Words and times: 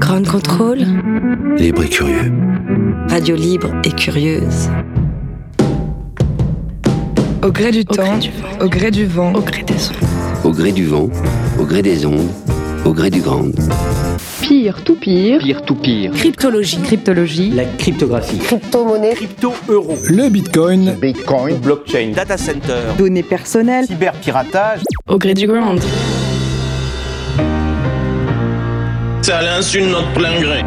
Grand 0.00 0.26
contrôle. 0.26 0.78
Libre 1.56 1.82
et 1.82 1.88
curieux. 1.88 2.32
Radio 3.10 3.36
libre 3.36 3.68
et 3.84 3.90
curieuse. 3.90 4.70
Au 7.44 7.50
gré 7.50 7.70
du 7.70 7.84
temps, 7.84 8.18
au 8.60 8.68
gré 8.68 8.90
du 8.90 9.04
vent, 9.04 9.32
au 9.34 9.40
gré 9.40 9.62
des 9.62 9.74
ondes. 9.74 10.44
Au 10.44 10.50
gré 10.50 10.72
du 10.72 10.86
vent, 10.86 11.10
au 11.60 11.64
gré 11.64 11.82
des 11.82 12.06
ondes, 12.06 12.28
au 12.86 12.92
gré 12.92 13.10
du 13.10 13.20
grand. 13.20 13.44
Pire 14.40 14.82
tout 14.82 14.96
pire. 14.96 15.40
Pire 15.40 15.62
tout 15.62 15.74
pire. 15.74 16.12
Cryptologie. 16.12 16.80
Cryptologie. 16.80 17.50
La 17.50 17.64
cryptographie. 17.64 18.38
Crypto-monnaie. 18.38 19.14
Crypto-euro. 19.14 19.94
Le 20.08 20.30
bitcoin. 20.30 20.94
Bitcoin. 20.98 21.58
Blockchain. 21.58 22.12
Data 22.14 22.38
center. 22.38 22.94
Données 22.96 23.22
personnelles. 23.22 23.86
Cyberpiratage. 23.86 24.80
Au 25.06 25.18
gré 25.18 25.34
du 25.34 25.46
grand. 25.46 25.74
Ça 29.28 29.42
l'insulte 29.42 29.90
notre 29.90 30.10
plein 30.14 30.40
gré. 30.40 30.64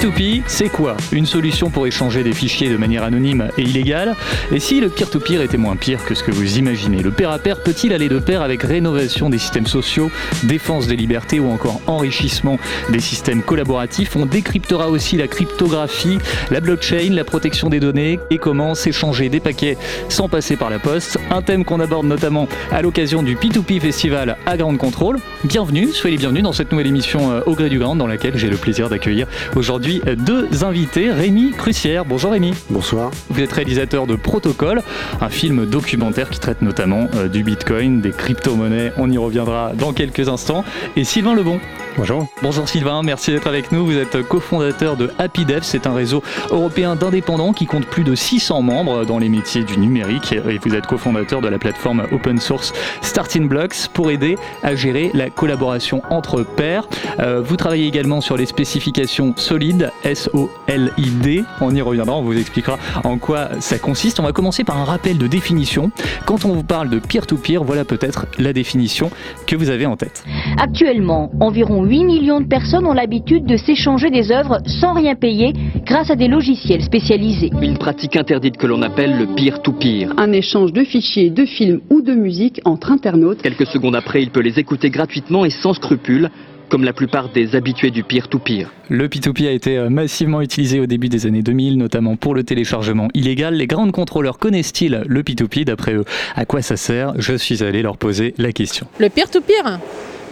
P2P, 0.00 0.42
c'est 0.46 0.70
quoi? 0.70 0.96
Une 1.12 1.26
solution 1.26 1.68
pour 1.68 1.86
échanger 1.86 2.22
des 2.22 2.32
fichiers 2.32 2.70
de 2.70 2.78
manière 2.78 3.04
anonyme 3.04 3.50
et 3.58 3.62
illégale? 3.62 4.16
Et 4.50 4.58
si 4.58 4.80
le 4.80 4.88
peer-to-peer 4.88 5.42
était 5.42 5.58
moins 5.58 5.76
pire 5.76 6.02
que 6.06 6.14
ce 6.14 6.24
que 6.24 6.30
vous 6.30 6.56
imaginez? 6.56 7.02
Le 7.02 7.10
pair 7.10 7.30
à 7.30 7.38
pair 7.38 7.62
peut-il 7.62 7.92
aller 7.92 8.08
de 8.08 8.18
pair 8.18 8.40
avec 8.40 8.62
rénovation 8.62 9.28
des 9.28 9.36
systèmes 9.36 9.66
sociaux, 9.66 10.10
défense 10.44 10.86
des 10.86 10.96
libertés 10.96 11.38
ou 11.38 11.50
encore 11.50 11.82
enrichissement 11.86 12.58
des 12.88 13.00
systèmes 13.00 13.42
collaboratifs? 13.42 14.16
On 14.16 14.24
décryptera 14.24 14.88
aussi 14.88 15.18
la 15.18 15.28
cryptographie, 15.28 16.16
la 16.50 16.60
blockchain, 16.60 17.10
la 17.10 17.24
protection 17.24 17.68
des 17.68 17.80
données 17.80 18.20
et 18.30 18.38
comment 18.38 18.74
s'échanger 18.74 19.28
des 19.28 19.40
paquets 19.40 19.76
sans 20.08 20.30
passer 20.30 20.56
par 20.56 20.70
la 20.70 20.78
poste. 20.78 21.18
Un 21.30 21.42
thème 21.42 21.66
qu'on 21.66 21.78
aborde 21.78 22.06
notamment 22.06 22.48
à 22.72 22.80
l'occasion 22.80 23.22
du 23.22 23.36
P2P 23.36 23.80
Festival 23.80 24.38
à 24.46 24.56
Grande 24.56 24.78
Contrôle. 24.78 25.18
Bienvenue, 25.44 25.88
soyez 25.88 26.16
les 26.16 26.20
bienvenus 26.20 26.44
dans 26.44 26.54
cette 26.54 26.72
nouvelle 26.72 26.86
émission 26.86 27.32
euh, 27.32 27.40
au 27.44 27.54
gré 27.54 27.68
du 27.68 27.78
grand 27.78 27.96
dans 27.96 28.06
laquelle 28.06 28.38
j'ai 28.38 28.48
le 28.48 28.56
plaisir 28.56 28.88
d'accueillir 28.88 29.26
aujourd'hui 29.56 29.89
deux 29.98 30.64
invités. 30.64 31.10
Rémi 31.10 31.50
Crucière, 31.50 32.04
bonjour 32.04 32.32
Rémi. 32.32 32.54
Bonsoir. 32.70 33.10
Vous 33.28 33.40
êtes 33.40 33.52
réalisateur 33.52 34.06
de 34.06 34.14
Protocole, 34.14 34.82
un 35.20 35.28
film 35.28 35.66
documentaire 35.66 36.30
qui 36.30 36.38
traite 36.38 36.62
notamment 36.62 37.08
euh, 37.14 37.28
du 37.28 37.42
Bitcoin, 37.42 38.00
des 38.00 38.10
crypto-monnaies. 38.10 38.92
On 38.96 39.10
y 39.10 39.18
reviendra 39.18 39.72
dans 39.74 39.92
quelques 39.92 40.28
instants. 40.28 40.64
Et 40.96 41.04
Sylvain 41.04 41.34
Lebon. 41.34 41.60
Bonjour. 41.96 42.26
Bonjour 42.42 42.68
Sylvain, 42.68 43.02
merci 43.02 43.32
d'être 43.32 43.48
avec 43.48 43.72
nous. 43.72 43.84
Vous 43.84 43.96
êtes 43.96 44.22
cofondateur 44.22 44.96
de 44.96 45.10
HappyDev, 45.18 45.62
c'est 45.62 45.86
un 45.86 45.92
réseau 45.92 46.22
européen 46.50 46.94
d'indépendants 46.94 47.52
qui 47.52 47.66
compte 47.66 47.86
plus 47.86 48.04
de 48.04 48.14
600 48.14 48.62
membres 48.62 49.04
dans 49.04 49.18
les 49.18 49.28
métiers 49.28 49.64
du 49.64 49.76
numérique 49.76 50.32
et 50.32 50.58
vous 50.58 50.74
êtes 50.74 50.86
cofondateur 50.86 51.40
de 51.40 51.48
la 51.48 51.58
plateforme 51.58 52.06
open 52.12 52.38
source 52.38 52.72
Starting 53.02 53.48
Blocks 53.48 53.88
pour 53.92 54.10
aider 54.10 54.36
à 54.62 54.74
gérer 54.74 55.10
la 55.14 55.30
collaboration 55.30 56.02
entre 56.10 56.42
pairs. 56.42 56.88
Euh, 57.18 57.40
vous 57.40 57.56
travaillez 57.56 57.86
également 57.86 58.20
sur 58.20 58.36
les 58.36 58.46
spécifications 58.46 59.34
solides, 59.36 59.79
S-O-L-I-D. 60.04 61.44
On 61.60 61.74
y 61.74 61.80
reviendra, 61.80 62.16
on 62.16 62.22
vous 62.22 62.38
expliquera 62.38 62.78
en 63.04 63.18
quoi 63.18 63.60
ça 63.60 63.78
consiste. 63.78 64.20
On 64.20 64.24
va 64.24 64.32
commencer 64.32 64.64
par 64.64 64.78
un 64.78 64.84
rappel 64.84 65.18
de 65.18 65.26
définition. 65.26 65.90
Quand 66.26 66.44
on 66.44 66.52
vous 66.52 66.64
parle 66.64 66.90
de 66.90 66.98
peer-to-peer, 66.98 67.62
voilà 67.64 67.84
peut-être 67.84 68.26
la 68.38 68.52
définition 68.52 69.10
que 69.46 69.56
vous 69.56 69.70
avez 69.70 69.86
en 69.86 69.96
tête. 69.96 70.24
Actuellement, 70.58 71.30
environ 71.40 71.84
8 71.84 72.04
millions 72.04 72.40
de 72.40 72.46
personnes 72.46 72.86
ont 72.86 72.92
l'habitude 72.92 73.46
de 73.46 73.56
s'échanger 73.56 74.10
des 74.10 74.32
œuvres 74.32 74.58
sans 74.66 74.92
rien 74.92 75.14
payer 75.14 75.52
grâce 75.84 76.10
à 76.10 76.16
des 76.16 76.28
logiciels 76.28 76.82
spécialisés. 76.82 77.50
Une 77.60 77.78
pratique 77.78 78.16
interdite 78.16 78.56
que 78.56 78.66
l'on 78.66 78.82
appelle 78.82 79.18
le 79.18 79.26
peer-to-peer. 79.34 80.12
Un 80.16 80.32
échange 80.32 80.72
de 80.72 80.84
fichiers, 80.84 81.30
de 81.30 81.44
films 81.44 81.80
ou 81.90 82.02
de 82.02 82.14
musique 82.14 82.60
entre 82.64 82.90
internautes. 82.92 83.42
Quelques 83.42 83.66
secondes 83.66 83.96
après, 83.96 84.22
il 84.22 84.30
peut 84.30 84.40
les 84.40 84.58
écouter 84.58 84.90
gratuitement 84.90 85.44
et 85.44 85.50
sans 85.50 85.74
scrupule 85.74 86.30
comme 86.70 86.84
la 86.84 86.92
plupart 86.92 87.28
des 87.28 87.54
habitués 87.56 87.90
du 87.90 88.04
peer-to-peer. 88.04 88.70
Le 88.88 89.08
P2P 89.08 89.46
a 89.46 89.50
été 89.50 89.76
euh, 89.76 89.90
massivement 89.90 90.40
utilisé 90.40 90.80
au 90.80 90.86
début 90.86 91.08
des 91.08 91.26
années 91.26 91.42
2000, 91.42 91.76
notamment 91.76 92.16
pour 92.16 92.34
le 92.34 92.44
téléchargement 92.44 93.08
illégal. 93.12 93.54
Les 93.54 93.66
grands 93.66 93.90
contrôleurs 93.90 94.38
connaissent-ils 94.38 95.02
le 95.06 95.22
P2P 95.22 95.64
D'après 95.64 95.94
eux, 95.94 96.04
à 96.36 96.46
quoi 96.46 96.62
ça 96.62 96.76
sert? 96.76 97.12
Je 97.18 97.34
suis 97.34 97.62
allé 97.62 97.82
leur 97.82 97.98
poser 97.98 98.34
la 98.38 98.52
question. 98.52 98.86
Le 98.98 99.08
peer-to-peer? 99.08 99.80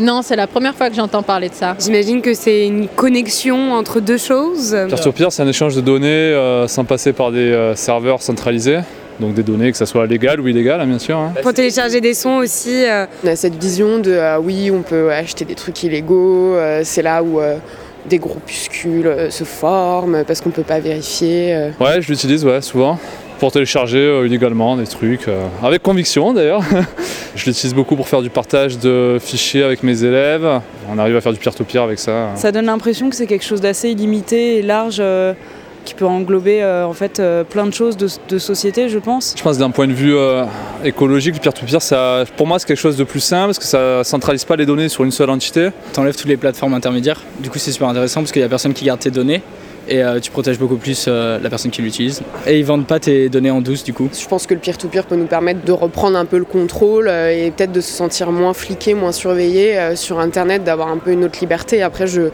Non, 0.00 0.22
c'est 0.22 0.36
la 0.36 0.46
première 0.46 0.76
fois 0.76 0.90
que 0.90 0.94
j'entends 0.94 1.24
parler 1.24 1.48
de 1.48 1.54
ça. 1.54 1.76
J'imagine 1.80 2.22
que 2.22 2.32
c'est 2.32 2.66
une 2.66 2.86
connexion 2.86 3.72
entre 3.72 3.98
deux 3.98 4.16
choses. 4.16 4.70
Peer-to-peer, 4.88 5.32
c'est 5.32 5.42
un 5.42 5.48
échange 5.48 5.74
de 5.74 5.80
données 5.80 6.06
euh, 6.06 6.68
sans 6.68 6.84
passer 6.84 7.12
par 7.12 7.32
des 7.32 7.50
euh, 7.50 7.74
serveurs 7.74 8.22
centralisés. 8.22 8.78
Donc 9.20 9.34
des 9.34 9.42
données, 9.42 9.70
que 9.72 9.78
ce 9.78 9.84
soit 9.84 10.06
légal 10.06 10.40
ou 10.40 10.48
illégal, 10.48 10.80
hein, 10.80 10.86
bien 10.86 10.98
sûr. 10.98 11.18
Hein. 11.18 11.32
Pour 11.42 11.52
télécharger 11.52 12.00
des 12.00 12.14
sons 12.14 12.36
aussi. 12.36 12.84
Euh... 12.86 13.06
On 13.24 13.28
a 13.28 13.36
cette 13.36 13.60
vision 13.60 13.98
de 13.98 14.38
oui, 14.40 14.70
on 14.70 14.82
peut 14.82 15.10
acheter 15.10 15.44
des 15.44 15.54
trucs 15.54 15.82
illégaux. 15.82 16.56
c'est 16.84 17.02
là 17.02 17.22
où 17.22 17.40
des 18.08 18.18
groupuscules 18.18 19.30
se 19.30 19.44
forment 19.44 20.24
parce 20.24 20.40
qu'on 20.40 20.50
ne 20.50 20.54
peut 20.54 20.62
pas 20.62 20.80
vérifier. 20.80 21.70
Ouais, 21.80 22.00
je 22.00 22.08
l'utilise 22.08 22.44
ouais, 22.44 22.62
souvent 22.62 22.98
pour 23.38 23.52
télécharger 23.52 23.98
euh, 23.98 24.26
illégalement 24.26 24.76
des 24.76 24.86
trucs, 24.86 25.28
euh, 25.28 25.46
avec 25.62 25.82
conviction 25.82 26.32
d'ailleurs. 26.32 26.62
je 27.34 27.46
l'utilise 27.46 27.74
beaucoup 27.74 27.96
pour 27.96 28.08
faire 28.08 28.22
du 28.22 28.30
partage 28.30 28.78
de 28.78 29.18
fichiers 29.20 29.62
avec 29.62 29.82
mes 29.82 30.04
élèves. 30.04 30.46
On 30.90 30.98
arrive 30.98 31.16
à 31.16 31.20
faire 31.20 31.32
du 31.32 31.38
peer-to-peer 31.38 31.82
avec 31.82 31.98
ça. 31.98 32.30
Ça 32.34 32.52
donne 32.52 32.66
l'impression 32.66 33.08
que 33.08 33.16
c'est 33.16 33.26
quelque 33.26 33.44
chose 33.44 33.60
d'assez 33.60 33.90
illimité 33.90 34.58
et 34.58 34.62
large. 34.62 35.02
Euh, 35.88 35.94
qui 35.94 35.94
peut 35.94 36.06
englober 36.06 36.62
en 36.64 36.92
fait 36.92 37.22
plein 37.48 37.66
de 37.66 37.72
choses 37.72 37.96
de, 37.96 38.38
société, 38.38 38.88
je 38.88 38.98
pense. 38.98 39.34
Je 39.36 39.42
pense 39.42 39.58
d'un 39.58 39.70
point 39.70 39.86
de 39.86 39.92
vue 39.92 40.14
écologique, 40.84 41.34
le 41.34 41.40
peer-to-peer, 41.40 41.80
ça, 41.80 42.24
pour 42.36 42.46
moi, 42.46 42.58
c'est 42.58 42.66
quelque 42.66 42.76
chose 42.76 42.96
de 42.96 43.04
plus 43.04 43.20
simple 43.20 43.46
parce 43.46 43.58
que 43.58 43.64
ça 43.64 44.04
centralise 44.04 44.44
pas 44.44 44.56
les 44.56 44.66
données 44.66 44.88
sur 44.88 45.04
une 45.04 45.10
seule 45.10 45.30
entité. 45.30 45.70
T'enlèves 45.94 46.16
toutes 46.16 46.28
les 46.28 46.36
plateformes 46.36 46.74
intermédiaires. 46.74 47.22
Du 47.40 47.48
coup, 47.48 47.58
c'est 47.58 47.72
super 47.72 47.88
intéressant 47.88 48.20
parce 48.20 48.32
qu'il 48.32 48.42
y 48.42 48.44
a 48.44 48.48
personne 48.48 48.74
qui 48.74 48.84
garde 48.84 49.00
tes 49.00 49.10
données 49.10 49.42
et 49.88 50.02
euh, 50.02 50.20
tu 50.20 50.30
protèges 50.30 50.58
beaucoup 50.58 50.76
plus 50.76 51.06
euh, 51.08 51.38
la 51.42 51.48
personne 51.48 51.70
qui 51.70 51.82
l'utilise. 51.82 52.22
Et 52.46 52.58
ils 52.58 52.64
vendent 52.64 52.86
pas 52.86 53.00
tes 53.00 53.28
données 53.28 53.50
en 53.50 53.60
douce 53.60 53.82
du 53.82 53.92
coup. 53.92 54.08
Je 54.12 54.26
pense 54.26 54.46
que 54.46 54.54
le 54.54 54.60
peer-to-peer 54.60 55.06
peut 55.06 55.16
nous 55.16 55.26
permettre 55.26 55.64
de 55.64 55.72
reprendre 55.72 56.18
un 56.18 56.26
peu 56.26 56.38
le 56.38 56.44
contrôle 56.44 57.08
euh, 57.08 57.30
et 57.30 57.50
peut-être 57.50 57.72
de 57.72 57.80
se 57.80 57.92
sentir 57.92 58.30
moins 58.30 58.52
fliqué, 58.52 58.94
moins 58.94 59.12
surveillé 59.12 59.96
sur 59.96 60.20
Internet, 60.20 60.64
d'avoir 60.64 60.88
un 60.88 60.98
peu 60.98 61.12
une 61.12 61.24
autre 61.24 61.38
liberté. 61.40 61.82
Après, 61.82 62.06
je, 62.06 62.30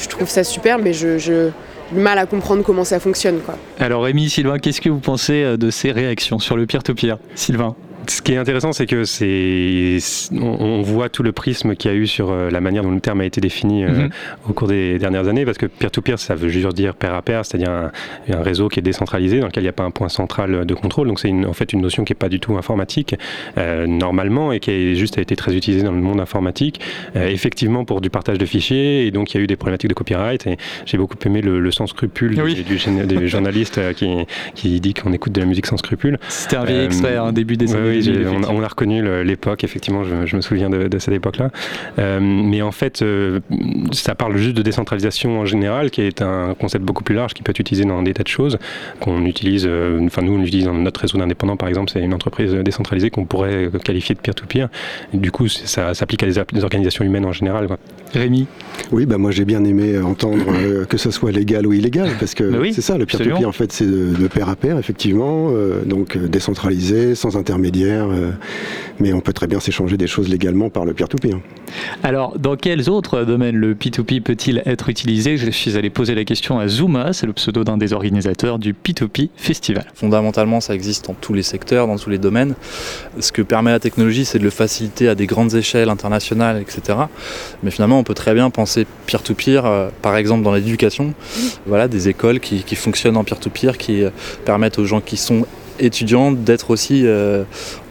je 0.00 0.08
trouve 0.08 0.28
ça 0.28 0.44
super, 0.44 0.78
mais 0.78 0.92
je, 0.92 1.18
je 1.18 1.50
du 1.92 2.00
mal 2.00 2.18
à 2.18 2.26
comprendre 2.26 2.62
comment 2.62 2.84
ça 2.84 3.00
fonctionne. 3.00 3.40
Quoi. 3.40 3.56
Alors 3.78 4.04
Rémi, 4.04 4.28
Sylvain, 4.28 4.58
qu'est-ce 4.58 4.80
que 4.80 4.88
vous 4.88 5.00
pensez 5.00 5.56
de 5.56 5.70
ces 5.70 5.92
réactions 5.92 6.38
sur 6.38 6.56
le 6.56 6.66
peer-to-peer? 6.66 7.18
Sylvain 7.34 7.76
ce 8.06 8.22
qui 8.22 8.32
est 8.32 8.36
intéressant, 8.36 8.72
c'est 8.72 8.86
que 8.86 9.04
c'est 9.04 9.98
on, 10.32 10.82
voit 10.82 11.08
tout 11.08 11.22
le 11.22 11.32
prisme 11.32 11.76
qu'il 11.76 11.90
y 11.90 11.94
a 11.94 11.96
eu 11.96 12.06
sur 12.06 12.30
euh, 12.30 12.50
la 12.50 12.60
manière 12.60 12.82
dont 12.82 12.90
le 12.90 13.00
terme 13.00 13.20
a 13.20 13.24
été 13.24 13.40
défini 13.40 13.84
euh, 13.84 13.88
mhm. 13.88 14.10
au 14.48 14.52
cours 14.52 14.68
des 14.68 14.98
dernières 14.98 15.28
années, 15.28 15.44
parce 15.44 15.58
que 15.58 15.66
peer-to-peer, 15.66 16.18
ça 16.18 16.34
veut 16.34 16.48
juste 16.48 16.68
dire 16.74 16.94
pair 16.94 17.14
à 17.14 17.22
pair, 17.22 17.44
c'est-à-dire 17.44 17.70
un, 17.70 17.92
réseau 18.42 18.68
qui 18.68 18.80
est 18.80 18.82
décentralisé, 18.82 19.40
dans 19.40 19.46
lequel 19.46 19.62
il 19.62 19.66
n'y 19.66 19.70
a 19.70 19.74
pas 19.74 19.84
un 19.84 19.90
point 19.90 20.08
central 20.08 20.64
de 20.64 20.74
contrôle. 20.74 21.08
Donc 21.08 21.20
c'est 21.20 21.30
en 21.30 21.52
fait 21.52 21.72
une 21.72 21.80
notion 21.80 22.04
qui 22.04 22.12
n'est 22.12 22.18
pas 22.18 22.28
du 22.28 22.40
tout 22.40 22.56
informatique 22.56 23.14
euh, 23.58 23.86
normalement 23.86 24.52
et 24.52 24.60
qui 24.60 24.70
a 24.70 24.94
juste 24.94 25.18
a 25.18 25.20
été 25.20 25.36
très 25.36 25.54
utilisée 25.54 25.84
dans 25.84 25.92
le 25.92 26.00
monde 26.00 26.20
informatique, 26.20 26.80
effectivement 27.14 27.84
pour 27.84 28.00
du 28.00 28.10
partage 28.10 28.38
de 28.38 28.46
fichiers. 28.46 29.06
Et 29.06 29.10
donc 29.10 29.32
il 29.32 29.38
y 29.38 29.40
a 29.40 29.44
eu 29.44 29.46
des 29.46 29.56
problématiques 29.56 29.90
de 29.90 29.94
copyright. 29.94 30.46
Et 30.46 30.56
j'ai 30.86 30.98
beaucoup 30.98 31.16
aimé 31.24 31.40
le, 31.40 31.70
sans 31.70 31.86
scrupule 31.86 32.34
du, 32.34 32.62
du, 32.64 33.28
journaliste 33.28 33.80
qui, 33.94 34.08
qui 34.54 34.80
dit 34.80 34.94
qu'on 34.94 35.12
écoute 35.12 35.32
de 35.32 35.40
la 35.40 35.46
musique 35.46 35.66
sans 35.66 35.76
scrupule. 35.76 36.18
C'était 36.28 36.56
un 36.56 36.64
vieil 36.64 36.84
extrait, 36.84 37.16
un 37.16 37.32
début 37.32 37.56
des 37.56 37.74
années 37.74 37.91
on, 38.48 38.62
a 38.62 38.68
reconnu 38.68 39.02
l'époque, 39.24 39.64
effectivement, 39.64 40.04
je, 40.04 40.36
me 40.36 40.40
souviens 40.40 40.70
de, 40.70 40.98
cette 40.98 41.14
époque-là. 41.14 41.50
Euh, 41.98 42.20
mais 42.20 42.62
en 42.62 42.72
fait, 42.72 43.02
euh, 43.02 43.40
ça 43.92 44.14
parle 44.14 44.36
juste 44.36 44.56
de 44.56 44.62
décentralisation 44.62 45.40
en 45.40 45.46
général, 45.46 45.90
qui 45.90 46.02
est 46.02 46.22
un 46.22 46.54
concept 46.54 46.84
beaucoup 46.84 47.04
plus 47.04 47.14
large, 47.14 47.34
qui 47.34 47.42
peut 47.42 47.50
être 47.50 47.58
utilisé 47.58 47.84
dans 47.84 48.02
des 48.02 48.14
tas 48.14 48.22
de 48.22 48.28
choses, 48.28 48.58
qu'on 49.00 49.24
utilise, 49.24 49.66
euh, 49.68 50.00
enfin 50.04 50.22
nous 50.22 50.32
on 50.32 50.42
utilise 50.42 50.64
dans 50.64 50.74
notre 50.74 51.00
réseau 51.00 51.18
d'indépendants 51.18 51.56
par 51.56 51.68
exemple, 51.68 51.90
c'est 51.92 52.00
une 52.00 52.14
entreprise 52.14 52.52
décentralisée 52.52 53.10
qu'on 53.10 53.24
pourrait 53.24 53.70
qualifier 53.84 54.14
de 54.14 54.20
peer-to-peer. 54.20 54.68
Du 55.12 55.30
coup, 55.30 55.48
ça 55.48 55.94
s'applique 55.94 56.22
à 56.22 56.26
des, 56.26 56.64
organisations 56.64 57.04
humaines 57.04 57.26
en 57.26 57.32
général. 57.32 57.68
Rémi 58.12 58.46
Oui, 58.90 59.06
bah 59.06 59.18
moi 59.18 59.30
j'ai 59.30 59.44
bien 59.44 59.64
aimé 59.64 59.98
entendre 59.98 60.84
que 60.86 60.96
ce 60.96 61.10
soit 61.10 61.32
légal 61.32 61.66
ou 61.66 61.72
illégal, 61.72 62.10
parce 62.18 62.34
que 62.34 62.44
bah 62.44 62.58
c'est 62.72 62.82
ça, 62.82 62.98
le 62.98 63.06
peer-to-peer 63.06 63.48
en 63.48 63.52
fait 63.52 63.72
c'est 63.72 63.86
de, 63.86 64.14
de, 64.14 64.28
pair 64.28 64.48
à 64.48 64.56
pair, 64.56 64.78
effectivement, 64.78 65.50
donc 65.86 66.18
décentralisé, 66.18 67.14
sans 67.14 67.36
intermédiaire, 67.36 67.72
euh, 67.90 68.30
mais 69.00 69.12
on 69.12 69.20
peut 69.20 69.32
très 69.32 69.46
bien 69.46 69.60
s'échanger 69.60 69.96
des 69.96 70.06
choses 70.06 70.28
légalement 70.28 70.70
par 70.70 70.84
le 70.84 70.92
peer-to-peer. 70.92 71.38
Alors, 72.02 72.38
dans 72.38 72.56
quels 72.56 72.90
autres 72.90 73.24
domaines 73.24 73.56
le 73.56 73.74
P2P 73.74 74.20
peut-il 74.20 74.62
être 74.66 74.88
utilisé? 74.88 75.36
Je 75.36 75.50
suis 75.50 75.76
allé 75.76 75.90
poser 75.90 76.14
la 76.14 76.24
question 76.24 76.58
à 76.58 76.68
Zuma, 76.68 77.12
c'est 77.12 77.26
le 77.26 77.32
pseudo 77.32 77.64
d'un 77.64 77.76
des 77.76 77.92
organisateurs 77.92 78.58
du 78.58 78.74
P2P 78.74 79.30
Festival. 79.36 79.86
Fondamentalement, 79.94 80.60
ça 80.60 80.74
existe 80.74 81.06
dans 81.06 81.14
tous 81.14 81.34
les 81.34 81.42
secteurs, 81.42 81.86
dans 81.86 81.96
tous 81.96 82.10
les 82.10 82.18
domaines. 82.18 82.54
Ce 83.18 83.32
que 83.32 83.42
permet 83.42 83.70
la 83.70 83.80
technologie, 83.80 84.24
c'est 84.24 84.38
de 84.38 84.44
le 84.44 84.50
faciliter 84.50 85.08
à 85.08 85.14
des 85.14 85.26
grandes 85.26 85.54
échelles 85.54 85.88
internationales, 85.88 86.60
etc. 86.60 86.98
Mais 87.62 87.70
finalement, 87.70 87.98
on 87.98 88.04
peut 88.04 88.14
très 88.14 88.34
bien 88.34 88.50
penser 88.50 88.86
peer-to-peer, 89.06 89.64
euh, 89.64 89.88
par 90.02 90.16
exemple 90.16 90.42
dans 90.42 90.54
l'éducation. 90.54 91.14
Voilà, 91.66 91.88
des 91.88 92.08
écoles 92.08 92.40
qui, 92.40 92.62
qui 92.62 92.76
fonctionnent 92.76 93.16
en 93.16 93.24
peer-to-peer, 93.24 93.78
qui 93.78 94.02
euh, 94.02 94.10
permettent 94.44 94.78
aux 94.78 94.84
gens 94.84 95.00
qui 95.00 95.16
sont 95.16 95.46
étudiants 95.84 96.32
d'être 96.32 96.70
aussi 96.70 97.04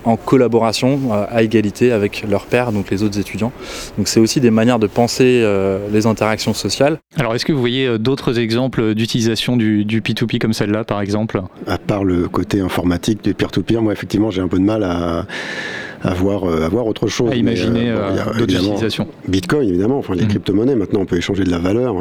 en 0.03 0.15
collaboration 0.15 0.99
à 1.13 1.43
égalité 1.43 1.91
avec 1.91 2.25
leurs 2.29 2.45
pairs, 2.45 2.71
donc 2.71 2.89
les 2.89 3.03
autres 3.03 3.19
étudiants. 3.19 3.51
Donc 3.97 4.07
c'est 4.07 4.19
aussi 4.19 4.39
des 4.39 4.51
manières 4.51 4.79
de 4.79 4.87
penser 4.87 5.45
les 5.91 6.05
interactions 6.05 6.53
sociales. 6.53 6.97
Alors 7.17 7.35
est-ce 7.35 7.45
que 7.45 7.53
vous 7.53 7.59
voyez 7.59 7.99
d'autres 7.99 8.39
exemples 8.39 8.95
d'utilisation 8.95 9.57
du, 9.57 9.85
du 9.85 10.01
P2P 10.01 10.39
comme 10.39 10.53
celle-là 10.53 10.83
par 10.83 11.01
exemple? 11.01 11.41
À 11.67 11.77
part 11.77 12.03
le 12.03 12.27
côté 12.27 12.61
informatique 12.61 13.23
du 13.23 13.33
peer-to-peer, 13.33 13.81
moi 13.81 13.93
effectivement 13.93 14.31
j'ai 14.31 14.41
un 14.41 14.47
peu 14.47 14.57
de 14.57 14.63
mal 14.63 14.83
à 14.83 15.27
avoir 16.03 16.45
avoir 16.45 16.87
autre 16.87 17.07
chose. 17.07 17.31
À 17.31 17.35
imaginer 17.35 17.93
d'autres 18.37 18.55
utilisations. 18.55 19.07
Bitcoin 19.27 19.67
évidemment, 19.67 19.97
enfin 19.97 20.15
les 20.15 20.25
crypto-monnaies 20.25 20.75
maintenant 20.75 21.01
on 21.01 21.05
peut 21.05 21.17
échanger 21.17 21.43
de 21.43 21.51
la 21.51 21.59
valeur. 21.59 21.95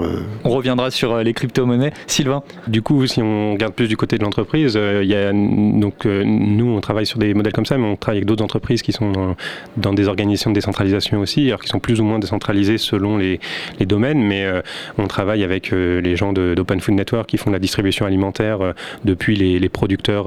On 0.45 0.51
reviendra 0.51 0.91
sur 0.91 1.19
les 1.19 1.33
crypto-monnaies. 1.33 1.93
Sylvain 2.07 2.43
Du 2.67 2.83
coup, 2.83 3.07
si 3.07 3.23
on 3.23 3.53
regarde 3.53 3.75
plus 3.75 3.89
du 3.89 3.97
côté 3.97 4.19
de 4.19 4.25
l'entreprise, 4.25 4.79
il 5.03 5.09
y 5.09 5.15
a, 5.15 5.33
donc 5.33 6.05
nous 6.05 6.67
on 6.67 6.81
travaille 6.81 7.07
sur 7.07 7.19
des 7.19 7.35
modèles 7.35 7.53
comme 7.53 7.67
ça, 7.67 7.79
mais 7.79 7.87
on 7.87 7.97
travaille 7.97 8.19
avec 8.19 8.27
d'autres 8.27 8.45
entreprises 8.45 8.83
qui 8.83 8.93
sont 8.93 9.35
dans, 9.77 9.93
des 9.93 10.09
organisations 10.09 10.51
de 10.51 10.55
décentralisation 10.55 11.21
aussi, 11.21 11.49
alors 11.49 11.61
qui 11.61 11.69
sont 11.69 11.81
plus 11.81 12.01
ou 12.01 12.05
moins 12.05 12.19
décentralisées 12.19 12.79
selon 12.79 13.17
les, 13.17 13.41
les 13.79 13.87
domaines, 13.87 14.23
mais 14.23 14.47
on 14.99 15.07
travaille 15.07 15.45
avec 15.45 15.71
les 15.73 16.17
gens 16.17 16.33
d'Open 16.33 16.81
Food 16.81 16.95
Network 16.95 17.29
qui 17.29 17.37
font 17.37 17.51
la 17.51 17.59
distribution 17.59 18.07
alimentaire 18.07 18.59
depuis 19.05 19.37
les, 19.37 19.59
les 19.59 19.69
producteurs 19.69 20.27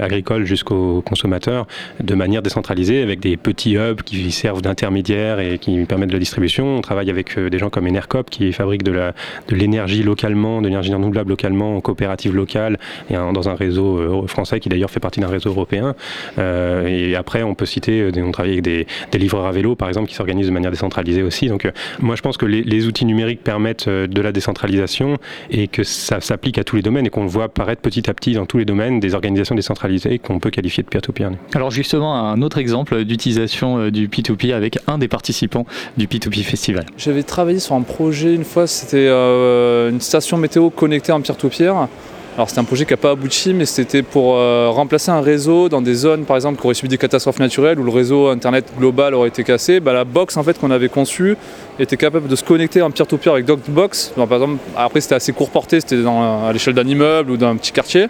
agricoles 0.00 0.44
jusqu'aux 0.44 1.02
consommateurs 1.02 1.66
de 2.02 2.14
manière 2.14 2.42
décentralisée 2.42 2.91
avec 3.00 3.20
des 3.20 3.36
petits 3.36 3.76
hubs 3.76 4.02
qui 4.02 4.30
servent 4.32 4.60
d'intermédiaires 4.60 5.40
et 5.40 5.58
qui 5.58 5.84
permettent 5.84 6.12
la 6.12 6.18
distribution. 6.18 6.76
On 6.76 6.80
travaille 6.80 7.10
avec 7.10 7.38
des 7.38 7.58
gens 7.58 7.70
comme 7.70 7.86
Enercop 7.86 8.28
qui 8.28 8.52
fabriquent 8.52 8.82
de 8.82 9.12
l'énergie 9.50 10.00
de 10.00 10.06
localement, 10.06 10.60
de 10.60 10.66
l'énergie 10.66 10.92
renouvelable 10.92 11.30
localement 11.30 11.76
en 11.76 11.80
coopérative 11.80 12.34
locale 12.34 12.78
et 13.10 13.14
dans 13.14 13.48
un 13.48 13.54
réseau 13.54 14.26
français 14.26 14.60
qui 14.60 14.68
d'ailleurs 14.68 14.90
fait 14.90 15.00
partie 15.00 15.20
d'un 15.20 15.28
réseau 15.28 15.50
européen. 15.50 15.94
et 16.38 17.16
après, 17.16 17.42
on 17.42 17.54
peut 17.54 17.66
citer, 17.66 18.10
on 18.16 18.32
travaille 18.32 18.52
avec 18.52 18.64
des, 18.64 18.86
livreurs 19.14 19.46
à 19.46 19.52
vélo 19.52 19.76
par 19.76 19.88
exemple 19.88 20.08
qui 20.08 20.14
s'organisent 20.14 20.48
de 20.48 20.52
manière 20.52 20.70
décentralisée 20.70 21.22
aussi. 21.22 21.48
Donc 21.48 21.70
moi 22.00 22.16
je 22.16 22.22
pense 22.22 22.36
que 22.36 22.46
les, 22.46 22.86
outils 22.86 23.04
numériques 23.04 23.44
permettent 23.44 23.88
de 23.88 24.20
la 24.20 24.32
décentralisation 24.32 25.18
et 25.50 25.68
que 25.68 25.84
ça 25.84 26.20
s'applique 26.20 26.58
à 26.58 26.64
tous 26.64 26.76
les 26.76 26.82
domaines 26.82 27.06
et 27.06 27.10
qu'on 27.10 27.22
le 27.22 27.28
voit 27.28 27.44
apparaître 27.44 27.80
petit 27.80 28.10
à 28.10 28.14
petit 28.14 28.32
dans 28.34 28.46
tous 28.46 28.58
les 28.58 28.64
domaines 28.64 28.98
des 28.98 29.14
organisations 29.14 29.54
décentralisées 29.54 30.18
qu'on 30.18 30.40
peut 30.40 30.50
qualifier 30.50 30.82
de 30.82 30.88
peer-to-peer. 30.88 31.30
Alors 31.54 31.70
justement, 31.70 32.16
un 32.16 32.42
autre 32.42 32.58
exemple 32.58 32.81
d'utilisation 32.84 33.88
du 33.88 34.08
P2P 34.08 34.52
avec 34.52 34.78
un 34.86 34.98
des 34.98 35.08
participants 35.08 35.66
du 35.96 36.06
P2P 36.06 36.42
Festival. 36.42 36.86
J'avais 36.96 37.22
travaillé 37.22 37.58
sur 37.58 37.74
un 37.74 37.82
projet 37.82 38.34
une 38.34 38.44
fois, 38.44 38.66
c'était 38.66 39.08
une 39.08 40.00
station 40.00 40.36
météo 40.36 40.70
connectée 40.70 41.12
en 41.12 41.20
peer-to-peer. 41.20 41.88
Alors 42.34 42.48
c'était 42.48 42.62
un 42.62 42.64
projet 42.64 42.86
qui 42.86 42.94
n'a 42.94 42.96
pas 42.96 43.10
abouti, 43.10 43.52
mais 43.52 43.66
c'était 43.66 44.02
pour 44.02 44.36
remplacer 44.74 45.10
un 45.10 45.20
réseau 45.20 45.68
dans 45.68 45.82
des 45.82 45.94
zones, 45.94 46.24
par 46.24 46.36
exemple, 46.36 46.58
qui 46.58 46.66
auraient 46.66 46.74
subi 46.74 46.88
des 46.88 46.96
catastrophes 46.96 47.38
naturelles 47.38 47.78
où 47.78 47.84
le 47.84 47.90
réseau 47.90 48.28
internet 48.28 48.72
global 48.78 49.14
aurait 49.14 49.28
été 49.28 49.44
cassé. 49.44 49.80
Bah, 49.80 49.92
la 49.92 50.04
box 50.04 50.38
en 50.38 50.42
fait 50.42 50.58
qu'on 50.58 50.70
avait 50.70 50.88
conçue 50.88 51.36
était 51.78 51.96
capable 51.96 52.28
de 52.28 52.36
se 52.36 52.44
connecter 52.44 52.82
en 52.82 52.90
peer-to-peer 52.90 53.32
avec 53.32 53.46
Docbox. 53.46 54.12
par 54.16 54.32
exemple, 54.32 54.58
après 54.76 55.00
c'était 55.00 55.14
assez 55.14 55.32
court 55.32 55.50
porté, 55.50 55.80
c'était 55.80 55.96
à 56.06 56.52
l'échelle 56.52 56.74
d'un 56.74 56.86
immeuble 56.86 57.30
ou 57.30 57.36
d'un 57.36 57.56
petit 57.56 57.72
quartier. 57.72 58.08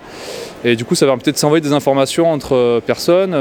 Et 0.64 0.76
du 0.76 0.84
coup, 0.84 0.94
ça 0.94 1.06
permettait 1.06 1.32
de 1.32 1.36
s'envoyer 1.36 1.60
des 1.60 1.72
informations 1.72 2.30
entre 2.30 2.80
personnes 2.86 3.36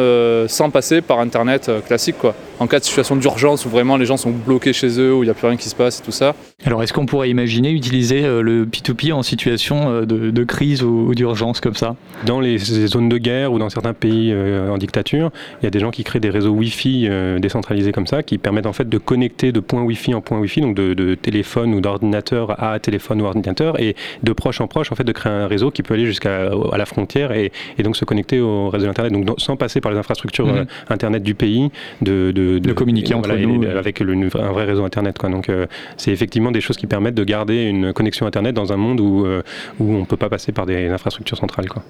sans 0.47 0.71
passer 0.71 1.01
par 1.01 1.19
Internet 1.19 1.69
classique. 1.85 2.15
Quoi. 2.17 2.33
En 2.59 2.65
cas 2.65 2.79
de 2.79 2.83
situation 2.83 3.15
d'urgence 3.15 3.63
où 3.65 3.69
vraiment 3.69 3.97
les 3.97 4.07
gens 4.07 4.17
sont 4.17 4.31
bloqués 4.31 4.73
chez 4.73 4.99
eux, 4.99 5.13
où 5.13 5.21
il 5.21 5.27
n'y 5.27 5.31
a 5.31 5.35
plus 5.35 5.45
rien 5.45 5.55
qui 5.55 5.69
se 5.69 5.75
passe 5.75 5.99
et 5.99 6.03
tout 6.03 6.11
ça. 6.11 6.33
Alors, 6.65 6.81
est-ce 6.81 6.93
qu'on 6.93 7.05
pourrait 7.05 7.29
imaginer 7.29 7.71
utiliser 7.71 8.21
le 8.21 8.65
P2P 8.65 9.13
en 9.13 9.21
situation 9.21 10.01
de, 10.01 10.31
de 10.31 10.43
crise 10.43 10.81
ou, 10.81 11.13
d'urgence 11.13 11.59
comme 11.59 11.75
ça? 11.75 11.95
Dans 12.25 12.39
les, 12.39 12.57
zones 12.57 13.09
de 13.09 13.17
guerre 13.19 13.53
ou 13.53 13.59
dans 13.59 13.69
certains 13.69 13.93
pays 13.93 14.33
en 14.33 14.77
dictature, 14.79 15.29
il 15.61 15.65
y 15.65 15.67
a 15.67 15.71
des 15.71 15.79
gens 15.79 15.91
qui 15.91 16.03
créent 16.03 16.19
des 16.19 16.31
réseaux 16.31 16.51
Wi-Fi 16.51 17.07
décentralisés 17.39 17.91
comme 17.91 18.07
ça, 18.07 18.23
qui 18.23 18.39
permettent 18.39 18.65
en 18.65 18.73
fait 18.73 18.89
de 18.89 18.97
connecter 18.97 19.51
de 19.51 19.59
points 19.59 19.83
Wi-Fi 19.83 20.10
en 20.13 20.21
points 20.21 20.39
Wi-Fi, 20.39 20.61
donc 20.61 20.75
de, 20.75 21.15
téléphone 21.15 21.73
ou 21.73 21.81
d'ordinateur 21.81 22.61
à 22.63 22.79
téléphone 22.79 23.21
ou 23.21 23.25
ordinateur, 23.25 23.79
et 23.79 23.95
de 24.23 24.33
proche 24.33 24.61
en 24.61 24.67
proche, 24.67 24.91
en 24.91 24.95
fait, 24.95 25.03
de 25.03 25.11
créer 25.11 25.31
un 25.33 25.47
réseau 25.47 25.71
qui 25.71 25.83
peut 25.83 25.93
aller 25.93 26.05
jusqu'à 26.05 26.49
à 26.71 26.77
la 26.77 26.85
frontière 26.85 27.31
et, 27.31 27.51
donc 27.83 27.95
se 27.97 28.05
connecter 28.05 28.39
au 28.39 28.69
réseau 28.69 28.87
Internet, 28.87 29.11
donc 29.13 29.39
sans 29.39 29.55
passer 29.57 29.81
par 29.81 29.91
les 29.91 29.97
infrastructures 29.97 30.45
Mhm. 30.47 30.65
Internet 30.89 31.23
du 31.23 31.35
pays, 31.35 31.69
de, 32.01 32.31
De 32.31 32.73
communiquer 32.73 33.13
entre 33.13 33.31
et- 33.31 33.45
nous. 33.45 33.63
et 33.63 33.69
avec 33.69 33.99
le- 33.99 34.13
un 34.39 34.51
vrai 34.51 34.65
réseau 34.65 34.83
Internet. 34.85 35.17
Quoi. 35.17 35.29
Donc 35.29 35.49
euh, 35.49 35.65
c'est 35.97 36.11
effectivement 36.11 36.51
des 36.51 36.61
choses 36.61 36.77
qui 36.77 36.87
permettent 36.87 37.15
de 37.15 37.23
garder 37.23 37.63
une 37.63 37.93
connexion 37.93 38.25
Internet 38.25 38.55
dans 38.55 38.71
un 38.73 38.77
monde 38.77 38.99
où, 38.99 39.25
euh, 39.25 39.41
où 39.79 39.93
on 39.95 39.99
ne 40.01 40.05
peut 40.05 40.17
pas 40.17 40.29
passer 40.29 40.51
par 40.51 40.65
des 40.65 40.87
infrastructures 40.89 41.37
centrales. 41.37 41.67
Quoi. 41.69 41.83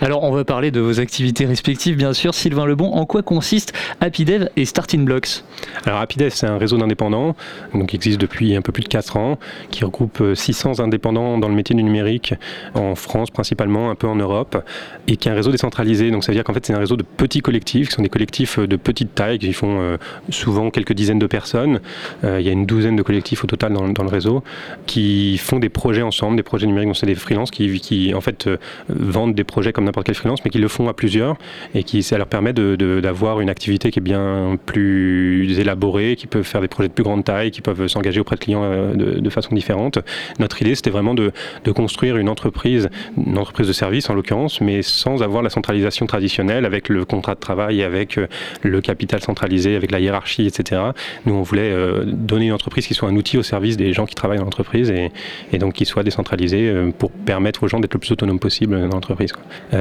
Alors, 0.00 0.22
on 0.24 0.30
va 0.32 0.44
parler 0.44 0.70
de 0.70 0.80
vos 0.80 1.00
activités 1.00 1.46
respectives, 1.46 1.96
bien 1.96 2.12
sûr. 2.12 2.34
Sylvain 2.34 2.66
Lebon, 2.66 2.92
en 2.92 3.06
quoi 3.06 3.22
consiste 3.22 3.72
HappyDev 4.00 4.48
et 4.56 4.64
Starting 4.64 5.04
Blocks? 5.04 5.42
Alors 5.84 6.00
HappyDev, 6.00 6.30
c'est 6.30 6.46
un 6.46 6.58
réseau 6.58 6.76
d'indépendants 6.78 7.34
donc, 7.76 7.88
qui 7.88 7.96
existe 7.96 8.20
depuis 8.20 8.56
un 8.56 8.62
peu 8.62 8.72
plus 8.72 8.82
de 8.82 8.88
4 8.88 9.16
ans, 9.16 9.38
qui 9.70 9.84
regroupe 9.84 10.20
euh, 10.20 10.34
600 10.34 10.80
indépendants 10.80 11.38
dans 11.38 11.48
le 11.48 11.54
métier 11.54 11.74
du 11.74 11.82
numérique 11.82 12.34
en 12.74 12.94
France 12.94 13.30
principalement, 13.30 13.90
un 13.90 13.94
peu 13.94 14.06
en 14.06 14.16
Europe, 14.16 14.62
et 15.08 15.16
qui 15.16 15.28
est 15.28 15.32
un 15.32 15.34
réseau 15.34 15.50
décentralisé. 15.50 16.10
Donc 16.10 16.24
ça 16.24 16.32
veut 16.32 16.36
dire 16.36 16.44
qu'en 16.44 16.54
fait 16.54 16.64
c'est 16.66 16.74
un 16.74 16.78
réseau 16.78 16.96
de 16.96 17.02
petits 17.02 17.40
collectifs, 17.40 17.88
qui 17.88 17.94
sont 17.94 18.02
des 18.02 18.08
collectifs 18.08 18.58
euh, 18.58 18.66
de 18.66 18.76
petite 18.76 19.14
taille, 19.14 19.38
qui 19.38 19.52
font 19.52 19.80
euh, 19.80 19.96
souvent 20.30 20.70
quelques 20.70 20.92
dizaines 20.92 21.18
de 21.18 21.26
personnes. 21.26 21.80
Euh, 22.24 22.40
il 22.40 22.46
y 22.46 22.48
a 22.48 22.52
une 22.52 22.66
douzaine 22.66 22.96
de 22.96 23.02
collectifs 23.02 23.44
au 23.44 23.46
total 23.46 23.72
dans, 23.72 24.02
le 24.02 24.08
réseau, 24.08 24.42
qui 24.86 25.38
font 25.38 25.58
des 25.58 25.68
projets 25.68 26.02
ensemble, 26.02 26.36
des 26.36 26.42
projets 26.42 26.66
numériques, 26.66 26.88
donc 26.88 26.96
c'est 26.96 27.06
des 27.06 27.14
freelances 27.14 27.50
qui, 27.50 28.12
en 28.14 28.20
fait 28.20 28.46
euh, 28.46 28.56
vendent 28.88 29.34
des 29.34 29.44
projets 29.44 29.72
comme 29.72 29.84
n'importe 29.84 30.06
quel 30.06 30.14
freelance, 30.14 30.44
mais 30.44 30.50
qui 30.50 30.58
le 30.58 30.68
font 30.68 30.88
à 30.88 30.94
plusieurs, 30.94 31.36
et 31.74 31.82
qui 31.82 32.02
ça 32.02 32.18
leur 32.18 32.26
permet 32.26 32.52
d'avoir 32.52 33.40
une 33.40 33.50
activité 33.50 33.90
qui 33.90 33.98
est 33.98 34.02
bien 34.02 34.58
plus 34.66 35.58
élaborée, 35.58 36.16
qui 36.16 36.26
peuvent 36.26 36.44
faire 36.44 36.60
des 36.60 36.68
projets 36.68 36.88
de 36.88 36.94
plus 36.94 37.04
grande 37.04 37.24
taille, 37.24 37.50
qui 37.50 37.60
peuvent 37.66 37.88
s'engager 37.88 38.20
auprès 38.20 38.36
de 38.36 38.40
clients 38.40 38.62
euh, 38.64 38.94
de, 38.94 39.18
de 39.18 39.30
façon 39.30 39.54
différente. 39.54 39.98
Notre 40.38 40.62
idée, 40.62 40.74
c'était 40.74 40.90
vraiment 40.90 41.14
de, 41.14 41.32
de 41.64 41.72
construire 41.72 42.16
une 42.16 42.28
entreprise, 42.28 42.88
une 43.16 43.38
entreprise 43.38 43.66
de 43.66 43.72
service 43.72 44.08
en 44.08 44.14
l'occurrence, 44.14 44.60
mais 44.60 44.82
sans 44.82 45.22
avoir 45.22 45.42
la 45.42 45.50
centralisation 45.50 46.06
traditionnelle 46.06 46.64
avec 46.64 46.88
le 46.88 47.04
contrat 47.04 47.34
de 47.34 47.40
travail, 47.40 47.82
avec 47.82 48.18
euh, 48.18 48.28
le 48.62 48.80
capital 48.80 49.20
centralisé, 49.20 49.76
avec 49.76 49.90
la 49.90 50.00
hiérarchie, 50.00 50.46
etc. 50.46 50.80
Nous, 51.26 51.34
on 51.34 51.42
voulait 51.42 51.72
euh, 51.72 52.04
donner 52.06 52.46
une 52.46 52.52
entreprise 52.52 52.86
qui 52.86 52.94
soit 52.94 53.08
un 53.08 53.16
outil 53.16 53.36
au 53.38 53.42
service 53.42 53.76
des 53.76 53.92
gens 53.92 54.06
qui 54.06 54.14
travaillent 54.14 54.38
dans 54.38 54.44
l'entreprise 54.44 54.90
et, 54.90 55.10
et 55.52 55.58
donc 55.58 55.74
qui 55.74 55.84
soit 55.84 56.04
décentralisée 56.04 56.72
pour 56.98 57.10
permettre 57.10 57.64
aux 57.64 57.68
gens 57.68 57.80
d'être 57.80 57.94
le 57.94 58.00
plus 58.00 58.12
autonome 58.12 58.38
possible 58.38 58.88
dans 58.88 58.96
l'entreprise. 58.96 59.32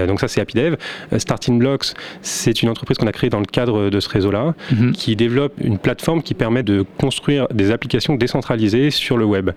donc 0.07 0.19
ça, 0.19 0.27
c'est 0.27 0.41
HappyDev. 0.41 0.75
Starting 1.17 1.59
Blocks, 1.59 1.93
c'est 2.21 2.61
une 2.61 2.69
entreprise 2.69 2.97
qu'on 2.97 3.07
a 3.07 3.11
créée 3.11 3.29
dans 3.29 3.39
le 3.39 3.45
cadre 3.45 3.89
de 3.89 3.99
ce 3.99 4.09
réseau-là, 4.09 4.55
qui 4.93 5.15
développe 5.15 5.53
une 5.61 5.77
plateforme 5.77 6.21
qui 6.21 6.33
permet 6.33 6.63
de 6.63 6.85
construire 6.97 7.47
des 7.53 7.64
applications 7.71 8.15
décentralisées 8.15 8.91
sur 8.91 9.17
le 9.17 9.25
web. 9.25 9.51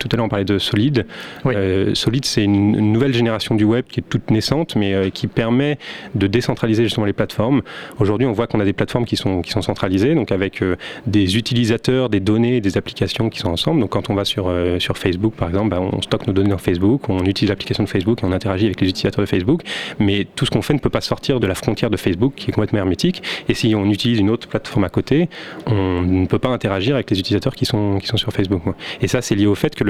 Tout 0.00 0.08
à 0.12 0.16
l'heure, 0.16 0.24
on 0.24 0.30
parlait 0.30 0.46
de 0.46 0.58
Solid. 0.58 1.04
Euh, 1.44 1.94
Solid, 1.94 2.24
c'est 2.24 2.42
une, 2.42 2.74
une 2.74 2.92
nouvelle 2.92 3.12
génération 3.12 3.54
du 3.54 3.64
web 3.64 3.84
qui 3.86 4.00
est 4.00 4.02
toute 4.08 4.30
naissante, 4.30 4.74
mais 4.74 4.94
euh, 4.94 5.10
qui 5.10 5.26
permet 5.26 5.78
de 6.14 6.26
décentraliser 6.26 6.84
justement 6.84 7.04
les 7.04 7.12
plateformes. 7.12 7.60
Aujourd'hui, 7.98 8.26
on 8.26 8.32
voit 8.32 8.46
qu'on 8.46 8.60
a 8.60 8.64
des 8.64 8.72
plateformes 8.72 9.04
qui 9.04 9.16
sont, 9.16 9.42
qui 9.42 9.50
sont 9.50 9.60
centralisées, 9.60 10.14
donc 10.14 10.32
avec 10.32 10.62
euh, 10.62 10.76
des 11.06 11.36
utilisateurs, 11.36 12.08
des 12.08 12.20
données, 12.20 12.62
des 12.62 12.78
applications 12.78 13.28
qui 13.28 13.40
sont 13.40 13.50
ensemble. 13.50 13.80
Donc, 13.80 13.90
quand 13.90 14.08
on 14.08 14.14
va 14.14 14.24
sur, 14.24 14.50
sur 14.78 14.96
Facebook, 14.96 15.34
par 15.34 15.48
exemple, 15.48 15.68
bah, 15.68 15.80
on 15.80 16.00
stocke 16.00 16.26
nos 16.26 16.32
données 16.32 16.50
dans 16.50 16.58
Facebook, 16.58 17.08
on 17.10 17.24
utilise 17.26 17.50
l'application 17.50 17.84
de 17.84 17.88
Facebook 17.88 18.22
et 18.22 18.26
on 18.26 18.32
interagit 18.32 18.64
avec 18.64 18.80
les 18.80 18.88
utilisateurs 18.88 19.22
de 19.22 19.28
Facebook. 19.28 19.60
Mais 19.98 20.26
tout 20.34 20.46
ce 20.46 20.50
qu'on 20.50 20.62
fait 20.62 20.72
ne 20.72 20.78
peut 20.78 20.88
pas 20.88 21.02
sortir 21.02 21.40
de 21.40 21.46
la 21.46 21.54
frontière 21.54 21.90
de 21.90 21.98
Facebook, 21.98 22.32
qui 22.36 22.48
est 22.48 22.52
complètement 22.52 22.78
hermétique. 22.78 23.22
Et 23.50 23.54
si 23.54 23.74
on 23.74 23.84
utilise 23.84 24.18
une 24.18 24.30
autre 24.30 24.48
plateforme 24.48 24.84
à 24.84 24.88
côté, 24.88 25.28
on 25.66 26.00
ne 26.00 26.26
peut 26.26 26.38
pas 26.38 26.48
interagir 26.48 26.94
avec 26.94 27.10
les 27.10 27.18
utilisateurs 27.20 27.54
qui 27.54 27.66
sont, 27.66 27.98
qui 27.98 28.06
sont 28.06 28.16
sur 28.16 28.32
Facebook. 28.32 28.62
Et 29.02 29.08
ça, 29.08 29.20
c'est 29.20 29.34
lié 29.34 29.46
au 29.46 29.54
fait 29.54 29.74
que 29.74 29.84
le, 29.84 29.89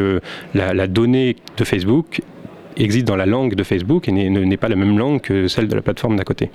la, 0.54 0.86
donnée 0.86 1.36
de 1.56 1.64
Facebook 1.64 2.22
existe 2.76 3.06
dans 3.06 3.16
la 3.16 3.26
langue 3.26 3.54
de 3.54 3.62
Facebook 3.62 4.08
et 4.08 4.12
n'est- 4.12 4.56
pas 4.56 4.68
la 4.68 4.76
même 4.76 4.98
langue 4.98 5.20
que 5.20 5.48
celle 5.48 5.68
de 5.68 5.74
la 5.74 5.82
plateforme 5.82 6.16
d'à 6.16 6.24
côté. 6.24 6.50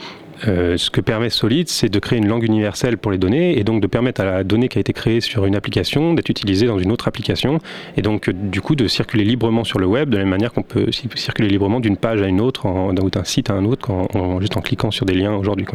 Euh, 0.48 0.76
ce 0.78 0.90
que 0.90 1.00
permet 1.02 1.30
Solid, 1.30 1.70
c'est 1.70 1.88
de 1.90 1.98
créer 1.98 2.20
une 2.20 2.28
langue 2.28 2.44
universelle 2.44 2.98
pour 2.98 3.12
les 3.12 3.18
données 3.18 3.58
et 3.58 3.64
donc 3.64 3.82
de 3.82 3.88
permettre 3.88 4.20
à 4.22 4.26
la 4.26 4.44
donnée 4.44 4.68
qui 4.68 4.78
a 4.78 4.82
été 4.82 4.92
créée 4.92 5.22
sur 5.22 5.46
une 5.46 5.56
application 5.56 6.14
d'être 6.14 6.28
utilisée 6.30 6.68
dans 6.68 6.78
une 6.78 6.92
autre 6.92 7.08
application 7.08 7.60
et 7.96 8.02
donc 8.02 8.28
euh, 8.28 8.34
du 8.34 8.60
coup 8.62 8.76
de 8.76 8.88
circuler 8.88 9.24
librement 9.24 9.64
sur 9.64 9.80
le 9.80 9.86
web 9.86 10.10
de 10.10 10.18
la 10.18 10.24
même 10.24 10.30
manière 10.32 10.52
qu'on 10.52 10.62
peut 10.62 10.92
ci- 10.92 11.08
circuler 11.16 11.48
librement 11.48 11.80
d'une 11.80 11.96
page 11.98 12.22
à 12.22 12.28
une 12.28 12.42
autre 12.42 12.66
en- 12.66 12.94
ou 12.96 13.10
d'un 13.10 13.24
site 13.24 13.50
à 13.50 13.54
un 13.54 13.64
autre 13.66 13.92
en, 13.92 14.40
juste 14.42 14.58
en 14.58 14.62
cliquant 14.62 14.92
sur 14.92 15.06
des 15.06 15.14
liens 15.14 15.34
aujourd'hui. 15.36 15.66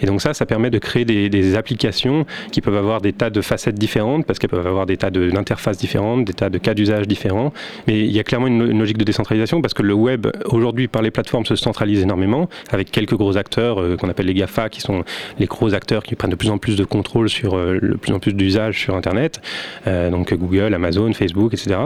Et 0.00 0.06
donc 0.06 0.20
ça, 0.20 0.34
ça 0.34 0.44
permet 0.46 0.70
de 0.70 0.78
créer 0.78 1.04
des, 1.04 1.56
applications 1.56 2.26
qui 2.52 2.60
peuvent 2.60 2.76
avoir 2.76 3.00
des 3.00 3.12
tas 3.12 3.30
de 3.30 3.40
facettes 3.40 3.78
différentes 3.78 4.26
parce 4.26 4.38
qu'elles 4.38 4.50
peuvent 4.50 4.66
avoir 4.66 4.86
des 4.86 4.96
tas 4.96 5.10
de- 5.10 5.30
d'interfaces 5.30 5.78
différentes, 5.78 6.24
des 6.24 6.32
tas 6.34 6.50
de 6.50 6.58
cas 6.58 6.74
d'usage 6.74 7.08
différents. 7.08 7.52
Mais 7.86 7.98
il 8.00 8.12
y 8.12 8.18
a 8.20 8.22
clairement 8.24 8.46
une, 8.46 8.70
une 8.70 8.78
logique 8.78 8.98
de 8.98 9.04
décentralisation 9.04 9.60
parce 9.62 9.73
que 9.74 9.82
le 9.82 9.94
web 9.94 10.26
aujourd'hui 10.46 10.88
par 10.88 11.02
les 11.02 11.10
plateformes 11.10 11.46
se 11.46 11.56
centralise 11.56 12.02
énormément 12.02 12.48
avec 12.70 12.90
quelques 12.90 13.14
gros 13.14 13.36
acteurs. 13.36 13.80
euh, 13.80 13.96
qu'on 13.96 14.08
appelle 14.08 14.26
les 14.26 14.34
GAFA, 14.34 14.68
qui 14.68 14.80
sont 14.80 15.04
les 15.38 15.46
gros 15.46 15.74
acteurs 15.74 16.02
qui 16.02 16.14
prennent 16.14 16.30
de 16.30 16.36
plus 16.36 16.50
en 16.50 16.58
plus 16.58 16.76
de 16.76 16.84
contrôle 16.84 17.28
sur 17.28 17.56
le 17.56 17.96
plus 17.96 18.12
en 18.12 18.18
plus 18.18 18.32
d'usages 18.32 18.78
sur 18.80 18.94
Internet, 18.94 19.40
donc 19.86 20.34
Google, 20.34 20.74
Amazon, 20.74 21.12
Facebook, 21.12 21.54
etc. 21.54 21.76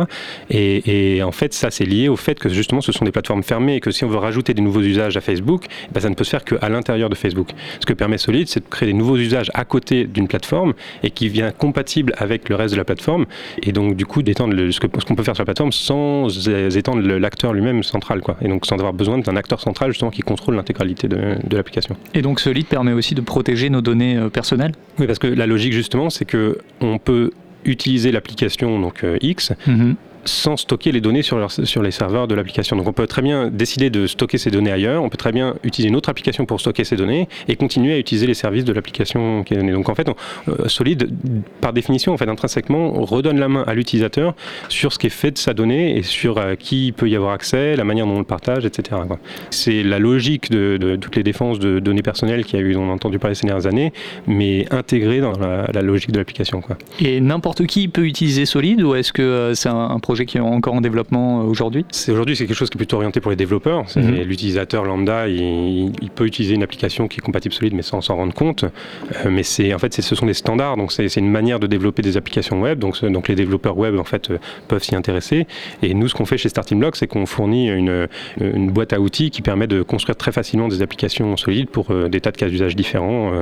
Et, 0.51 1.23
en 1.23 1.33
fait, 1.33 1.53
ça 1.53 1.71
c'est 1.71 1.85
lié 1.85 2.09
au 2.09 2.17
fait 2.17 2.39
que 2.39 2.49
justement 2.49 2.81
ce 2.81 2.93
sont 2.93 3.05
des 3.05 3.13
plateformes 3.13 3.43
fermées 3.43 3.77
et 3.77 3.81
que 3.81 3.91
si 3.91 4.05
on 4.05 4.09
veut 4.09 4.19
rajouter 4.19 4.55
des 4.55 4.63
nouveaux 4.63 4.81
usages 4.81 5.17
à 5.17 5.21
Facebook, 5.21 5.67
eh 5.69 5.93
ben, 5.93 6.01
ça 6.01 6.09
ne 6.09 6.15
peut 6.15 6.25
se 6.25 6.31
faire 6.31 6.45
qu'à 6.45 6.69
l'intérieur 6.69 7.09
de 7.09 7.15
Facebook. 7.15 7.51
Ce 7.81 7.87
que 7.87 7.93
permet 7.93 8.19
Solid, 8.19 8.49
c'est 8.49 8.61
de 8.61 8.69
créer 8.69 8.89
des 8.89 8.95
nouveaux 8.95 9.17
usages 9.17 9.51
à 9.55 9.65
côté 9.65 10.05
d'une 10.05 10.29
plateforme 10.29 10.75
et 11.03 11.11
qui 11.11 11.29
vient 11.29 11.51
compatible 11.51 12.15
avec 12.17 12.49
le 12.49 12.57
reste 12.57 12.75
de 12.75 12.79
la 12.79 12.85
plateforme 12.85 13.27
et 13.63 13.73
donc 13.73 13.97
du 13.97 14.07
coup 14.07 14.23
d'étendre 14.23 14.55
ce 14.71 14.81
qu'on 14.81 15.15
peut 15.15 15.23
faire 15.23 15.35
sur 15.35 15.43
la 15.43 15.47
plateforme 15.47 15.73
sans 15.73 16.49
étendre 16.77 17.03
l'acteur 17.03 17.53
lui-même 17.53 17.78
central 17.83 18.21
quoi. 18.21 18.37
Et 18.41 18.49
donc 18.49 18.67
sans 18.67 18.77
avoir 18.77 18.93
besoin 18.93 19.19
d'un 19.19 19.37
acteur 19.37 19.61
central 19.61 19.91
justement 19.91 20.11
qui 20.11 20.23
contrôle 20.23 20.57
l'intégralité 20.57 21.09
de, 21.09 21.37
l'application. 21.51 21.97
Et 22.15 22.23
donc 22.23 22.41
Solid 22.41 22.67
permet 22.67 22.93
aussi 22.93 23.15
de 23.15 23.21
protéger 23.21 23.71
nos 23.71 23.81
données 23.81 24.17
euh, 24.17 24.29
personnelles? 24.29 24.73
Oui, 24.99 25.07
parce 25.07 25.19
que 25.19 25.27
la 25.27 25.47
logique 25.47 25.73
justement, 25.73 26.11
c'est 26.11 26.25
que 26.25 26.59
on 26.81 26.99
peut 26.99 27.31
utiliser 27.65 28.13
l'application 28.13 28.81
donc 28.81 29.05
euh, 29.05 29.19
X 29.21 29.53
mhm 29.67 29.97
sans 30.29 30.57
stocker 30.57 30.93
les 30.93 31.01
données 31.01 31.23
sur, 31.23 31.39
les 31.83 31.91
serveurs 31.91 32.29
de 32.29 32.35
l'application. 32.35 32.77
Donc 32.77 32.87
on 32.87 32.93
peut 32.93 33.07
très 33.07 33.23
bien 33.23 33.49
décider 33.49 33.91
de 33.91 34.07
stocker 34.07 34.39
ces 34.39 34.51
données 34.51 34.73
ailleurs, 34.73 35.03
on 35.03 35.09
peut 35.09 35.17
très 35.17 35.33
bien 35.33 35.55
utiliser 35.65 35.89
une 35.89 35.97
autre 35.97 36.09
application 36.09 36.47
pour 36.47 36.61
stocker 36.61 36.85
ces 36.85 36.97
données 36.97 37.29
et 37.49 37.57
continuer 37.57 37.95
à 37.95 37.99
utiliser 37.99 38.27
les 38.27 38.35
services 38.35 38.65
de 38.65 38.73
l'application 38.73 39.43
qui 39.43 39.55
est 39.55 39.57
donnée. 39.57 39.73
Donc 39.73 39.89
en 39.89 39.95
fait, 39.95 40.09
euh, 40.49 40.69
Solid, 40.69 41.11
par 41.61 41.73
définition, 41.73 42.13
en 42.13 42.17
fait, 42.17 42.29
intrinsèquement, 42.29 42.93
redonne 42.93 43.39
la 43.39 43.49
main 43.49 43.65
à 43.67 43.75
l'utilisateur 43.75 44.35
sur 44.69 44.93
ce 44.93 44.99
qui 44.99 45.07
est 45.07 45.11
fait 45.11 45.31
de 45.31 45.39
sa 45.39 45.55
donnée 45.55 45.97
et 45.97 46.03
sur 46.03 46.39
euh, 46.39 46.55
qui 46.55 46.93
peut 46.93 47.09
y 47.09 47.17
avoir 47.17 47.33
accès, 47.33 47.77
la 47.77 47.85
manière 47.85 48.07
dont 48.07 48.15
on 48.15 48.19
le 48.19 48.25
partage, 48.25 48.65
etc. 48.65 49.01
C'est 49.51 49.83
la 49.83 49.99
logique 49.99 50.51
de, 50.51 50.97
toutes 51.01 51.17
les 51.17 51.23
défenses 51.23 51.59
de 51.59 51.79
données 51.79 52.03
personnelles 52.03 52.45
qui 52.45 52.57
a 52.57 52.61
eu, 52.61 52.77
on 52.77 52.91
a 52.91 52.93
entendu 52.93 53.19
parler 53.19 53.35
ces 53.35 53.47
dernières 53.47 53.67
années, 53.67 53.93
mais 54.27 54.67
intégrée 54.71 55.21
dans 55.21 55.33
la, 55.33 55.83
logique 55.83 56.13
de 56.13 56.19
l'application. 56.19 56.63
Et 57.01 57.21
n'importe 57.21 57.67
qui 57.67 57.89
peut 57.89 58.05
utiliser 58.05 58.47
Solid 58.47 58.83
ou 58.83 58.95
est-ce 58.95 59.13
que 59.13 59.23
euh, 59.23 59.55
c'est 59.55 59.69
un 59.69 59.99
projet 60.01 60.18
qui 60.25 60.39
est 60.39 60.41
encore 60.41 60.75
en 60.75 60.81
développement 60.81 61.41
euh, 61.41 61.45
aujourd'hui 61.45 61.85
C'est 61.91 62.13
aujourd'hui 62.13 62.37
c'est 62.37 62.47
quelque 62.47 62.57
chose 62.57 62.71
qui 62.71 62.77
est 62.77 62.79
plutôt 62.79 62.97
orienté 62.97 63.21
pour 63.21 63.31
les 63.31 63.37
développeurs. 63.37 63.85
Mhm. 63.97 64.23
L'utilisateur 64.23 64.85
lambda, 64.85 65.29
il, 65.29 65.93
peut 66.15 66.27
utiliser 66.27 66.55
une 66.55 66.63
application 66.63 67.07
qui 67.07 67.19
est 67.19 67.23
compatible 67.23 67.55
solide, 67.55 67.75
mais 67.75 67.83
sans 67.83 68.01
s'en 68.01 68.17
rendre 68.17 68.35
compte. 68.35 68.65
Euh, 68.65 69.31
mais 69.31 69.43
c'est 69.43 69.73
en 69.75 69.79
fait 69.79 69.95
ce 69.95 70.15
sont 70.15 70.27
des 70.27 70.35
standards, 70.35 70.77
donc 70.77 70.93
c'est 70.93 71.15
une 71.17 71.31
manière 71.31 71.61
de 71.61 71.67
développer 71.67 72.03
des 72.03 72.17
applications 72.17 72.61
web. 72.61 72.79
Donc, 72.79 73.05
donc 73.05 73.29
les 73.29 73.35
développeurs 73.35 73.77
web 73.77 73.99
en 73.99 74.05
fait 74.05 74.31
euh, 74.31 74.39
peuvent 74.69 74.83
s'y 74.83 74.95
intéresser. 74.95 75.47
Et 75.83 75.95
nous, 75.95 76.09
ce 76.09 76.15
qu'on 76.15 76.25
fait 76.25 76.39
chez 76.39 76.49
Starting 76.49 76.79
Block, 76.79 76.97
c'est 76.97 77.07
qu'on 77.07 77.27
fournit 77.27 77.69
une, 77.69 78.09
une, 78.41 78.71
boîte 78.71 78.93
à 78.93 79.01
outils 79.01 79.31
qui 79.31 79.43
permet 79.43 79.67
de 79.67 79.83
construire 79.83 80.17
très 80.17 80.33
facilement 80.33 80.69
des 80.69 80.83
applications 80.83 81.37
solides 81.37 81.69
pour 81.69 81.87
des 82.09 82.21
tas 82.21 82.31
de 82.31 82.37
cas 82.37 82.49
d'usage 82.49 82.77
différents, 82.77 83.33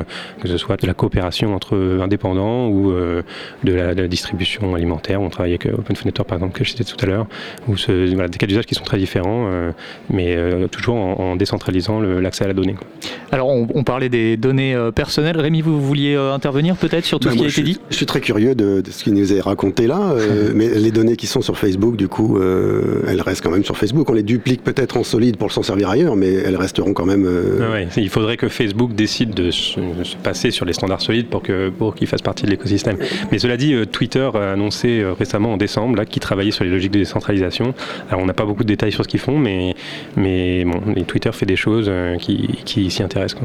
que 0.41 0.49
ce 0.49 0.57
soit 0.57 0.81
de 0.81 0.87
la 0.87 0.95
coopération 0.95 1.55
entre 1.55 1.77
indépendants 2.01 2.69
ou 2.69 2.93
de 2.93 3.73
la, 3.73 3.95
distribution 4.09 4.75
alimentaire. 4.75 5.21
On 5.21 5.29
travaille 5.29 5.53
avec 5.53 5.67
OpenFonator 5.67 6.27
par 6.27 6.39
exemple 6.39 6.56
que 6.57 6.65
tout 6.85 6.97
à 7.03 7.07
l'heure, 7.07 7.27
ou 7.69 7.75
voilà, 8.15 8.29
des 8.29 8.39
cas 8.39 8.47
d'usage 8.47 8.67
qui 8.67 8.75
sont 8.75 8.85
très 8.85 8.99
différents, 8.99 9.49
euh, 9.51 9.71
mais 10.11 10.37
euh, 10.37 10.69
toujours 10.69 10.97
en, 10.97 11.37
décentralisant 11.37 12.01
l'accès 12.01 12.45
à 12.45 12.49
la 12.49 12.55
donnée. 12.55 12.77
Alors, 13.33 13.49
on, 13.49 13.85
parlait 13.85 14.09
des 14.09 14.37
données 14.37 14.75
euh, 14.75 14.91
personnelles. 14.91 15.39
Rémi, 15.39 15.61
vous 15.61 15.81
vouliez 15.81 16.15
intervenir 16.17 16.77
peut-être 16.77 17.05
sur 17.05 17.21
tout 17.21 17.31
ce 17.31 17.37
qui 17.37 17.45
a 17.45 17.49
été 17.49 17.63
dit? 17.63 17.79
Je 17.91 17.97
suis 17.97 18.07
très 18.07 18.21
curieux 18.21 18.55
de, 18.55 18.83
ce 18.89 19.05
qu'il 19.05 19.15
nous 19.15 19.33
est 19.33 19.41
raconté 19.41 19.87
là, 19.87 20.15
mais 20.55 20.69
les 20.69 20.91
données 20.91 21.17
qui 21.17 21.27
sont 21.27 21.43
sur 21.43 21.59
Facebook, 21.59 21.97
du 21.97 22.09
coup, 22.09 22.39
elles 23.07 23.21
restent 23.21 23.43
quand 23.43 23.51
même 23.51 23.65
sur 23.65 23.77
Facebook. 23.77 24.09
On 24.09 24.15
les 24.15 24.23
duplique 24.23 24.63
peut-être 24.63 24.97
en 24.97 25.05
solide 25.05 25.37
pour 25.37 25.53
s'en 25.53 25.63
servir 25.63 25.91
ailleurs, 25.91 26.17
mais 26.17 26.33
elles 26.33 26.57
resteront 26.57 26.93
quand 26.93 27.07
même. 27.07 27.29
il 27.97 28.09
faudrait 28.09 28.37
que 28.37 28.49
Facebook 28.49 28.95
décide 28.95 29.35
de 29.35 29.51
se, 29.51 29.81
passer 30.23 30.51
sur 30.51 30.65
les 30.65 30.73
standards 30.73 31.03
solides 31.03 31.27
pour 31.29 31.43
qu'ils 31.43 31.73
pour 31.79 31.95
fassent 32.07 32.23
partie 32.23 32.45
de 32.45 32.51
l'écosystème. 32.51 32.97
Mais 33.31 33.39
cela 33.39 33.57
dit, 33.57 33.75
Twitter 33.93 34.29
a 34.35 34.53
annoncé 34.53 35.05
récemment 35.19 35.55
en 35.55 35.57
décembre 35.57 36.05
qu'il 36.05 36.23
sur 36.51 36.65
les 36.65 36.71
logiques 36.71 36.93
de 36.93 36.99
décentralisation. 36.99 37.75
Alors 38.11 38.23
on 38.23 38.27
n'a 38.27 38.35
pas 38.35 38.45
beaucoup 38.45 38.63
de 38.63 38.69
détails 38.69 38.93
sur 38.93 39.05
ce 39.05 39.09
qu'ils 39.09 39.21
font, 39.21 39.39
mais, 39.39 39.75
mais 40.17 40.65
bon, 40.65 40.81
Twitter 41.07 41.31
fait 41.33 41.47
des 41.47 41.57
choses 41.57 41.87
euh, 41.89 42.17
qui, 42.17 42.91
s'y 42.91 43.03
intéressent. 43.03 43.41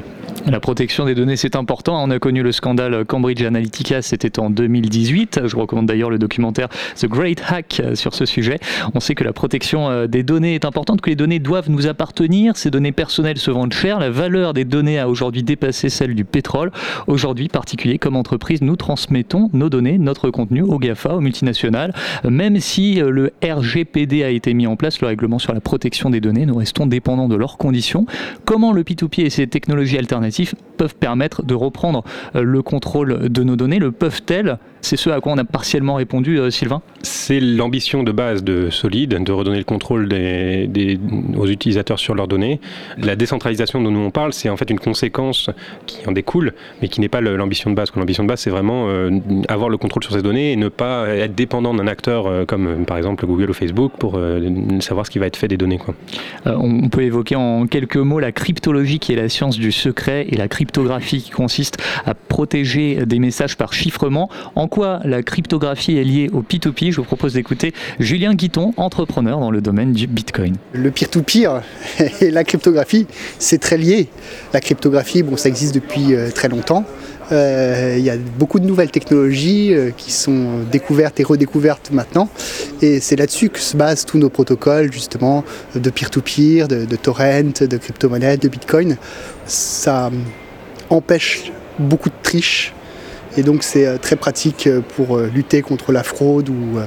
La 0.48 0.60
protection 0.60 1.06
des 1.06 1.16
données, 1.16 1.36
c'est 1.36 1.56
important. 1.56 2.04
On 2.04 2.10
a 2.10 2.20
connu 2.20 2.42
le 2.42 2.52
scandale 2.52 3.06
Cambridge 3.06 3.44
Analytica, 3.44 4.02
c'était 4.02 4.40
en 4.40 4.50
2018. 4.50 5.42
Je 5.46 5.56
recommande 5.56 5.86
d'ailleurs 5.86 6.10
le 6.10 6.18
documentaire 6.18 6.68
The 6.96 7.06
Great 7.06 7.42
Hack 7.48 7.82
euh, 7.84 7.96
sur 7.96 8.14
ce 8.14 8.26
sujet. 8.26 8.60
On 8.94 9.00
sait 9.00 9.16
que 9.16 9.24
la 9.24 9.34
protection 9.34 9.90
euh, 9.90 10.08
des 10.08 10.24
données 10.24 10.56
est 10.56 10.66
importante, 10.66 11.02
que 11.02 11.10
les 11.10 11.16
données 11.16 11.40
doivent 11.40 11.70
nous 11.70 11.88
appartenir. 11.88 12.58
Ces 12.58 12.72
données 12.72 12.92
personnelles 12.92 13.38
se 13.38 13.52
vendent 13.52 13.74
cher. 13.74 14.00
La 14.00 14.10
valeur 14.10 14.54
des 14.54 14.66
données 14.66 15.00
a 15.00 15.08
aujourd'hui 15.08 15.44
dépassé 15.44 15.90
celle 15.90 16.16
du 16.16 16.26
pétrole. 16.26 16.72
Aujourd'hui, 17.08 17.48
particuliers 17.48 18.00
comme 18.00 18.16
entreprise, 18.16 18.62
nous 18.62 18.76
transmettons 18.76 19.50
nos 19.54 19.70
données, 19.70 19.98
notre 19.98 20.30
contenu 20.30 20.62
aux 20.62 20.80
GAFA, 20.80 21.16
aux 21.16 21.22
multinationales. 21.22 21.94
Même 22.28 22.60
si 22.60 22.91
le 22.96 23.32
RGPD 23.44 24.24
a 24.24 24.30
été 24.30 24.54
mis 24.54 24.68
en 24.68 24.76
place, 24.76 25.02
le 25.02 25.08
règlement 25.08 25.40
sur 25.40 25.54
la 25.54 25.62
protection 25.62 26.10
des 26.10 26.20
données, 26.20 26.46
nous 26.46 26.56
restons 26.56 26.86
dépendants 26.86 27.28
de 27.28 27.36
leurs 27.36 27.58
conditions. 27.58 28.06
Comment 28.46 28.74
le 28.74 28.84
P2P 28.84 29.26
et 29.26 29.30
ses 29.30 29.48
technologies 29.48 29.98
alternatives 29.98 30.54
peuvent 30.78 30.96
permettre 30.96 31.44
de 31.44 31.54
reprendre 31.54 32.04
euh, 32.36 32.44
le 32.44 32.62
contrôle 32.62 33.30
de 33.30 33.44
nos 33.44 33.56
données? 33.56 33.80
Le 33.80 33.92
peuvent-elles 33.92 34.58
c'est 34.82 34.98
ce 34.98 35.10
à 35.10 35.20
quoi 35.22 35.32
on 35.34 35.38
a 35.38 35.44
partiellement 35.44 35.96
répondu, 35.96 36.40
euh, 36.40 36.50
Sylvain 36.50 36.82
C'est 37.04 37.40
l'ambition 37.40 38.04
de 38.04 38.12
base 38.12 38.44
de 38.44 38.70
Solid, 38.70 39.24
de 39.24 39.32
redonner 39.32 39.60
le 39.60 39.64
contrôle 39.64 40.08
des, 40.08 41.00
aux 41.38 41.48
utilisateurs 41.48 42.00
sur 42.00 42.16
leurs 42.16 42.28
données. 42.28 42.60
La 42.98 43.16
décentralisation 43.16 43.82
dont 43.82 43.92
nous 43.92 44.00
on 44.00 44.12
parle, 44.12 44.34
c'est 44.34 44.50
en 44.50 44.58
fait 44.58 44.70
une 44.70 44.80
conséquence 44.80 45.50
qui 45.86 46.08
en 46.08 46.12
découle, 46.12 46.54
mais 46.82 46.88
qui 46.88 47.00
n'est 47.00 47.10
pas 47.10 47.22
l'ambition 47.22 47.70
de 47.70 47.76
base. 47.76 47.90
L'ambition 47.96 48.24
de 48.24 48.28
base, 48.28 48.42
c'est 48.42 48.50
vraiment 48.50 48.88
euh, 48.90 49.12
avoir 49.48 49.70
le 49.70 49.78
contrôle 49.78 50.04
sur 50.04 50.14
ces 50.14 50.22
données 50.22 50.52
et 50.52 50.56
ne 50.56 50.70
pas 50.70 51.08
être 51.10 51.36
dépendant 51.36 51.74
d'un 51.74 51.88
acteur 51.88 52.26
euh, 52.26 52.46
comme 52.46 52.86
par 52.86 52.98
exemple 52.98 53.26
Google 53.26 53.52
ou 53.52 53.54
Facebook 53.54 53.94
pour 54.00 54.20
savoir 54.80 55.06
ce 55.06 55.12
qui 55.12 55.20
va 55.20 55.28
être 55.28 55.38
fait 55.38 55.48
des 55.48 55.58
données. 55.58 55.78
Quoi. 55.78 55.94
on 56.46 56.90
peut 56.90 57.04
évoquer 57.04 57.36
en 57.36 57.68
quelques 57.68 57.98
mots 57.98 58.20
la 58.20 58.32
cryptologie 58.32 59.00
qui 59.00 59.14
est 59.14 59.16
la 59.16 59.30
science 59.30 59.58
du 59.58 59.72
secret 59.72 60.26
et 60.30 60.38
la 60.38 60.48
cryptographie 60.48 61.22
qui 61.22 61.30
consiste 61.30 61.78
à 62.06 62.14
protéger 62.14 63.06
des 63.06 63.20
messages 63.20 63.58
par 63.58 63.74
chiffrement. 63.74 64.30
En 64.56 64.68
quoi 64.72 65.02
la 65.04 65.22
cryptographie 65.22 65.98
est 65.98 66.04
liée 66.04 66.30
au 66.32 66.42
P2P 66.42 66.92
Je 66.92 66.96
vous 66.96 67.04
propose 67.04 67.34
d'écouter 67.34 67.74
Julien 68.00 68.34
Guiton, 68.34 68.74
entrepreneur 68.78 69.38
dans 69.40 69.52
le 69.52 69.62
domaine 69.62 69.92
du 69.92 70.08
Bitcoin. 70.08 70.56
Le 70.74 70.90
peer-to-peer 70.90 71.62
et 72.22 72.32
la 72.32 72.44
cryptographie, 72.46 73.06
c'est 73.38 73.60
très 73.60 73.78
lié. 73.78 74.08
La 74.54 74.62
cryptographie, 74.62 75.24
bon, 75.24 75.36
ça 75.36 75.50
existe 75.50 75.76
depuis 75.76 76.16
euh, 76.16 76.32
très 76.32 76.48
longtemps. 76.48 76.86
Euh, 77.34 77.96
il 77.98 78.04
y 78.04 78.10
a 78.10 78.16
beaucoup 78.40 78.62
de 78.62 78.66
nouvelles 78.66 78.92
technologies 78.92 79.74
euh, 79.74 79.92
qui 79.96 80.12
sont 80.12 80.64
découvertes 80.72 81.20
et 81.20 81.24
redécouvertes 81.24 81.92
maintenant. 81.92 82.30
Et 82.82 83.02
c'est 83.02 83.18
là-dessus 83.18 83.50
que 83.50 83.60
se 83.60 83.76
basent 83.76 84.06
tous 84.06 84.20
nos 84.20 84.30
protocoles, 84.30 84.92
justement, 84.92 85.44
de 85.76 85.90
peer-to-peer, 85.90 86.70
de, 86.70 86.86
de 86.86 86.96
torrent, 86.96 87.52
de 87.60 87.78
crypto-monnaie, 87.78 88.38
de 88.38 88.48
Bitcoin. 88.48 88.98
Ça 89.46 90.12
empêche 90.90 91.52
beaucoup 91.78 92.10
de 92.10 92.16
triches 92.24 92.74
et 93.38 93.44
donc 93.44 93.64
c'est 93.64 93.86
euh, 93.86 93.98
très 93.98 94.16
pratique 94.16 94.68
euh, 94.68 94.82
pour 94.96 95.18
euh, 95.18 95.28
lutter 95.34 95.62
contre 95.62 95.92
la 95.92 96.04
fraude 96.04 96.50
ou 96.50 96.80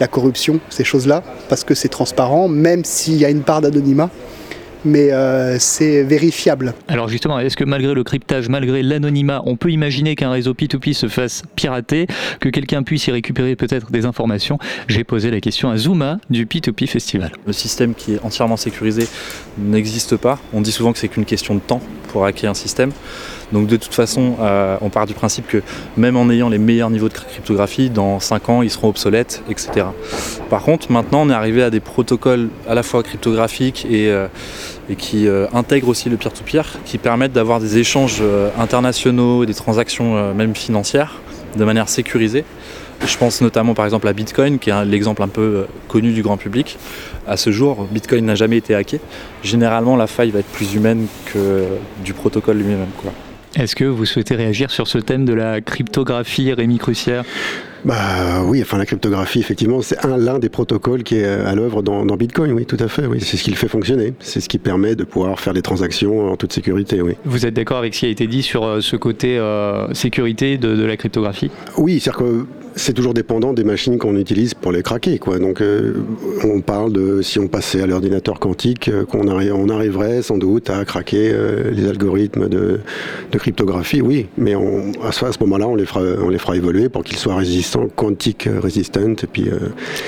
la 0.00 0.06
corruption, 0.06 0.60
ces 0.68 0.84
choses-là, 0.84 1.22
parce 1.48 1.64
que 1.64 1.74
c'est 1.74 1.88
transparent, 1.88 2.48
même 2.48 2.84
s'il 2.84 3.16
y 3.16 3.24
a 3.24 3.30
une 3.30 3.42
part 3.42 3.60
d'anonymat 3.60 4.10
mais 4.84 5.10
c'est 5.58 6.04
vérifiable. 6.04 6.72
Alors 6.86 7.08
justement, 7.08 7.40
est-ce 7.40 7.56
que 7.56 7.64
malgré 7.64 7.92
le 7.92 8.04
cryptage, 8.04 8.48
malgré 8.48 8.84
l'anonymat, 8.84 9.42
on 9.44 9.56
peut 9.56 9.72
imaginer 9.72 10.14
qu'un 10.14 10.30
réseau 10.30 10.52
P2P 10.52 10.92
se 10.92 11.08
fasse 11.08 11.42
pirater, 11.56 12.06
que 12.38 12.48
quelqu'un 12.50 12.84
puisse 12.84 13.04
y 13.08 13.10
récupérer 13.10 13.56
peut-être 13.56 13.90
des 13.90 14.06
informations? 14.06 14.60
J'ai 14.86 15.02
posé 15.02 15.32
la 15.32 15.40
question 15.40 15.70
à 15.70 15.76
Zuma 15.76 16.20
du 16.30 16.46
P2P 16.46 16.86
Festival. 16.86 17.32
Le 17.48 17.52
système 17.52 17.96
qui 17.96 18.14
est 18.14 18.20
entièrement 18.22 18.56
sécurisé 18.56 19.08
n'existe 19.58 20.16
pas. 20.16 20.38
On 20.52 20.60
dit 20.60 20.70
souvent 20.70 20.92
que 20.92 21.00
c'est 21.00 21.08
qu'une 21.08 21.24
question 21.24 21.56
de 21.56 21.60
temps 21.60 21.80
pour 22.12 22.24
hacker 22.24 22.52
un 22.52 22.54
système. 22.54 22.92
Donc 23.52 23.68
de 23.68 23.76
toute 23.76 23.94
façon, 23.94 24.36
euh, 24.40 24.76
on 24.80 24.88
part 24.88 25.06
du 25.06 25.14
principe 25.14 25.46
que 25.46 25.62
même 25.96 26.16
en 26.16 26.28
ayant 26.30 26.48
les 26.48 26.58
meilleurs 26.58 26.90
niveaux 26.90 27.08
de 27.08 27.14
cryptographie, 27.14 27.90
dans 27.90 28.18
5 28.18 28.48
ans, 28.48 28.62
ils 28.62 28.70
seront 28.70 28.88
obsolètes, 28.88 29.42
etc. 29.48 29.86
Par 30.50 30.62
contre, 30.62 30.90
maintenant, 30.90 31.22
on 31.22 31.30
est 31.30 31.34
arrivé 31.34 31.62
à 31.62 31.70
des 31.70 31.80
protocoles 31.80 32.48
à 32.68 32.74
la 32.74 32.82
fois 32.82 33.02
cryptographiques 33.02 33.86
et, 33.88 34.10
euh, 34.10 34.26
qui 34.98 35.28
euh, 35.28 35.46
intègrent 35.52 35.88
aussi 35.88 36.08
le 36.08 36.16
peer-to-peer, 36.16 36.78
qui 36.84 36.98
permettent 36.98 37.32
d'avoir 37.32 37.60
des 37.60 37.78
échanges 37.78 38.22
internationaux, 38.58 39.44
des 39.46 39.54
transactions 39.54 40.34
même 40.34 40.54
financières, 40.54 41.20
de 41.56 41.64
manière 41.64 41.88
sécurisée. 41.88 42.44
Je 43.04 43.16
pense 43.18 43.42
notamment 43.42 43.74
par 43.74 43.84
exemple 43.84 44.08
à 44.08 44.12
Bitcoin, 44.12 44.58
qui 44.58 44.70
est 44.70 44.84
l'exemple 44.84 45.22
un 45.22 45.28
peu 45.28 45.66
connu 45.88 46.12
du 46.12 46.22
grand 46.22 46.36
public. 46.36 46.78
À 47.26 47.36
ce 47.36 47.50
jour, 47.50 47.86
Bitcoin 47.90 48.24
n'a 48.24 48.36
jamais 48.36 48.56
été 48.56 48.74
hacké. 48.74 49.00
Généralement, 49.42 49.96
la 49.96 50.06
faille 50.06 50.30
va 50.30 50.38
être 50.38 50.46
plus 50.46 50.74
humaine 50.74 51.06
que 51.26 51.64
du 52.04 52.14
protocole 52.14 52.58
lui-même. 52.58 52.86
Est-ce 53.56 53.74
que 53.74 53.84
vous 53.84 54.04
souhaitez 54.04 54.34
réagir 54.34 54.70
sur 54.70 54.86
ce 54.86 54.98
thème 54.98 55.24
de 55.24 55.32
la 55.32 55.62
cryptographie, 55.62 56.52
Rémi 56.52 56.76
Crucière 56.76 57.24
Bah 57.86 58.42
oui, 58.44 58.60
enfin 58.60 58.76
la 58.76 58.84
cryptographie, 58.84 59.40
effectivement, 59.40 59.80
c'est 59.80 59.96
l'un 60.04 60.38
des 60.38 60.50
protocoles 60.50 61.02
qui 61.02 61.16
est 61.16 61.24
à 61.24 61.54
l'œuvre 61.54 61.82
dans, 61.82 62.04
Bitcoin, 62.16 62.52
oui, 62.52 62.66
tout 62.66 62.76
à 62.78 62.88
fait. 62.88 63.06
Oui. 63.06 63.18
C'est 63.22 63.38
ce 63.38 63.42
qui 63.42 63.50
le 63.50 63.56
fait 63.56 63.68
fonctionner. 63.68 64.12
C'est 64.20 64.42
ce 64.42 64.50
qui 64.50 64.58
permet 64.58 64.94
de 64.94 65.04
pouvoir 65.04 65.40
faire 65.40 65.54
des 65.54 65.62
transactions 65.62 66.30
en 66.30 66.36
toute 66.36 66.52
sécurité, 66.52 67.00
oui. 67.00 67.14
Vous 67.24 67.46
êtes 67.46 67.54
d'accord 67.54 67.78
avec 67.78 67.94
ce 67.94 68.00
qui 68.00 68.06
a 68.06 68.10
été 68.10 68.26
dit 68.26 68.42
sur 68.42 68.62
euh, 68.62 68.82
ce 68.82 68.96
côté 68.96 69.38
euh, 69.38 69.90
sécurité 69.94 70.58
de, 70.58 70.76
de, 70.76 70.84
la 70.84 70.98
cryptographie? 70.98 71.50
Oui, 71.78 71.98
c'est-à-dire 71.98 72.18
que 72.18 72.46
c'est 72.76 72.92
toujours 72.92 73.14
dépendant 73.14 73.54
des 73.54 73.64
machines 73.64 73.98
qu'on 73.98 74.16
utilise 74.16 74.52
pour 74.52 74.70
les 74.70 74.82
craquer. 74.82 75.18
Quoi. 75.18 75.38
Donc 75.38 75.62
euh, 75.62 75.94
on 76.44 76.60
parle 76.60 76.92
de 76.92 77.22
si 77.22 77.38
on 77.38 77.48
passait 77.48 77.82
à 77.82 77.86
l'ordinateur 77.86 78.38
quantique, 78.38 78.88
euh, 78.88 79.04
qu'on 79.04 79.26
on 79.26 79.68
arriverait 79.70 80.22
sans 80.22 80.36
doute 80.36 80.68
à 80.68 80.84
craquer 80.84 81.30
euh, 81.32 81.70
les 81.72 81.88
algorithmes 81.88 82.48
de, 82.48 82.80
cryptographie, 83.36 84.00
oui, 84.00 84.28
mais 84.38 84.54
on, 84.54 84.92
à 85.02 85.12
ce, 85.12 85.24
moment-là, 85.40 85.68
on, 85.68 85.74
les 85.74 85.84
fera, 85.84 86.00
on 86.22 86.30
les 86.30 86.38
fera 86.38 86.56
évoluer 86.56 86.88
pour 86.88 87.04
qu'ils 87.04 87.18
soient 87.18 87.36
résistants, 87.36 87.86
quantique 87.94 88.48
résistants. 88.62 89.14
Et 89.22 89.26
puis, 89.26 89.50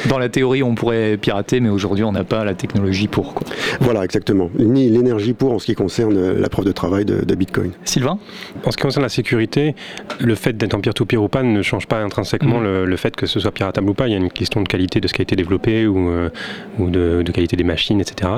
Dans 0.08 0.18
la 0.18 0.30
théorie, 0.30 0.62
on 0.62 0.74
pourrait 0.74 1.18
pirater, 1.18 1.60
mais 1.60 1.68
aujourd'hui, 1.68 2.04
on 2.04 2.12
n'a 2.12 2.24
pas 2.24 2.42
la 2.44 2.54
technologie 2.54 3.06
pour. 3.06 3.34
Quoi. 3.34 3.46
Voilà, 3.80 4.02
exactement. 4.02 4.50
Ni 4.58 4.88
l'énergie 4.88 5.34
pour 5.34 5.52
en 5.52 5.58
ce 5.58 5.66
qui 5.66 5.74
concerne 5.74 6.32
la 6.32 6.48
preuve 6.48 6.64
de 6.64 6.72
travail 6.72 7.04
de, 7.04 7.34
Bitcoin. 7.34 7.72
Sylvain? 7.84 8.18
En 8.64 8.70
ce 8.70 8.78
qui 8.78 8.82
concerne 8.82 9.02
la 9.02 9.10
sécurité, 9.10 9.74
le 10.18 10.34
fait 10.34 10.56
d'être 10.56 10.74
en 10.74 10.80
peer-to-peer 10.80 11.22
ou 11.22 11.28
pas 11.28 11.42
ne 11.42 11.60
change 11.60 11.86
pas 11.86 11.98
intrinsèquement 12.00 12.57
le, 12.60 12.96
fait 12.96 13.14
que 13.14 13.26
ce 13.26 13.40
soit 13.40 13.52
piratable 13.52 13.88
ou 13.88 13.94
pas. 13.94 14.08
Il 14.08 14.12
y 14.12 14.14
a 14.14 14.18
une 14.18 14.30
question 14.30 14.60
de 14.60 14.68
qualité 14.68 15.00
de 15.00 15.08
ce 15.08 15.14
qui 15.14 15.20
a 15.20 15.24
été 15.24 15.36
développé 15.36 15.86
ou, 15.86 16.08
euh, 16.08 16.30
ou 16.78 16.90
de, 16.90 17.22
qualité 17.32 17.56
des 17.56 17.64
machines, 17.64 18.00
etc. 18.00 18.30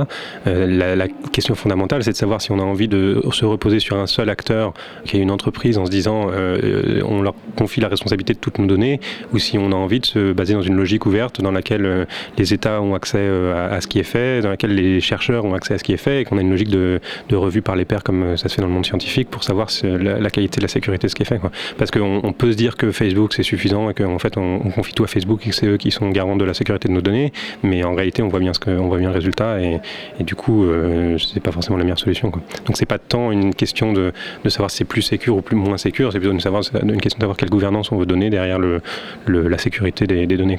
Euh, 0.46 0.66
la, 0.96 1.08
question 1.32 1.54
fondamentale, 1.54 2.02
c'est 2.02 2.12
de 2.12 2.16
savoir 2.16 2.40
si 2.40 2.50
on 2.50 2.58
a 2.58 2.62
envie 2.62 2.88
de 2.88 3.22
se 3.32 3.44
reposer 3.44 3.78
sur 3.78 3.96
un 3.96 4.06
seul 4.06 4.28
acteur 4.28 4.74
qui 5.04 5.16
est 5.16 5.20
une 5.20 5.30
entreprise 5.30 5.78
en 5.78 5.86
se 5.86 5.90
disant 5.90 6.28
euh, 6.32 7.02
on 7.06 7.22
leur 7.22 7.34
confie 7.56 7.80
la 7.80 7.88
responsabilité 7.88 8.34
de 8.34 8.38
toutes 8.38 8.58
nos 8.58 8.66
données 8.66 9.00
ou 9.32 9.38
si 9.38 9.58
on 9.58 9.72
a 9.72 9.74
envie 9.74 10.00
de 10.00 10.06
se 10.06 10.32
baser 10.32 10.54
dans 10.54 10.62
une 10.62 10.76
logique 10.76 11.06
ouverte 11.06 11.40
dans 11.40 11.52
laquelle 11.52 12.06
les 12.36 12.54
États 12.54 12.82
ont 12.82 12.94
accès 12.94 13.26
à, 13.54 13.80
ce 13.80 13.86
qui 13.86 13.98
est 13.98 14.04
fait, 14.04 14.42
dans 14.42 14.50
laquelle 14.50 14.74
les 14.74 15.00
chercheurs 15.00 15.44
ont 15.44 15.54
accès 15.54 15.74
à 15.74 15.78
ce 15.78 15.84
qui 15.84 15.92
est 15.92 15.98
fait 15.98 16.22
et 16.22 16.24
qu'on 16.24 16.38
a 16.38 16.40
une 16.40 16.50
logique 16.50 16.70
de, 16.70 17.00
revue 17.32 17.62
par 17.62 17.76
les 17.76 17.84
pairs 17.84 18.02
comme 18.02 18.36
ça 18.36 18.48
se 18.48 18.54
fait 18.54 18.62
dans 18.62 18.68
le 18.68 18.74
monde 18.74 18.86
scientifique 18.86 19.30
pour 19.30 19.44
savoir 19.44 19.68
la, 19.82 20.30
qualité 20.30 20.58
de 20.58 20.64
la 20.64 20.68
sécurité 20.68 21.06
de 21.06 21.10
ce 21.10 21.14
qui 21.14 21.22
est 21.22 21.26
fait. 21.26 21.38
Quoi. 21.38 21.50
Parce 21.78 21.90
qu'on 21.90 22.20
on 22.22 22.32
peut 22.32 22.52
se 22.52 22.56
dire 22.56 22.76
que 22.76 22.90
Facebook 22.90 23.32
c'est 23.34 23.42
suffisant 23.42 23.90
et 23.90 23.94
qu'en 24.10 24.18
fait 24.18 24.36
on, 24.36 24.58
confie 24.70 24.94
tout 24.94 25.04
à 25.04 25.06
Facebook 25.06 25.46
et 25.46 25.52
c'est 25.52 25.66
eux 25.66 25.76
qui 25.76 25.90
sont 25.90 26.10
garants 26.10 26.36
de 26.36 26.44
la 26.44 26.54
sécurité 26.54 26.88
de 26.88 26.92
nos 26.92 27.00
données, 27.00 27.32
mais 27.62 27.84
en 27.84 27.94
réalité 27.94 28.22
on 28.22 28.28
voit 28.28 28.40
bien, 28.40 28.54
ce 28.54 28.58
que, 28.58 28.70
voit 28.70 28.98
bien 28.98 29.08
le 29.08 29.14
résultat 29.14 29.60
et, 29.60 29.80
du 30.20 30.34
coup 30.34 30.64
euh, 30.64 31.18
c'est 31.18 31.40
pas 31.40 31.52
forcément 31.52 31.76
la 31.76 31.84
meilleure 31.84 31.98
solution. 31.98 32.30
Donc 32.30 32.76
c'est 32.76 32.86
pas 32.86 32.98
tant 32.98 33.30
une 33.30 33.54
question 33.54 33.92
de, 33.92 34.12
savoir 34.48 34.70
si 34.70 34.78
c'est 34.78 34.84
plus 34.84 35.02
sécur 35.02 35.36
ou 35.36 35.42
plus 35.42 35.56
moins 35.56 35.78
sécur, 35.78 36.12
c'est 36.12 36.18
plutôt 36.18 36.32
une, 36.32 36.38
question 36.38 37.18
de 37.18 37.22
savoir 37.22 37.36
quelle 37.36 37.50
gouvernance 37.50 37.92
on 37.92 37.96
veut 37.96 38.06
donner 38.06 38.30
derrière 38.30 38.58
la 39.26 39.58
sécurité 39.58 40.06
des, 40.06 40.26
données. 40.26 40.58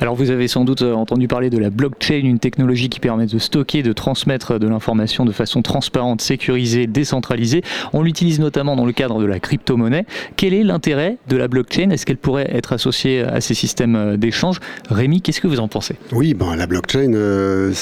Alors 0.00 0.14
vous 0.14 0.30
avez 0.30 0.48
sans 0.48 0.64
doute 0.64 0.82
euh, 0.82 0.92
entendu 0.92 1.28
parler 1.28 1.50
de 1.50 1.58
la 1.58 1.70
blockchain, 1.70 2.20
une 2.24 2.38
technologie 2.38 2.88
qui 2.88 3.00
permet 3.00 3.26
de 3.26 3.38
stocker, 3.38 3.82
de 3.82 3.92
transmettre 3.92 4.58
de 4.58 4.68
l'information 4.68 5.24
de 5.24 5.32
façon 5.32 5.62
transparente, 5.62 6.20
sécurisée, 6.20 6.86
décentralisée. 6.86 7.62
On 7.92 8.02
l'utilise 8.02 8.40
notamment 8.40 8.76
dans 8.76 8.86
le 8.86 8.92
cadre 8.92 9.20
de 9.20 9.26
la 9.26 9.40
crypto-monnaie. 9.40 10.06
Quel 10.36 10.54
est 10.54 10.62
l'intérêt 10.62 11.18
de 11.28 11.36
la 11.36 11.48
blockchain? 11.48 11.90
Est-ce 11.90 12.06
qu'elle 12.06 12.16
pourrait 12.16 12.48
être 12.52 12.72
associée 12.72 13.22
à 13.22 13.40
ces 13.40 13.54
systèmes 13.54 13.96
euh, 13.96 14.16
d'échange? 14.16 14.60
Rémi, 14.90 15.20
qu'est-ce 15.20 15.40
que 15.40 15.48
vous 15.48 15.60
en 15.60 15.68
pensez? 15.68 15.96
Oui, 16.12 16.34
bon, 16.34 16.54
la 16.54 16.66
blockchain, 16.66 17.12
euh, 17.14 17.72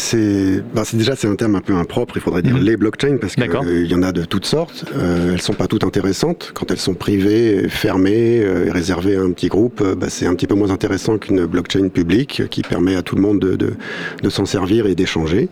bah, 0.75 0.82
c'est 0.84 0.96
déjà 0.96 1.16
c'est 1.16 1.28
un 1.28 1.37
terme 1.37 1.56
un 1.56 1.61
peu 1.61 1.75
impropre, 1.75 2.16
il 2.16 2.20
faudrait 2.20 2.42
dire 2.42 2.56
mhm. 2.56 2.64
les 2.64 2.76
blockchains, 2.76 3.16
parce 3.20 3.34
qu'il 3.34 3.87
y 3.87 3.94
en 3.94 4.02
a 4.02 4.12
de 4.12 4.25
toutes 4.25 4.46
sortes. 4.46 4.84
elles 4.94 5.32
ne 5.32 5.37
sont 5.38 5.54
pas 5.54 5.66
toutes 5.66 5.84
intéressantes. 5.84 6.52
Quand 6.54 6.70
elles 6.70 6.78
sont 6.78 6.94
privées, 6.94 7.68
fermées, 7.68 8.44
réservées 8.70 9.16
à 9.16 9.22
un 9.22 9.32
petit 9.32 9.49
groupe, 9.49 9.82
bah, 9.96 10.06
c'est 10.08 10.26
un 10.26 10.34
petit 10.34 10.46
peu 10.46 10.54
moins 10.54 10.70
intéressant 10.70 11.18
qu'une 11.18 11.46
blockchain 11.46 11.82
public 11.91 12.43
qui 12.51 12.62
permet 12.62 12.97
à 12.97 13.03
tout 13.03 13.17
le 13.17 13.23
monde 13.23 13.41
de, 13.41 14.31
s'en 14.31 14.47
servir 14.47 14.87
et 14.87 14.95
d'échanger. 14.95 15.49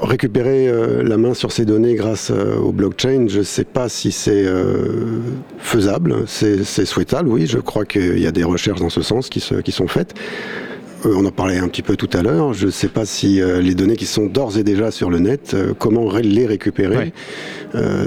Récupérer 0.00 0.68
euh, 0.68 1.02
la 1.02 1.16
main 1.16 1.34
sur 1.34 1.50
ces 1.50 1.64
données 1.64 1.96
grâce 1.96 2.30
euh, 2.30 2.54
au 2.54 2.70
blockchain, 2.70 3.26
je 3.28 3.38
ne 3.38 3.42
sais 3.42 3.64
pas 3.64 3.88
si 3.88 4.12
c'est 4.12 4.44
euh, 4.46 5.18
faisable, 5.58 6.22
c'est 6.28 6.84
souhaitable, 6.84 7.28
oui, 7.28 7.46
je 7.46 7.58
crois 7.58 7.84
qu'il 7.84 8.20
y 8.20 8.26
a 8.28 8.30
des 8.30 8.44
recherches 8.44 8.78
dans 8.78 8.90
ce 8.90 9.02
sens 9.02 9.28
qui 9.28 9.40
sont 9.40 9.88
faites. 9.88 10.14
Euh, 11.06 11.14
on 11.16 11.24
en 11.24 11.30
parlait 11.30 11.58
un 11.58 11.68
petit 11.68 11.82
peu 11.82 11.96
tout 11.96 12.10
à 12.12 12.22
l'heure. 12.22 12.52
Je 12.52 12.66
ne 12.66 12.70
sais 12.70 12.88
pas 12.88 13.04
si 13.04 13.40
euh, 13.40 13.60
les 13.60 13.74
données 13.74 13.96
qui 13.96 14.06
sont 14.06 14.26
d'ores 14.26 14.58
et 14.58 14.64
déjà 14.64 14.90
sur 14.90 15.10
le 15.10 15.18
net, 15.18 15.52
euh, 15.54 15.74
comment 15.78 16.10
les 16.16 16.46
récupérer. 16.46 17.12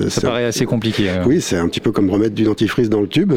ça 0.09 0.21
paraît 0.21 0.45
assez 0.45 0.65
compliqué. 0.65 1.09
Oui, 1.25 1.41
c'est 1.41 1.57
un 1.57 1.67
petit 1.67 1.79
peu 1.79 1.91
comme 1.91 2.09
remettre 2.09 2.35
du 2.35 2.43
dentifrice 2.43 2.89
dans 2.89 3.01
le 3.01 3.07
tube. 3.07 3.33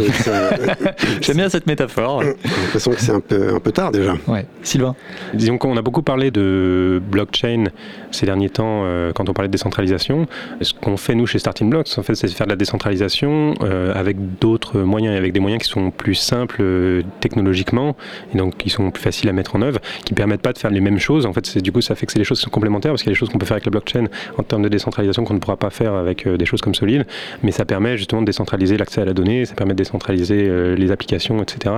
J'aime 1.21 1.37
bien 1.37 1.49
cette 1.49 1.67
métaphore. 1.67 2.23
J'ai 2.23 2.63
l'impression 2.63 2.91
que 2.93 3.01
c'est 3.01 3.13
un 3.13 3.21
peu, 3.21 3.55
un 3.55 3.61
peu 3.61 3.73
tard 3.73 3.93
déjà. 3.93 4.17
Ouais. 4.27 4.47
Sylvain 4.63 4.97
Disons 5.35 5.59
qu'on 5.59 5.77
a 5.77 5.83
beaucoup 5.83 6.03
parlé 6.03 6.31
de 6.31 7.01
blockchain 7.11 7.65
ces 8.11 8.27
derniers 8.27 8.51
temps 8.51 8.85
quand 9.15 9.29
on 9.29 9.33
parlait 9.33 9.49
de 9.49 9.53
décentralisation. 9.53 10.27
Ce 10.61 10.73
qu'on 10.73 10.97
fait 10.97 11.15
nous 11.15 11.27
chez 11.27 11.39
Starting 11.39 11.69
Blocks, 11.69 11.89
en 11.97 12.03
fait, 12.03 12.15
c'est 12.15 12.29
faire 12.29 12.47
de 12.47 12.53
la 12.53 12.57
décentralisation 12.57 13.55
avec 13.95 14.17
d'autres 14.41 14.81
moyens, 14.81 15.17
avec 15.17 15.33
des 15.33 15.41
moyens 15.41 15.63
qui 15.63 15.69
sont 15.69 15.91
plus 15.91 16.15
simples 16.15 17.03
technologiquement 17.21 17.97
et 18.35 18.39
donc 18.39 18.57
qui 18.57 18.71
sont 18.71 18.91
plus 18.91 19.03
faciles 19.03 19.29
à 19.29 19.33
mettre 19.33 19.44
en 19.53 19.63
œuvre, 19.63 19.81
qui 20.05 20.15
permettent 20.15 20.43
pas 20.43 20.53
de 20.53 20.59
faire 20.59 20.71
les 20.71 20.81
mêmes 20.81 20.99
choses. 20.99 21.27
En 21.27 21.33
fait, 21.33 21.59
du 21.59 21.73
coup, 21.73 21.81
ça 21.81 21.95
fait 21.95 22.07
que 22.07 22.13
c'est 22.13 22.19
des 22.19 22.25
choses 22.25 22.39
qui 22.39 22.45
sont 22.45 22.51
complémentaires 22.51 22.93
parce 22.93 23.03
qu'il 23.03 23.11
y 23.11 23.13
a 23.13 23.15
des 23.15 23.19
choses 23.19 23.31
qu'on 23.31 23.39
peut 23.39 23.47
faire 23.47 23.57
avec 23.57 23.65
la 23.65 23.71
blockchain 23.71 24.07
en 24.39 24.43
termes 24.43 24.63
de 24.63 24.69
décentralisation 24.69 25.25
qu'on 25.25 25.35
ne 25.35 25.39
pourra 25.39 25.57
pas 25.57 25.71
faire 25.71 25.95
avec 25.95 26.27
euh, 26.27 26.37
des 26.37 26.47
choses 26.47 26.61
comme 26.61 26.75
Solid, 26.75 27.07
mais 27.43 27.53
ça 27.53 27.65
permet 27.65 27.97
justement 27.97 28.21
de 28.23 28.27
décentraliser 28.27 28.77
l'accès 28.77 29.01
à 29.01 29.05
la 29.05 29.15
donnée, 29.15 29.45
ça 29.45 29.55
permet 29.55 29.75
de 29.75 29.79
décentraliser 29.79 30.47
euh, 30.49 30.75
les 30.75 30.91
applications, 30.91 31.43
etc. 31.43 31.75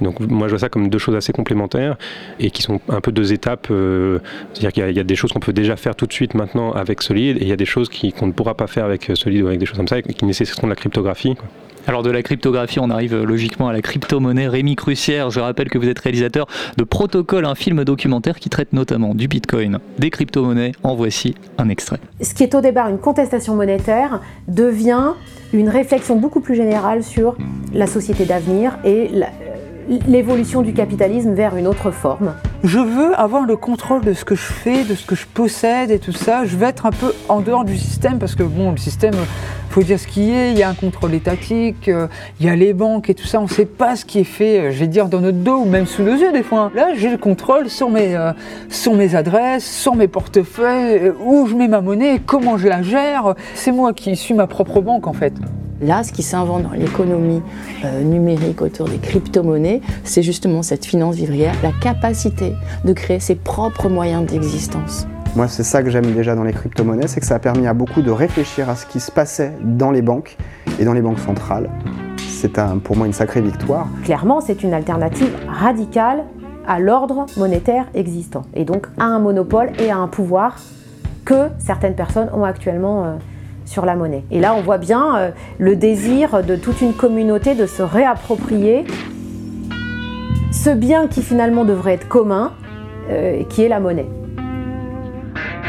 donc, 0.00 0.20
moi, 0.20 0.48
je 0.48 0.52
vois 0.52 0.60
ça 0.60 0.68
comme 0.68 0.88
deux 0.88 0.98
choses 0.98 1.14
assez 1.14 1.32
complémentaires 1.32 1.96
et 2.38 2.50
qui 2.50 2.62
sont 2.62 2.80
un 2.88 3.00
peu 3.00 3.12
deux 3.12 3.32
étapes. 3.32 3.68
Euh, 3.70 4.18
c'est-à-dire 4.52 4.72
qu'il 4.72 4.96
y, 4.96 5.00
a 5.00 5.04
des 5.04 5.16
choses 5.16 5.32
qu'on 5.32 5.40
peut 5.40 5.52
déjà 5.52 5.76
faire 5.76 5.94
tout 5.94 6.06
de 6.06 6.12
suite 6.12 6.34
maintenant 6.34 6.72
avec 6.72 7.02
Solid 7.02 7.36
et 7.38 7.42
il 7.42 7.48
y 7.48 7.52
a 7.52 7.56
des 7.56 7.64
choses 7.64 7.88
qu'on 7.88 8.26
ne 8.26 8.32
pourra 8.32 8.54
pas 8.54 8.66
faire 8.66 8.84
avec 8.84 9.10
Solid 9.14 9.42
ou 9.42 9.46
avec 9.48 9.58
des 9.58 9.66
choses 9.66 9.76
comme 9.76 9.88
ça 9.88 10.02
qui 10.02 10.24
nécessiteront 10.24 10.66
de 10.66 10.72
la 10.72 10.76
cryptographie. 10.76 11.36
Alors 11.86 12.02
de 12.02 12.10
la 12.10 12.22
cryptographie, 12.22 12.78
on 12.78 12.90
arrive 12.90 13.14
euh, 13.14 13.24
logiquement 13.24 13.68
à 13.68 13.72
la 13.72 13.80
crypto-monnaie. 13.80 14.48
Rémi 14.48 14.76
Crucière, 14.76 15.30
je 15.30 15.40
rappelle 15.40 15.70
que 15.70 15.78
vous 15.78 15.88
êtes 15.88 15.98
réalisateur 15.98 16.46
de 16.76 16.84
Protocole, 16.84 17.46
un 17.46 17.54
film 17.54 17.84
documentaire 17.84 18.38
qui 18.38 18.48
traite 18.50 18.72
notamment 18.72 19.14
du 19.14 19.28
Bitcoin, 19.28 19.78
des 19.98 20.10
crypto-monnaies. 20.10 20.72
En 20.82 20.94
voici 20.94 21.34
un 21.58 21.68
extrait. 21.68 21.98
Ce 22.20 22.34
qui 22.34 22.42
est 22.42 22.54
au 22.54 22.60
départ 22.60 22.88
une 22.88 22.98
contestation 22.98 23.56
monétaire 23.56 24.20
devient 24.46 25.14
une 25.52 25.68
réflexion 25.68 26.16
beaucoup 26.16 26.40
plus 26.40 26.54
générale 26.54 27.02
sur 27.02 27.36
la 27.72 27.86
société 27.86 28.24
d'avenir 28.24 28.78
et 28.84 29.08
la, 29.08 29.28
l'évolution 30.06 30.62
du 30.62 30.72
capitalisme 30.72 31.32
vers 31.32 31.56
une 31.56 31.66
autre 31.66 31.90
forme. 31.90 32.34
Je 32.62 32.78
veux 32.78 33.18
avoir 33.18 33.44
le 33.44 33.56
contrôle 33.56 34.02
de 34.02 34.12
ce 34.12 34.24
que 34.24 34.34
je 34.34 34.42
fais, 34.42 34.84
de 34.84 34.94
ce 34.94 35.04
que 35.04 35.14
je 35.14 35.26
possède 35.26 35.90
et 35.90 35.98
tout 35.98 36.12
ça. 36.12 36.44
Je 36.44 36.56
veux 36.56 36.66
être 36.66 36.86
un 36.86 36.90
peu 36.90 37.12
en 37.28 37.40
dehors 37.40 37.64
du 37.64 37.76
système 37.76 38.18
parce 38.18 38.34
que 38.34 38.42
bon, 38.42 38.70
le 38.70 38.76
système, 38.76 39.14
faut 39.70 39.82
dire 39.82 39.98
ce 39.98 40.06
qui 40.06 40.30
est. 40.30 40.50
Il 40.50 40.58
y 40.58 40.62
a 40.62 40.68
un 40.68 40.74
contrôle 40.74 41.14
étatique, 41.14 41.88
euh, 41.88 42.08
il 42.40 42.46
y 42.46 42.50
a 42.50 42.56
les 42.56 42.72
banques 42.72 43.08
et 43.08 43.14
tout 43.14 43.26
ça. 43.26 43.38
On 43.40 43.44
ne 43.44 43.48
sait 43.48 43.66
pas 43.66 43.96
ce 43.96 44.04
qui 44.04 44.18
est 44.18 44.24
fait, 44.24 44.58
euh, 44.58 44.70
je 44.72 44.80
vais 44.80 44.88
dire, 44.88 45.08
dans 45.08 45.20
notre 45.20 45.38
dos 45.38 45.58
ou 45.58 45.64
même 45.64 45.86
sous 45.86 46.02
nos 46.02 46.14
yeux 46.14 46.32
des 46.32 46.42
fois. 46.42 46.70
Là, 46.74 46.88
j'ai 46.94 47.10
le 47.10 47.18
contrôle 47.18 47.70
sur 47.70 47.88
mes, 47.88 48.16
euh, 48.16 48.32
sur 48.68 48.94
mes 48.94 49.14
adresses, 49.14 49.64
sur 49.64 49.94
mes 49.94 50.08
portefeuilles, 50.08 51.12
où 51.24 51.46
je 51.46 51.54
mets 51.54 51.68
ma 51.68 51.80
monnaie, 51.80 52.20
comment 52.24 52.58
je 52.58 52.68
la 52.68 52.82
gère. 52.82 53.34
C'est 53.54 53.72
moi 53.72 53.92
qui 53.92 54.16
suis 54.16 54.34
ma 54.34 54.46
propre 54.46 54.80
banque 54.80 55.06
en 55.06 55.12
fait. 55.12 55.34
Là, 55.80 56.02
ce 56.04 56.12
qui 56.12 56.22
s'invente 56.22 56.64
dans 56.64 56.72
l'économie 56.72 57.42
euh, 57.84 58.02
numérique 58.02 58.60
autour 58.60 58.86
des 58.86 58.98
crypto-monnaies, 58.98 59.80
c'est 60.04 60.22
justement 60.22 60.62
cette 60.62 60.84
finance 60.84 61.14
vivrière, 61.14 61.54
la 61.62 61.72
capacité 61.72 62.54
de 62.84 62.92
créer 62.92 63.18
ses 63.18 63.34
propres 63.34 63.88
moyens 63.88 64.26
d'existence. 64.26 65.06
Moi, 65.36 65.48
c'est 65.48 65.62
ça 65.62 65.82
que 65.82 65.88
j'aime 65.88 66.12
déjà 66.12 66.34
dans 66.34 66.44
les 66.44 66.52
crypto-monnaies, 66.52 67.06
c'est 67.06 67.20
que 67.20 67.26
ça 67.26 67.36
a 67.36 67.38
permis 67.38 67.66
à 67.66 67.72
beaucoup 67.72 68.02
de 68.02 68.10
réfléchir 68.10 68.68
à 68.68 68.76
ce 68.76 68.84
qui 68.84 69.00
se 69.00 69.10
passait 69.10 69.52
dans 69.62 69.90
les 69.90 70.02
banques 70.02 70.36
et 70.78 70.84
dans 70.84 70.92
les 70.92 71.00
banques 71.00 71.20
centrales. 71.20 71.70
C'est 72.18 72.60
pour 72.84 72.96
moi 72.96 73.06
une 73.06 73.12
sacrée 73.12 73.40
victoire. 73.40 73.86
Clairement, 74.04 74.40
c'est 74.40 74.62
une 74.62 74.74
alternative 74.74 75.34
radicale 75.48 76.24
à 76.66 76.78
l'ordre 76.78 77.26
monétaire 77.38 77.86
existant, 77.94 78.42
et 78.54 78.64
donc 78.64 78.86
à 78.98 79.04
un 79.04 79.18
monopole 79.18 79.70
et 79.78 79.90
à 79.90 79.96
un 79.96 80.08
pouvoir 80.08 80.56
que 81.24 81.48
certaines 81.58 81.94
personnes 81.94 82.28
ont 82.34 82.44
actuellement. 82.44 83.04
Euh, 83.04 83.14
sur 83.70 83.86
la 83.86 83.94
monnaie. 83.94 84.24
Et 84.32 84.40
là, 84.40 84.54
on 84.54 84.62
voit 84.62 84.78
bien 84.78 85.16
euh, 85.16 85.30
le 85.58 85.76
désir 85.76 86.42
de 86.42 86.56
toute 86.56 86.80
une 86.80 86.92
communauté 86.92 87.54
de 87.54 87.66
se 87.66 87.82
réapproprier 87.82 88.84
ce 90.52 90.70
bien 90.70 91.06
qui 91.06 91.22
finalement 91.22 91.64
devrait 91.64 91.92
être 91.92 92.08
commun, 92.08 92.52
euh, 93.10 93.44
qui 93.44 93.62
est 93.62 93.68
la 93.68 93.78
monnaie. 93.78 94.08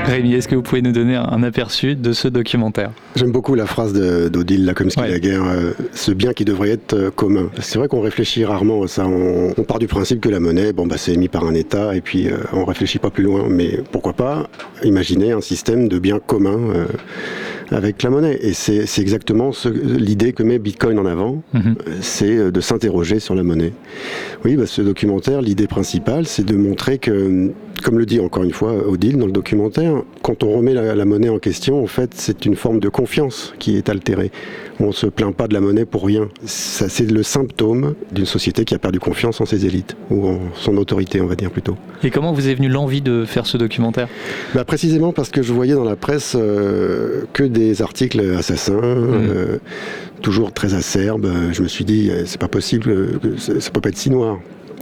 Rémi, 0.03 0.33
est-ce 0.33 0.47
que 0.47 0.55
vous 0.55 0.63
pouvez 0.63 0.81
nous 0.81 0.91
donner 0.91 1.15
un 1.15 1.43
aperçu 1.43 1.95
de 1.95 2.11
ce 2.11 2.27
documentaire? 2.27 2.89
J'aime 3.15 3.31
beaucoup 3.31 3.53
la 3.53 3.67
phrase 3.67 3.93
d'Odile 3.93 4.65
Lacomsky-Laguerre, 4.65 5.43
euh, 5.45 5.73
ce 5.93 6.11
bien 6.11 6.33
qui 6.33 6.43
devrait 6.43 6.71
être 6.71 7.11
commun. 7.11 7.51
C'est 7.59 7.77
vrai 7.77 7.87
qu'on 7.87 8.01
réfléchit 8.01 8.43
rarement 8.43 8.81
à 8.81 8.87
ça. 8.87 9.05
On, 9.05 9.53
part 9.61 9.77
du 9.77 9.85
principe 9.85 10.19
que 10.19 10.29
la 10.29 10.39
monnaie, 10.39 10.73
bon, 10.73 10.87
bah, 10.87 10.95
c'est 10.97 11.13
émis 11.13 11.27
par 11.27 11.45
un 11.45 11.53
État 11.53 11.95
et 11.95 12.01
puis 12.01 12.29
on 12.51 12.65
réfléchit 12.65 12.97
pas 12.97 13.11
plus 13.11 13.23
loin. 13.23 13.45
Mais 13.47 13.77
pourquoi 13.91 14.13
pas 14.13 14.49
imaginer 14.83 15.33
un 15.33 15.41
système 15.41 15.87
de 15.87 15.99
biens 15.99 16.19
communs 16.19 16.87
avec 17.71 18.03
la 18.03 18.09
monnaie. 18.09 18.37
Et 18.41 18.53
c'est 18.53 19.01
exactement 19.01 19.51
l'idée 19.65 20.33
que 20.33 20.43
met 20.43 20.59
Bitcoin 20.59 20.99
en 20.99 21.05
avant, 21.05 21.41
mhm. 21.53 21.75
c'est 22.01 22.51
de 22.51 22.61
s'interroger 22.61 23.19
sur 23.19 23.35
la 23.35 23.43
monnaie. 23.43 23.73
Oui, 24.45 24.55
bah, 24.55 24.65
ce 24.65 24.81
documentaire, 24.81 25.41
l'idée 25.41 25.67
principale, 25.67 26.27
c'est 26.27 26.45
de 26.45 26.55
montrer 26.55 26.97
que 26.97 27.51
comme 27.81 27.99
le 27.99 28.05
dit 28.05 28.19
encore 28.19 28.43
une 28.43 28.51
fois 28.51 28.73
Odile 28.87 29.17
dans 29.17 29.25
le 29.25 29.31
documentaire, 29.31 30.03
quand 30.21 30.43
on 30.43 30.51
remet 30.51 30.73
la, 30.73 31.05
monnaie 31.05 31.29
en 31.29 31.39
question, 31.39 31.83
en 31.83 31.87
fait, 31.87 32.11
c'est 32.15 32.45
une 32.45 32.55
forme 32.55 32.79
de 32.79 32.89
confiance 32.89 33.53
qui 33.59 33.77
est 33.77 33.89
altérée. 33.89 34.31
On 34.79 34.87
ne 34.87 34.91
se 34.91 35.07
plaint 35.07 35.35
pas 35.35 35.47
de 35.47 35.53
la 35.53 35.61
monnaie 35.61 35.85
pour 35.85 36.05
rien. 36.05 36.29
Ça, 36.45 36.89
c'est 36.89 37.09
le 37.09 37.23
symptôme 37.23 37.95
d'une 38.11 38.25
société 38.25 38.65
qui 38.65 38.73
a 38.73 38.79
perdu 38.79 38.99
confiance 38.99 39.41
en 39.41 39.45
ses 39.45 39.65
élites, 39.65 39.95
ou 40.09 40.27
en 40.27 40.39
son 40.55 40.77
autorité, 40.77 41.21
on 41.21 41.27
va 41.27 41.35
dire 41.35 41.51
plutôt. 41.51 41.75
Et 42.03 42.09
comment 42.09 42.33
vous 42.33 42.47
est 42.47 42.55
venue 42.55 42.69
l'envie 42.69 43.01
de 43.01 43.25
faire 43.25 43.45
ce 43.45 43.57
documentaire? 43.57 44.07
Bah, 44.55 44.63
Précisément 44.63 45.11
parce 45.11 45.29
que 45.29 45.41
je 45.41 45.53
voyais 45.53 45.73
dans 45.73 45.83
la 45.83 45.95
presse 45.95 46.35
euh, 46.37 47.23
que 47.33 47.43
des 47.43 47.81
articles 47.81 48.21
assassins, 48.37 48.73
mmh. 48.73 49.29
euh, 49.29 49.57
toujours 50.21 50.53
très 50.53 50.73
acerbes. 50.73 51.27
Je 51.51 51.61
me 51.61 51.67
suis 51.67 51.85
dit, 51.85 52.09
eh, 52.09 52.25
c'est 52.25 52.39
pas 52.39 52.47
possible, 52.47 53.19
ça 53.37 53.71
peut 53.71 53.81
pas 53.81 53.89
être 53.89 53.97
si 53.97 54.09
noir. 54.09 54.39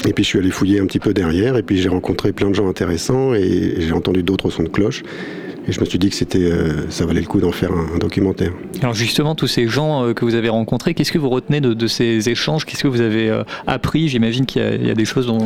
Et 0.08 0.14
puis 0.14 0.24
je 0.24 0.30
suis 0.30 0.40
allé 0.40 0.50
fouiller 0.52 0.80
un 0.80 0.86
petit 0.86 1.00
peu 1.00 1.14
derrière, 1.14 1.58
et 1.58 1.64
puis 1.64 1.78
j'ai 1.78 1.90
rencontré 1.90 2.32
plein 2.32 2.50
de 2.50 2.56
gens 2.56 2.70
intéressants, 2.70 3.34
et 3.34 3.76
j'ai 3.80 3.92
entendu 3.92 4.24
d'autres 4.24 4.50
sons 4.50 4.64
de 4.64 4.70
cloche. 4.70 5.04
Et 5.68 5.72
je 5.72 5.80
me 5.82 5.86
suis 5.86 6.00
dit 6.00 6.10
que 6.10 6.16
c'était, 6.16 6.40
euh, 6.40 6.90
ça 6.90 7.06
valait 7.06 7.20
le 7.20 7.28
coup 7.28 7.40
d'en 7.40 7.52
faire 7.52 7.72
un, 7.72 8.00
documentaire. 8.00 8.52
Alors 8.82 8.96
justement, 8.96 9.36
tous 9.36 9.46
ces 9.46 9.68
gens 9.68 10.04
euh, 10.04 10.14
que 10.14 10.26
vous 10.26 10.34
avez 10.34 10.50
rencontrés, 10.50 10.96
qu'est-ce 10.96 11.12
que 11.12 11.20
vous 11.20 11.30
retenez 11.30 11.62
de, 11.62 11.88
ces 11.88 12.28
échanges? 12.30 12.66
Qu'est-ce 12.66 12.82
que 12.82 12.88
vous 12.88 13.02
avez 13.02 13.30
euh, 13.30 13.44
appris? 13.68 14.08
J'imagine 14.08 14.48
qu'il 14.48 14.62
y, 14.62 14.90
a 14.90 14.96
des 14.96 15.06
choses 15.06 15.28
dont, 15.28 15.46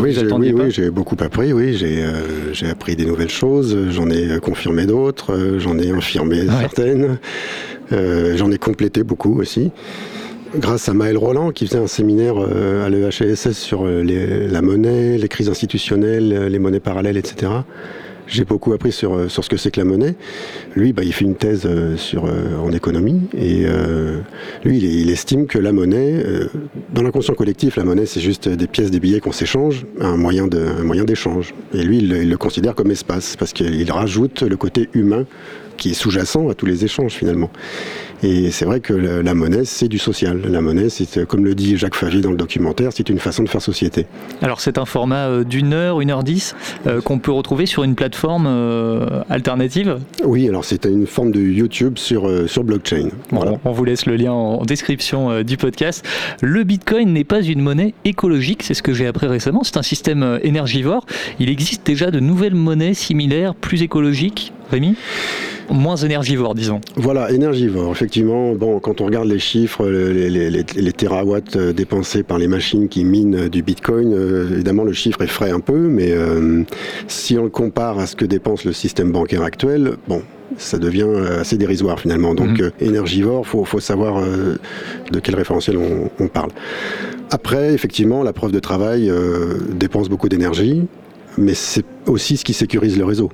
oui, 0.00 0.12
vous 0.12 0.34
oui, 0.36 0.52
Oui, 0.52 0.70
j'ai 0.70 0.90
beaucoup 0.90 1.16
appris. 1.20 1.52
Oui, 1.52 1.76
j'ai 1.76 2.68
appris 2.68 2.96
des 2.96 3.04
nouvelles 3.04 3.30
choses. 3.30 3.76
J'en 3.90 4.10
ai 4.10 4.40
confirmé 4.40 4.86
d'autres. 4.86 5.58
J'en 5.58 5.78
ai 5.78 5.90
infirmé 5.90 6.46
certaines. 6.46 7.18
J'en 7.92 8.50
ai 8.50 8.58
complété 8.58 9.04
beaucoup 9.04 9.38
aussi 9.40 9.70
grâce 10.56 10.88
à 10.88 10.94
Maël 10.94 11.16
Roland 11.16 11.52
qui 11.52 11.66
faisait 11.66 11.78
un 11.78 11.86
séminaire 11.86 12.34
euh, 12.38 12.86
à 12.86 12.88
l'EHSS 12.88 13.52
sur 13.52 13.84
euh, 13.84 14.02
la 14.50 14.62
monnaie, 14.62 15.18
les 15.18 15.28
crises 15.28 15.48
institutionnelles, 15.48 16.32
euh, 16.32 16.48
les 16.48 16.58
monnaies 16.58 16.80
parallèles, 16.80 17.16
etc. 17.16 17.52
J'ai 18.26 18.44
beaucoup 18.44 18.72
appris 18.72 18.90
sur, 18.90 19.30
ce 19.30 19.48
que 19.50 19.58
c'est 19.58 19.70
que 19.70 19.78
la 19.78 19.84
monnaie. 19.84 20.14
Lui, 20.74 20.94
bah, 20.94 21.02
il 21.04 21.12
fait 21.12 21.26
une 21.26 21.34
thèse 21.34 21.68
sur, 21.96 22.24
en 22.24 22.72
économie 22.72 23.20
et 23.36 23.66
lui, 24.64 24.78
il, 24.78 25.10
estime 25.10 25.46
que 25.46 25.58
la 25.58 25.72
monnaie, 25.72 26.24
dans 26.94 27.02
l'inconscient 27.02 27.34
collectif, 27.34 27.76
la 27.76 27.84
monnaie, 27.84 28.06
c'est 28.06 28.22
juste 28.22 28.48
des 28.48 28.66
pièces, 28.66 28.90
des 28.90 28.98
billets 28.98 29.20
qu'on 29.20 29.30
s'échange, 29.30 29.84
un 30.00 30.16
moyen 30.16 30.46
d'échange. 30.46 31.52
Et 31.74 31.82
lui, 31.82 31.98
il, 31.98 32.30
le 32.30 32.36
considère 32.38 32.74
comme 32.74 32.90
espace 32.90 33.36
parce 33.36 33.52
qu'il 33.52 33.92
rajoute 33.92 34.40
le 34.40 34.56
côté 34.56 34.88
humain 34.94 35.26
qui 35.76 35.90
est 35.90 35.94
sous-jacent 35.94 36.48
à 36.48 36.54
tous 36.54 36.64
les 36.64 36.82
échanges 36.82 37.12
finalement. 37.12 37.50
Et 38.22 38.50
c'est 38.50 38.64
vrai 38.64 38.80
que 38.80 38.92
la 38.94 39.34
monnaie, 39.34 39.64
c'est 39.64 39.88
du 39.88 39.98
social. 39.98 40.40
La 40.48 40.60
monnaie, 40.60 40.88
c'est, 40.88 41.26
comme 41.26 41.44
le 41.44 41.54
dit 41.54 41.76
Jacques 41.76 41.94
Favier 41.94 42.20
dans 42.20 42.30
le 42.30 42.36
documentaire, 42.36 42.90
c'est 42.92 43.08
une 43.08 43.18
façon 43.18 43.42
de 43.42 43.48
faire 43.48 43.62
société. 43.62 44.06
Alors 44.42 44.60
c'est 44.60 44.78
un 44.78 44.84
format 44.84 45.28
euh, 45.28 45.44
d'une 45.44 45.72
heure, 45.72 46.00
une 46.00 46.10
heure 46.10 46.22
dix, 46.22 46.54
euh, 46.86 47.00
qu'on 47.00 47.18
peut 47.18 47.32
retrouver 47.32 47.66
sur 47.66 47.84
une 47.84 47.94
plateforme 47.94 48.46
euh, 48.46 49.22
alternative? 49.28 49.98
Oui, 50.24 50.48
alors 50.48 50.64
c'est 50.64 50.84
une 50.84 51.06
forme 51.06 51.32
de 51.32 51.40
YouTube 51.40 51.98
sur, 51.98 52.30
sur 52.48 52.64
blockchain. 52.64 53.08
on 53.32 53.72
vous 53.72 53.84
laisse 53.84 54.06
le 54.06 54.16
lien 54.16 54.32
en 54.32 54.64
description 54.64 55.42
du 55.42 55.56
podcast. 55.56 56.04
Le 56.42 56.64
Bitcoin 56.64 57.12
n'est 57.12 57.24
pas 57.24 57.42
une 57.42 57.60
monnaie 57.60 57.94
écologique, 58.04 58.62
c'est 58.62 58.74
ce 58.74 58.82
que 58.82 58.92
j'ai 58.92 59.06
appris 59.06 59.26
récemment, 59.26 59.62
c'est 59.64 59.76
un 59.76 59.82
système 59.82 60.38
énergivore. 60.42 61.06
Il 61.38 61.48
existe 61.48 61.86
déjà 61.86 62.10
de 62.10 62.20
nouvelles 62.20 62.54
monnaies 62.54 62.94
similaires, 62.94 63.54
plus 63.54 63.82
écologiques 63.82 64.52
Rémi 64.70 64.96
Moins 65.70 65.96
énergivore, 65.96 66.54
disons. 66.54 66.80
Voilà, 66.96 67.30
énergivore. 67.30 67.90
Effectivement, 67.90 68.54
bon, 68.54 68.80
quand 68.80 69.00
on 69.00 69.06
regarde 69.06 69.28
les 69.28 69.38
chiffres, 69.38 69.86
les, 69.86 70.28
les, 70.28 70.50
les, 70.50 70.92
terawatts 70.92 71.56
euh, 71.56 71.72
dépensés 71.72 72.22
par 72.22 72.38
les 72.38 72.48
machines 72.48 72.88
qui 72.88 73.04
minent 73.04 73.48
du 73.48 73.62
Bitcoin, 73.62 74.12
euh, 74.12 74.50
évidemment, 74.52 74.84
le 74.84 74.92
chiffre 74.92 75.22
effraie 75.22 75.50
un 75.50 75.60
peu, 75.60 75.88
mais 75.88 76.12
euh, 76.12 76.62
si 77.08 77.38
on 77.38 77.44
le 77.44 77.50
compare 77.50 77.98
à 77.98 78.06
ce 78.06 78.14
que 78.14 78.24
dépense 78.24 78.64
le 78.64 78.72
système 78.72 79.10
bancaire 79.10 79.42
actuel, 79.42 79.94
bon, 80.06 80.22
ça 80.58 80.78
devient 80.78 81.08
assez 81.40 81.56
dérisoire 81.56 81.98
finalement. 81.98 82.34
Donc 82.34 82.60
mhm. 82.60 82.70
énergivore, 82.80 83.46
il 83.46 83.66
faut, 83.66 83.80
savoir 83.80 84.22
de 85.10 85.20
quel 85.20 85.34
référentiel 85.34 85.78
on, 86.20 86.28
parle. 86.28 86.50
Après, 87.30 87.72
effectivement, 87.72 88.22
la 88.22 88.32
preuve 88.32 88.52
de 88.52 88.60
travail 88.60 89.10
dépense 89.72 90.08
beaucoup 90.08 90.28
d'énergie, 90.28 90.82
mais 91.38 91.54
c'est 91.54 91.84
aussi 92.06 92.36
ce 92.36 92.44
qui 92.44 92.52
sécurise 92.52 92.98
le 92.98 93.04
réseau. 93.04 93.30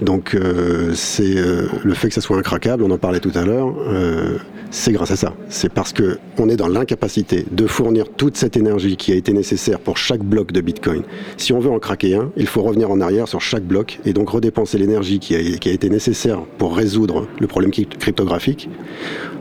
Donc 0.00 0.34
euh, 0.34 0.92
c'est 0.94 1.36
euh, 1.36 1.68
le 1.84 1.94
fait 1.94 2.08
que 2.08 2.14
ça 2.14 2.20
soit 2.20 2.36
incraquable, 2.36 2.82
on 2.82 2.90
en 2.90 2.98
parlait 2.98 3.20
tout 3.20 3.32
à 3.34 3.44
l'heure, 3.44 3.74
euh, 3.88 4.38
c'est 4.70 4.92
grâce 4.92 5.10
à 5.10 5.16
ça. 5.16 5.34
C'est 5.48 5.72
parce 5.72 5.92
qu'on 5.92 6.48
est 6.48 6.56
dans 6.56 6.68
l'incapacité 6.68 7.46
de 7.50 7.66
fournir 7.66 8.08
toute 8.10 8.36
cette 8.36 8.56
énergie 8.56 8.96
qui 8.96 9.12
a 9.12 9.14
été 9.14 9.32
nécessaire 9.32 9.78
pour 9.78 9.96
chaque 9.96 10.22
bloc 10.22 10.52
de 10.52 10.60
Bitcoin. 10.60 11.02
Si 11.36 11.52
on 11.52 11.60
veut 11.60 11.70
en 11.70 11.78
craquer 11.78 12.16
un, 12.16 12.30
il 12.36 12.46
faut 12.46 12.62
revenir 12.62 12.90
en 12.90 13.00
arrière 13.00 13.28
sur 13.28 13.40
chaque 13.40 13.64
bloc 13.64 13.98
et 14.04 14.12
donc 14.12 14.30
redépenser 14.30 14.78
l'énergie 14.78 15.18
qui 15.18 15.34
a, 15.34 15.40
qui 15.58 15.68
a 15.68 15.72
été 15.72 15.88
nécessaire 15.88 16.42
pour 16.58 16.76
résoudre 16.76 17.26
le 17.40 17.46
problème 17.46 17.70
cryptographique 17.70 18.68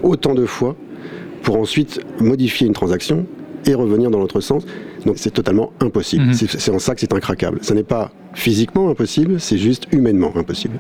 autant 0.04 0.36
de 0.36 0.46
fois 0.46 0.76
pour 1.42 1.58
ensuite 1.58 2.00
modifier 2.20 2.66
une 2.66 2.74
transaction 2.74 3.26
et 3.68 3.74
revenir 3.74 4.10
dans 4.12 4.20
l'autre 4.20 4.42
sens. 4.42 4.66
Donc 5.06 5.18
c'est 5.18 5.32
totalement 5.32 5.72
impossible. 5.80 6.26
Mhm. 6.26 6.34
C'est 6.34 6.72
en 6.72 6.80
ça 6.80 6.96
que 6.96 7.02
c'est 7.02 7.14
incraquable. 7.14 7.60
Ce 7.62 7.74
n'est 7.74 7.84
pas 7.84 8.12
physiquement 8.34 8.90
impossible, 8.90 9.40
c'est 9.40 9.58
juste 9.58 9.88
humainement 9.92 10.34
impossible. 10.36 10.78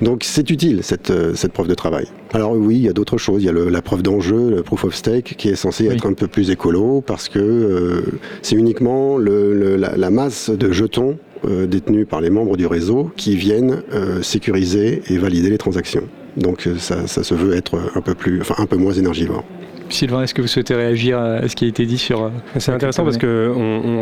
Donc 0.00 0.22
c'est 0.24 0.48
utile 0.50 0.80
cette, 0.82 1.10
euh, 1.10 1.34
cette 1.34 1.52
preuve 1.52 1.68
de 1.68 1.74
travail. 1.74 2.06
Alors 2.32 2.52
oui, 2.52 2.76
il 2.76 2.82
y 2.82 2.88
a 2.88 2.92
d'autres 2.92 3.18
choses. 3.18 3.42
Il 3.42 3.46
y 3.46 3.48
a 3.48 3.52
la 3.52 3.82
preuve 3.82 4.02
d'enjeu, 4.02 4.50
le 4.50 4.62
proof 4.62 4.84
of 4.84 4.94
stake, 4.94 5.34
qui 5.36 5.48
est 5.48 5.56
censé 5.56 5.86
être 5.86 6.06
un 6.06 6.14
peu 6.14 6.28
plus 6.28 6.50
écolo 6.50 7.00
parce 7.00 7.28
que 7.28 7.38
euh, 7.38 8.00
c'est 8.42 8.56
uniquement 8.56 9.18
le, 9.18 9.76
la, 9.76 10.10
masse 10.10 10.50
de 10.50 10.72
jetons 10.72 11.18
euh, 11.46 11.66
détenus 11.66 12.06
par 12.08 12.20
les 12.20 12.30
membres 12.30 12.56
du 12.56 12.66
réseau 12.66 13.10
qui 13.16 13.36
viennent 13.36 13.82
sécuriser 14.22 15.02
et 15.08 15.18
valider 15.18 15.50
les 15.50 15.58
transactions. 15.58 16.04
Donc 16.36 16.68
ça, 16.78 17.06
ça, 17.06 17.22
se 17.24 17.34
veut 17.34 17.54
être 17.54 17.78
un 17.94 18.00
peu 18.00 18.14
plus, 18.14 18.40
enfin 18.40 18.54
un 18.58 18.66
peu 18.66 18.76
moins 18.76 18.92
énergivore. 18.92 19.44
Sylvain, 19.90 20.22
est-ce 20.22 20.34
que 20.34 20.42
vous 20.42 20.48
souhaitez 20.48 20.74
réagir 20.74 21.18
à 21.18 21.48
ce 21.48 21.56
qui 21.56 21.64
a 21.64 21.68
été 21.68 21.86
dit 21.86 21.98
sur... 21.98 22.24
Euh, 22.24 22.30
c'est 22.58 22.72
intéressant 22.72 23.04
parce 23.04 23.16
que 23.16 23.52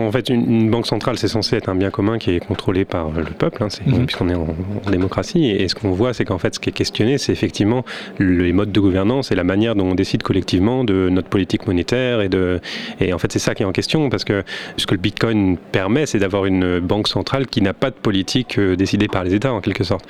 en 0.07 0.11
fait, 0.11 0.29
une, 0.29 0.70
banque 0.70 0.87
centrale, 0.87 1.18
c'est 1.18 1.29
censé 1.29 1.57
être 1.57 1.68
un 1.68 1.75
bien 1.75 1.90
commun 1.90 2.18
qui 2.18 2.33
est 2.33 2.40
contrôlé 2.40 2.85
par 2.85 3.11
le 3.11 3.25
peuple, 3.25 3.62
hein, 3.62 3.68
mhm. 3.87 4.07
puisqu'on 4.07 4.29
est 4.29 4.35
en, 4.35 4.46
démocratie. 4.90 5.46
Et, 5.51 5.68
ce 5.68 5.75
qu'on 5.75 5.90
voit, 5.90 6.12
c'est 6.12 6.25
qu'en 6.25 6.38
fait, 6.38 6.55
ce 6.55 6.61
qui 6.61 6.70
est 6.70 6.72
questionné, 6.72 7.18
c'est 7.18 7.33
effectivement 7.33 7.85
les 8.18 8.53
modes 8.53 8.72
de 8.72 8.81
gouvernance 8.81 9.31
et 9.31 9.35
la 9.35 9.44
manière 9.44 9.75
dont 9.75 9.87
on 9.87 9.94
décide 9.94 10.22
collectivement 10.22 10.85
de 10.85 11.09
notre 11.09 11.29
politique 11.29 11.66
monétaire. 11.66 12.20
Et, 12.20 12.29
de, 12.29 12.61
et 13.01 13.12
en 13.12 13.18
fait, 13.18 13.33
c'est 13.33 13.38
ça 13.38 13.55
qui 13.55 13.62
est 13.62 13.66
en 13.66 13.72
question, 13.72 14.09
parce 14.09 14.25
que 14.25 14.42
ce 14.77 14.87
que 14.87 14.94
le 14.94 15.01
Bitcoin 15.01 15.57
permet, 15.72 16.07
c'est 16.07 16.18
d'avoir 16.18 16.46
une 16.46 16.81
banque 16.81 17.09
centrale 17.09 17.46
qui 17.46 17.62
n'a 17.62 17.75
pas 17.75 17.90
de 17.90 17.96
politique 17.96 18.59
euh, 18.59 18.77
décidée 18.77 19.09
par 19.09 19.25
les 19.25 19.35
États, 19.35 19.53
en 19.53 19.61
quelque 19.61 19.85
sorte. 19.85 20.05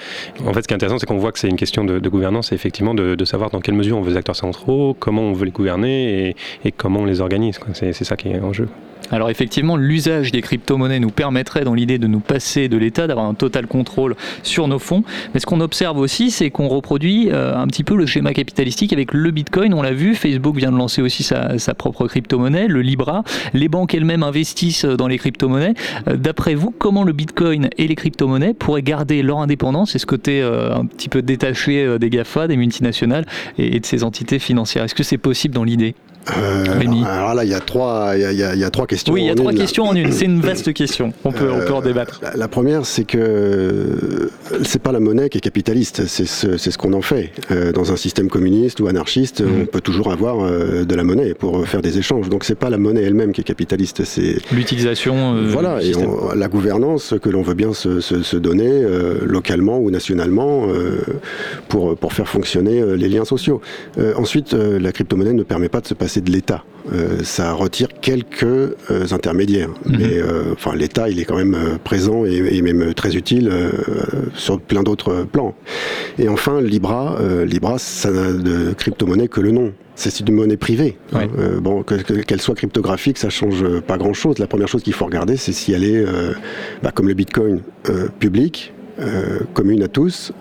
En 0.44 0.52
fait, 0.52 0.62
ce 0.62 0.68
qui 0.68 0.74
est 0.74 0.76
intéressant, 0.76 0.98
c'est 0.98 1.06
qu'on 1.06 1.18
voit 1.18 1.32
que 1.32 1.38
c'est 1.38 1.48
une 1.48 1.56
question 1.56 1.84
de, 1.84 2.06
gouvernance 2.06 2.52
et 2.52 2.54
effectivement 2.54 2.94
de, 2.94 3.16
de, 3.16 3.24
savoir 3.24 3.50
dans 3.50 3.60
quelle 3.60 3.74
mesure 3.74 3.98
on 3.98 4.00
veut 4.00 4.10
les 4.10 4.16
acteurs 4.16 4.36
centraux, 4.36 4.96
comment 4.98 5.22
on 5.22 5.32
veut 5.32 5.44
les 5.44 5.50
gouverner 5.50 5.65
et, 5.84 6.36
et 6.64 6.72
comment 6.72 7.00
on 7.00 7.04
les 7.04 7.20
organise. 7.20 7.58
C'est 7.74 7.92
ça 7.92 8.16
qui 8.16 8.28
est 8.28 8.40
en 8.40 8.52
jeu. 8.52 8.68
Alors 9.10 9.30
effectivement, 9.30 9.76
l'usage 9.76 10.32
des 10.32 10.40
crypto-monnaies 10.40 10.98
nous 10.98 11.10
permettrait 11.10 11.64
dans 11.64 11.74
l'idée 11.74 11.98
de 11.98 12.06
nous 12.06 12.20
passer 12.20 12.68
de 12.68 12.76
l'État, 12.76 13.06
d'avoir 13.06 13.26
un 13.26 13.34
total 13.34 13.66
contrôle 13.66 14.16
sur 14.42 14.66
nos 14.68 14.78
fonds. 14.78 15.04
Mais 15.32 15.40
ce 15.40 15.46
qu'on 15.46 15.60
observe 15.60 15.98
aussi, 15.98 16.30
c'est 16.30 16.50
qu'on 16.50 16.68
reproduit 16.68 17.30
euh, 17.30 17.56
un 17.56 17.66
petit 17.68 17.84
peu 17.84 17.96
le 17.96 18.06
schéma 18.06 18.32
capitalistique 18.32 18.92
avec 18.92 19.12
le 19.12 19.30
Bitcoin. 19.30 19.74
On 19.74 19.82
l'a 19.82 19.92
vu, 19.92 20.14
Facebook 20.14 20.56
vient 20.56 20.72
de 20.72 20.76
lancer 20.76 21.02
aussi 21.02 21.22
sa, 21.22 21.74
propre 21.74 22.06
crypto-monnaie, 22.06 22.66
le 22.66 22.82
Libra. 22.82 23.22
Les 23.54 23.68
banques 23.68 23.94
elles-mêmes 23.94 24.22
investissent 24.22 24.84
dans 24.84 25.08
les 25.08 25.18
crypto-monnaies. 25.18 25.74
Euh, 26.08 26.16
d'après 26.16 26.54
vous, 26.54 26.74
comment 26.76 27.04
le 27.04 27.12
Bitcoin 27.12 27.70
et 27.78 27.86
les 27.86 27.94
crypto-monnaies 27.94 28.54
pourraient 28.54 28.82
garder 28.82 29.22
leur 29.22 29.38
indépendance 29.38 29.94
et 29.94 29.98
ce 29.98 30.06
côté 30.06 30.42
euh, 30.42 30.74
un 30.74 30.86
petit 30.86 31.08
peu 31.08 31.22
détaché 31.22 31.98
des 31.98 32.10
GAFA, 32.10 32.48
des 32.48 32.56
multinationales 32.56 33.26
et 33.58 33.78
de 33.78 33.86
ces 33.86 34.02
entités 34.02 34.38
financières? 34.38 34.84
Est-ce 34.84 34.94
que 34.94 35.02
c'est 35.02 35.18
possible 35.18 35.54
dans 35.54 35.64
l'idée? 35.64 35.94
Euh, 36.36 37.04
alors 37.04 37.34
là, 37.34 37.44
il 37.44 37.50
y 37.50 37.54
a 37.54 37.60
trois, 37.60 38.14
il 38.16 38.36
y, 38.36 38.42
a, 38.42 38.70
trois 38.70 38.86
questions. 38.86 39.12
Oui, 39.12 39.22
il 39.22 39.26
y 39.26 39.30
a 39.30 39.34
trois 39.34 39.52
questions 39.52 39.84
en 39.84 39.94
une. 39.94 40.12
C'est 40.12 40.24
une 40.24 40.40
vaste 40.40 40.72
question. 40.72 41.12
On 41.24 41.30
peut, 41.30 41.50
on 41.50 41.64
peut 41.64 41.72
en 41.72 41.80
euh, 41.80 41.84
débattre. 41.84 42.20
La, 42.34 42.48
première, 42.48 42.84
c'est 42.84 43.04
que 43.04 44.28
c'est 44.64 44.82
pas 44.82 44.92
la 44.92 45.00
monnaie 45.00 45.28
qui 45.28 45.38
est 45.38 45.40
capitaliste. 45.40 46.06
C'est 46.06 46.26
ce, 46.26 46.56
ce 46.56 46.78
qu'on 46.78 46.92
en 46.94 47.02
fait. 47.02 47.30
Euh, 47.50 47.72
dans 47.72 47.92
un 47.92 47.96
système 47.96 48.28
communiste 48.28 48.80
ou 48.80 48.88
anarchiste, 48.88 49.40
mhm. 49.40 49.62
on 49.62 49.66
peut 49.66 49.80
toujours 49.80 50.10
avoir 50.10 50.40
euh, 50.40 50.84
de 50.84 50.94
la 50.94 51.04
monnaie 51.04 51.34
pour 51.34 51.66
faire 51.66 51.82
des 51.82 51.98
échanges. 51.98 52.28
Donc 52.28 52.44
c'est 52.44 52.58
pas 52.58 52.70
la 52.70 52.78
monnaie 52.78 53.02
elle-même 53.02 53.32
qui 53.32 53.42
est 53.42 53.44
capitaliste. 53.44 54.04
C'est 54.04 54.36
l'utilisation. 54.52 55.42
voilà, 55.46 55.82
et 55.82 55.92
la 56.34 56.48
gouvernance 56.48 57.14
que 57.22 57.28
l'on 57.28 57.42
veut 57.42 57.54
bien 57.54 57.72
se, 57.72 58.00
se, 58.00 58.22
se 58.22 58.36
donner 58.36 58.84
localement 59.24 59.78
ou 59.78 59.90
nationalement 59.90 60.66
pour 61.68 61.96
pour 61.96 62.12
faire 62.12 62.28
fonctionner 62.28 62.82
les 62.96 63.08
liens 63.08 63.24
sociaux. 63.24 63.60
ensuite, 64.16 64.52
la 64.52 64.92
crypto-monnaie 64.92 65.32
ne 65.32 65.42
permet 65.42 65.68
pas 65.68 65.80
de 65.80 65.86
se 65.86 65.94
passer 65.94 66.15
c'est 66.16 66.24
de 66.24 66.32
l'État. 66.32 66.64
Euh, 66.94 67.22
ça 67.24 67.52
retire 67.52 67.88
quelques 68.00 68.42
euh, 68.44 68.74
intermédiaires. 69.10 69.68
Mhm. 69.84 69.96
Mais 69.98 70.16
euh, 70.16 70.54
enfin, 70.54 70.74
l'État, 70.74 71.10
il 71.10 71.20
est 71.20 71.26
quand 71.26 71.36
même 71.36 71.78
présent 71.84 72.24
et, 72.24 72.62
même 72.62 72.94
très 72.94 73.16
utile 73.16 73.52
sur 74.34 74.58
plein 74.58 74.82
d'autres 74.82 75.26
plans. 75.30 75.54
Et 76.18 76.28
enfin, 76.28 76.62
Libra, 76.62 77.18
Libra, 77.44 77.78
ça 77.78 78.10
n'a 78.10 78.32
de 78.32 78.72
crypto-monnaie 78.72 79.28
que 79.28 79.40
le 79.40 79.50
nom. 79.50 79.72
C'est 79.94 80.20
une 80.20 80.34
monnaie 80.34 80.56
privée. 80.56 80.98
Hein. 81.12 81.26
bon, 81.60 81.82
qu'elle 81.82 82.40
soit 82.40 82.54
cryptographique, 82.54 83.18
ça 83.18 83.30
change 83.30 83.64
pas 83.80 83.98
grand-chose. 83.98 84.38
La 84.38 84.46
première 84.46 84.68
chose 84.68 84.82
qu'il 84.82 84.92
faut 84.94 85.06
regarder, 85.06 85.36
c'est 85.36 85.52
si 85.52 85.72
elle 85.72 85.84
est, 85.84 86.04
bah, 86.82 86.92
comme 86.92 87.08
le 87.08 87.14
Bitcoin, 87.14 87.60
public, 88.18 88.72
commune 89.54 89.82
à 89.82 89.88
tous 89.88 90.32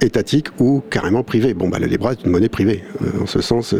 étatique 0.00 0.48
ou 0.58 0.82
carrément 0.90 1.22
privé. 1.22 1.54
Bon, 1.54 1.68
bah, 1.68 1.78
le 1.78 1.86
Libra 1.86 2.12
est 2.12 2.24
une 2.24 2.30
monnaie 2.30 2.48
privée. 2.48 2.84
en 3.20 3.26
ce 3.26 3.40
sens, 3.40 3.74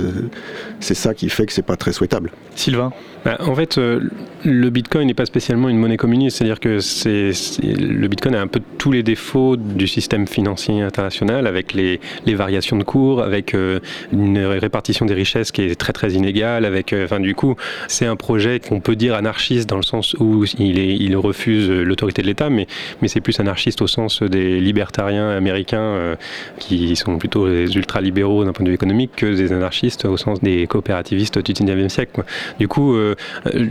c'est 0.81 0.94
ça 0.94 1.14
qui 1.14 1.29
fait 1.29 1.46
que 1.46 1.52
c'est 1.52 1.62
pas 1.62 1.76
très 1.76 1.92
souhaitable. 1.92 2.33
Sylvain 2.55 2.92
bah, 3.26 3.36
En 3.40 3.54
fait, 3.56 3.76
euh, 3.76 4.00
le 4.44 4.70
Bitcoin 4.70 5.08
n'est 5.08 5.14
pas 5.14 5.26
spécialement 5.26 5.68
une 5.68 5.78
monnaie 5.78 5.96
communiste, 5.96 6.38
c'est-à-dire 6.38 6.60
que 6.60 6.78
c'est, 6.78 7.32
le 7.62 8.06
Bitcoin 8.06 8.36
a 8.36 8.40
un 8.40 8.46
peu 8.46 8.60
tous 8.78 8.92
les 8.92 9.02
défauts 9.02 9.56
du 9.56 9.88
système 9.88 10.28
financier 10.28 10.80
international, 10.80 11.48
avec 11.48 11.74
les, 11.74 12.00
les 12.24 12.34
variations 12.36 12.76
de 12.76 12.84
cours, 12.84 13.22
avec 13.22 13.54
euh, 13.54 13.80
une 14.12 14.38
répartition 14.38 15.06
des 15.06 15.14
richesses 15.14 15.50
qui 15.50 15.62
est 15.62 15.74
très 15.74 15.92
très 15.92 16.12
inégale, 16.12 16.64
avec, 16.64 16.92
euh, 16.92 17.06
du 17.18 17.34
coup, 17.34 17.56
c'est 17.88 18.06
un 18.06 18.14
projet 18.14 18.60
qu'on 18.60 18.78
peut 18.78 18.94
dire 18.94 19.14
anarchiste 19.14 19.68
dans 19.68 19.76
le 19.76 19.82
sens 19.82 20.14
où 20.20 20.44
il, 20.58 20.78
il 20.78 21.16
refuse 21.16 21.68
l'autorité 21.68 22.22
de 22.22 22.28
l'État, 22.28 22.48
mais, 22.48 22.68
mais 23.02 23.08
c'est 23.08 23.20
plus 23.20 23.40
anarchiste 23.40 23.82
au 23.82 23.88
sens 23.88 24.22
des 24.22 24.60
libertariens 24.60 25.30
américains 25.30 26.16
qui 26.58 26.94
sont 26.94 27.18
plutôt 27.18 27.48
des 27.48 27.74
ultra-libéraux 27.74 28.44
d'un 28.44 28.52
point 28.52 28.64
de 28.64 28.68
vue 28.68 28.74
économique 28.74 29.10
que 29.16 29.34
des 29.34 29.52
anarchistes 29.52 30.04
au 30.04 30.16
sens 30.16 30.40
des 30.40 30.66
coopérativistes 30.66 31.38
du 31.38 31.52
19e 31.52 31.88
siècle. 31.88 32.22
Du 32.58 32.68
coup, 32.68 32.94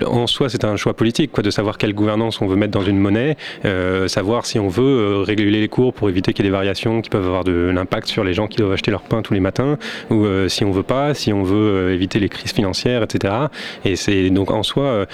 en 0.06 0.28
soi, 0.28 0.50
c'est 0.50 0.64
un 0.64 0.76
choix 0.76 0.94
politique, 0.94 1.32
quoi, 1.32 1.44
de 1.44 1.50
savoir 1.50 1.78
quelle 1.78 1.94
gouvernance 1.94 2.42
on 2.42 2.48
veut 2.48 2.56
mettre 2.56 2.72
dans 2.72 2.84
une 2.84 2.98
monnaie, 2.98 3.38
euh, 3.66 4.08
savoir 4.08 4.46
si 4.46 4.60
on 4.60 4.68
veut 4.68 4.84
euh, 4.84 5.22
réguler 5.22 5.62
les 5.62 5.68
cours 5.68 5.94
pour 5.94 6.10
éviter 6.10 6.34
qu'il 6.34 6.46
y 6.46 6.48
ait 6.48 6.52
des 6.52 6.56
variations 6.56 7.02
qui 7.02 7.10
peuvent 7.10 7.26
avoir 7.26 7.44
de 7.44 7.72
l'impact 7.74 8.08
sur 8.08 8.24
les 8.24 8.34
gens 8.34 8.48
qui 8.48 8.58
doivent 8.58 8.74
acheter 8.74 8.92
leur 8.92 9.02
pain 9.02 9.22
tous 9.22 9.34
les 9.34 9.40
matins, 9.40 9.78
ou 10.10 10.26
si 10.48 10.64
on 10.64 10.72
veut 10.72 10.84
pas, 10.84 11.14
si 11.14 11.34
on 11.34 11.44
veut 11.44 11.92
éviter 11.92 12.20
les 12.20 12.30
crises 12.30 12.52
financières, 12.52 13.04
etc. 13.04 13.34
Et 13.84 13.96
c'est 13.96 14.30
donc 14.30 14.52
en 14.52 14.64
soi, 14.64 15.06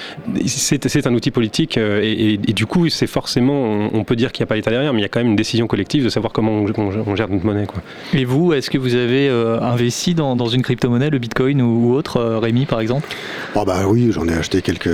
c'est 0.46 1.08
un 1.08 1.14
outil 1.14 1.32
politique, 1.32 1.78
et, 1.78 2.38
du 2.38 2.66
coup, 2.66 2.90
c'est 2.90 3.08
forcément, 3.08 3.90
on, 3.94 4.04
peut 4.04 4.16
dire 4.16 4.32
qu'il 4.32 4.44
n'y 4.44 4.48
a 4.48 4.48
pas 4.48 4.56
l'État 4.56 4.72
derrière, 4.72 4.94
mais 4.94 5.00
il 5.00 5.04
y 5.04 5.06
a 5.06 5.10
quand 5.10 5.20
même 5.20 5.30
une 5.30 5.36
décision 5.36 5.68
collective 5.68 6.04
de 6.04 6.10
savoir 6.10 6.34
comment 6.34 6.52
on, 6.54 7.16
gère 7.16 7.30
notre 7.30 7.46
monnaie. 7.46 7.66
Quoi. 7.66 7.82
Et 8.14 8.26
vous, 8.26 8.54
est-ce 8.54 8.70
que 8.70 8.78
vous 8.78 8.96
avez 8.96 9.30
investi 9.30 10.14
dans, 10.14 10.36
dans 10.36 10.48
une 10.48 10.62
crypto-monnaie, 10.62 11.10
le 11.10 11.20
Bitcoin 11.20 11.62
ou, 11.62 11.94
autre, 11.94 12.22
Rémi 12.42 12.66
par 12.66 12.80
exemple? 12.80 13.08
Oh 13.56 13.64
bah 13.66 13.84
oui, 13.88 14.12
j'en 14.22 14.34
ai 14.34 14.38
acheté 14.38 14.62
quelques. 14.62 14.90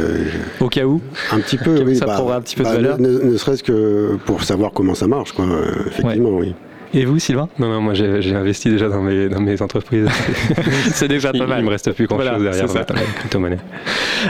Au 0.59 0.69
cas 0.69 0.85
où 0.85 1.01
Un 1.31 1.39
petit 1.39 1.57
peu, 1.57 1.83
oui. 1.83 1.95
Ça 1.95 2.05
bah, 2.05 2.15
prendra 2.15 2.37
un 2.37 2.41
petit 2.41 2.55
peu 2.55 2.63
de 2.63 2.69
bah, 2.69 2.75
valeur. 2.75 2.99
Ne, 2.99 3.37
serait-ce 3.37 3.63
que 3.63 4.17
pour 4.25 4.43
savoir 4.43 4.71
comment 4.71 4.95
ça 4.95 5.07
marche, 5.07 5.31
quoi. 5.33 5.45
Effectivement, 5.87 6.31
oui. 6.31 6.53
Et 6.97 7.05
vous, 7.05 7.19
Sylvain? 7.19 7.47
Non, 7.59 7.69
non, 7.69 7.79
moi 7.79 7.93
j'ai 7.93 8.33
investi 8.33 8.71
déjà 8.71 8.89
dans 8.89 9.03
mes, 9.03 9.29
dans 9.29 9.39
mes 9.39 9.61
entreprises. 9.61 10.07
c'est 10.93 11.07
déjà 11.07 11.31
pas 11.31 11.45
mal. 11.45 11.59
Il 11.59 11.65
me 11.65 11.69
reste 11.69 11.91
plus 11.91 12.07
grand-chose 12.07 12.41
derrière 12.41 12.73
la 12.73 12.83
crypto-monnaie. 12.83 13.59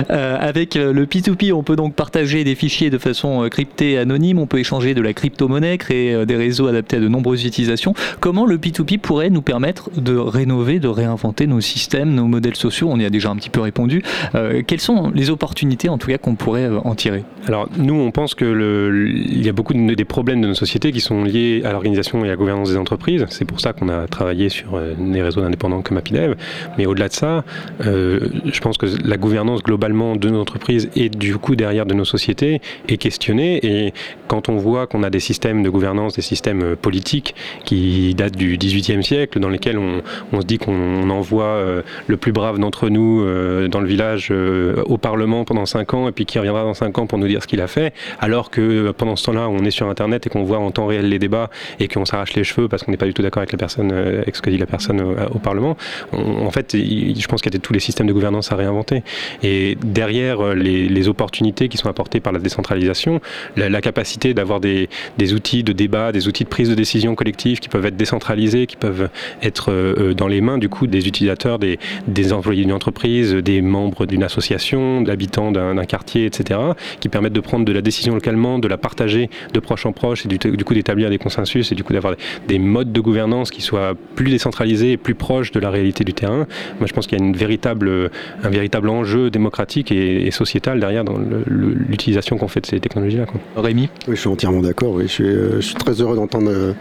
Euh, 0.10 0.38
avec 0.38 0.76
euh, 0.76 0.92
le 0.92 1.06
P2P, 1.06 1.54
on 1.54 1.64
peut 1.64 1.78
donc 1.78 1.94
partager 1.94 2.44
des 2.44 2.56
fichiers 2.56 2.90
de 2.90 2.98
façon 2.98 3.46
euh, 3.46 3.48
cryptée 3.48 3.98
anonyme, 3.98 4.38
on 4.38 4.48
peut 4.48 4.60
échanger 4.60 4.94
de 4.94 5.02
la 5.02 5.14
crypto-monnaie, 5.14 5.78
créer 5.78 6.26
des 6.26 6.36
réseaux 6.36 6.68
adaptés 6.68 6.98
à 6.98 7.00
de 7.00 7.08
nombreuses 7.08 7.46
utilisations. 7.46 7.94
Comment 8.20 8.46
le 8.46 8.58
P2P 8.58 8.98
pourrait 8.98 9.30
nous 9.30 9.42
permettre 9.42 9.90
de 9.96 10.18
rénover, 10.18 10.80
de 10.80 10.90
réinventer 10.90 11.48
nos 11.48 11.62
systèmes, 11.62 12.14
nos 12.16 12.26
modèles 12.26 12.58
sociaux? 12.58 12.90
On 12.92 13.00
y 13.00 13.06
a 13.06 13.10
déjà 13.10 13.30
un 13.30 13.38
petit 13.38 13.50
peu 13.50 13.62
répondu. 13.62 14.04
quelles 14.68 14.82
sont 14.82 15.10
les 15.16 15.30
opportunités, 15.30 15.88
en 15.88 15.98
tout 15.98 16.10
cas, 16.10 16.18
qu'on 16.18 16.36
pourrait 16.36 16.70
en 16.84 16.96
tirer? 16.96 17.24
Alors, 17.48 17.70
nous, 17.78 17.96
on 17.96 18.12
pense 18.12 18.36
qu'il 18.36 19.42
y 19.42 19.48
a 19.48 19.54
beaucoup 19.54 19.74
de, 19.74 19.94
des 19.94 20.06
problèmes 20.06 20.42
de 20.42 20.48
nos 20.48 20.54
sociétés 20.54 20.92
qui 20.92 21.00
sont 21.00 21.24
liés 21.24 21.62
à 21.64 21.72
l'organisation 21.72 22.26
et 22.26 22.28
à 22.28 22.32
la 22.32 22.36
gouvernance 22.36 22.57
des 22.64 22.78
entreprises. 22.78 23.26
C'est 23.30 23.46
pour 23.46 23.60
ça 23.60 23.74
qu'on 23.74 23.90
a 23.90 24.08
travaillé 24.08 24.50
sur 24.50 24.80
des 24.98 25.22
réseaux 25.22 25.42
d'indépendants 25.42 25.82
comme 25.82 25.98
APIDEV. 25.98 26.36
Mais 26.78 26.86
au-delà 26.86 27.08
de 27.08 27.14
ça, 27.14 27.44
je 27.80 28.60
pense 28.60 28.78
que 28.78 28.88
la 29.06 29.18
gouvernance 29.18 29.64
globale 29.64 29.78
globalement 29.78 30.16
de 30.16 30.30
nos 30.30 30.42
entreprises 30.42 30.90
et 30.96 31.08
du 31.10 31.38
coup 31.38 31.56
derrière 31.56 31.86
de 31.86 31.94
nos 31.94 32.06
sociétés 32.06 32.62
est 32.88 32.98
questionné. 32.98 33.60
Et 33.64 33.94
quand 34.28 34.50
on 34.50 34.58
voit 34.58 34.88
qu'on 34.88 35.04
a 35.04 35.12
des 35.12 35.20
systèmes 35.20 35.62
de 35.62 35.70
gouvernance, 35.70 36.16
des 36.16 36.24
systèmes 36.24 36.64
euh, 36.64 36.76
politiques 36.76 37.36
qui 37.64 38.16
datent 38.16 38.36
du 38.36 38.58
XVIIIe 38.58 39.04
siècle, 39.04 39.40
dans 39.40 39.50
lesquels 39.50 39.78
on, 39.78 40.42
se 40.42 40.46
dit 40.46 40.58
qu'on 40.58 41.10
envoie 41.10 41.44
euh, 41.44 41.82
le 42.08 42.18
plus 42.18 42.32
brave 42.32 42.58
d'entre 42.58 42.90
nous 42.90 43.22
euh, 43.22 43.68
dans 43.68 43.80
le 43.80 43.88
village 43.88 44.32
au 44.32 44.98
Parlement 44.98 45.46
pendant 45.46 45.66
5 45.66 45.94
ans 45.94 46.08
et 46.08 46.12
puis 46.12 46.26
qui 46.26 46.40
reviendra 46.40 46.64
dans 46.64 46.74
5 46.74 46.98
ans 46.98 47.08
pour 47.08 47.20
nous 47.20 47.28
dire 47.28 47.44
ce 47.44 47.48
qu'il 47.48 47.62
a 47.62 47.68
fait, 47.68 47.94
alors 48.20 48.50
que 48.50 48.92
pendant 48.92 49.16
ce 49.16 49.26
temps-là, 49.26 49.48
on 49.48 49.64
est 49.64 49.72
sur 49.72 49.88
Internet 49.90 50.26
et 50.26 50.30
qu'on 50.30 50.44
voit 50.44 50.58
en 50.58 50.72
temps 50.72 50.88
réel 50.88 51.08
les 51.10 51.20
débats 51.20 51.50
et 51.80 51.88
qu'on 51.88 52.06
s'arrache 52.06 52.34
cheveux 52.44 52.68
parce 52.68 52.84
qu'on 52.84 52.92
n'est 52.92 52.98
pas 52.98 53.06
du 53.06 53.14
tout 53.14 53.22
d'accord 53.22 53.42
avec 53.42 53.52
la 53.52 53.58
personne, 53.58 53.92
avec 53.92 54.36
ce 54.36 54.42
que 54.42 54.50
dit 54.50 54.58
la 54.58 54.66
personne 54.66 55.02
au, 55.02 55.40
Parlement. 55.40 55.78
en 56.12 56.52
fait, 56.52 56.76
je 56.76 57.28
pense 57.28 57.42
qu'il 57.42 57.54
y 57.54 57.56
a 57.56 57.60
tous 57.60 57.74
les 57.74 57.80
systèmes 57.80 58.08
de 58.08 58.14
gouvernance 58.14 58.52
à 58.52 58.56
réinventer. 58.56 59.04
Et 59.44 59.78
derrière 59.84 60.42
euh, 60.42 60.54
les, 60.56 61.08
opportunités 61.08 61.70
qui 61.70 61.78
sont 61.78 61.88
apportées 61.88 62.20
par 62.20 62.34
la 62.34 62.40
décentralisation, 62.40 63.22
la, 63.56 63.82
capacité 63.82 64.34
d'avoir 64.34 64.60
des, 64.60 64.90
outils 65.34 65.64
de 65.64 65.72
débat, 65.72 66.12
des 66.12 66.28
outils 66.28 66.44
de 66.44 66.50
prise 66.50 66.70
de 66.70 66.76
décision 66.76 67.16
collective 67.16 67.60
qui 67.60 67.70
peuvent 67.70 67.86
être 67.86 67.96
décentralisés, 67.96 68.68
qui 68.68 68.76
peuvent 68.76 69.10
être 69.42 69.72
euh, 69.72 69.96
euh, 70.00 70.14
dans 70.14 70.28
les 70.28 70.42
mains 70.42 70.58
du 70.58 70.68
coup 70.68 70.86
des 70.88 71.08
utilisateurs, 71.08 71.60
des, 71.60 71.78
employés 72.34 72.64
d'une 72.64 72.74
entreprise, 72.74 73.34
des 73.34 73.62
membres 73.62 74.06
d'une 74.06 74.24
association, 74.24 75.02
d'habitants 75.02 75.52
d'un 75.52 75.86
quartier, 75.86 76.26
etc., 76.26 76.60
qui 77.00 77.08
permettent 77.08 77.34
de 77.34 77.40
prendre 77.40 77.64
de 77.64 77.72
la 77.72 77.82
décision 77.82 78.16
localement, 78.16 78.60
de 78.60 78.68
la 78.68 78.78
partager 78.78 79.30
de 79.54 79.60
proche 79.60 79.86
en 79.86 79.94
proche 79.94 80.26
et 80.26 80.28
du, 80.28 80.64
coup 80.66 80.74
d'établir 80.74 81.10
des 81.10 81.18
consensus 81.18 81.72
et 81.72 81.76
du 81.76 81.84
coup 81.84 81.94
d'avoir 81.94 82.16
des 82.48 82.60
modes 82.60 82.92
de 82.92 83.02
gouvernance 83.02 83.52
qui 83.52 83.62
soient 83.62 83.94
plus 84.16 84.30
décentralisés 84.30 84.94
et 84.94 84.98
plus 84.98 85.16
proches 85.16 85.52
de 85.52 85.60
la 85.60 85.70
réalité 85.70 86.04
du 86.04 86.14
terrain. 86.14 86.48
Moi 86.80 86.88
je 86.88 86.94
pense 86.94 87.08
qu'il 87.08 87.20
y 87.20 87.22
a 87.22 87.26
une 87.26 87.36
véritable, 87.36 88.10
un 88.44 88.50
véritable 88.50 88.90
enjeu 88.90 89.30
démocratique 89.30 89.92
et, 89.92 90.32
sociétale 90.32 90.80
derrière 90.80 91.04
dans 91.04 91.18
l'utilisation 91.48 92.38
qu'on 92.38 92.48
fait 92.48 92.62
de 92.62 92.66
ces 92.66 92.80
technologies-là. 92.80 93.26
Rémi? 93.56 93.90
Oui, 94.08 94.16
je 94.16 94.20
suis 94.20 94.30
entièrement 94.30 94.62
d'accord. 94.62 94.94
Oui. 94.94 95.04
Je, 95.04 95.12
suis, 95.12 95.24
euh, 95.24 95.56
je, 95.56 95.68
suis, 95.68 95.76
très 95.76 96.02
heureux 96.02 96.16
d'entendre 96.16 96.52
euh, 96.52 96.74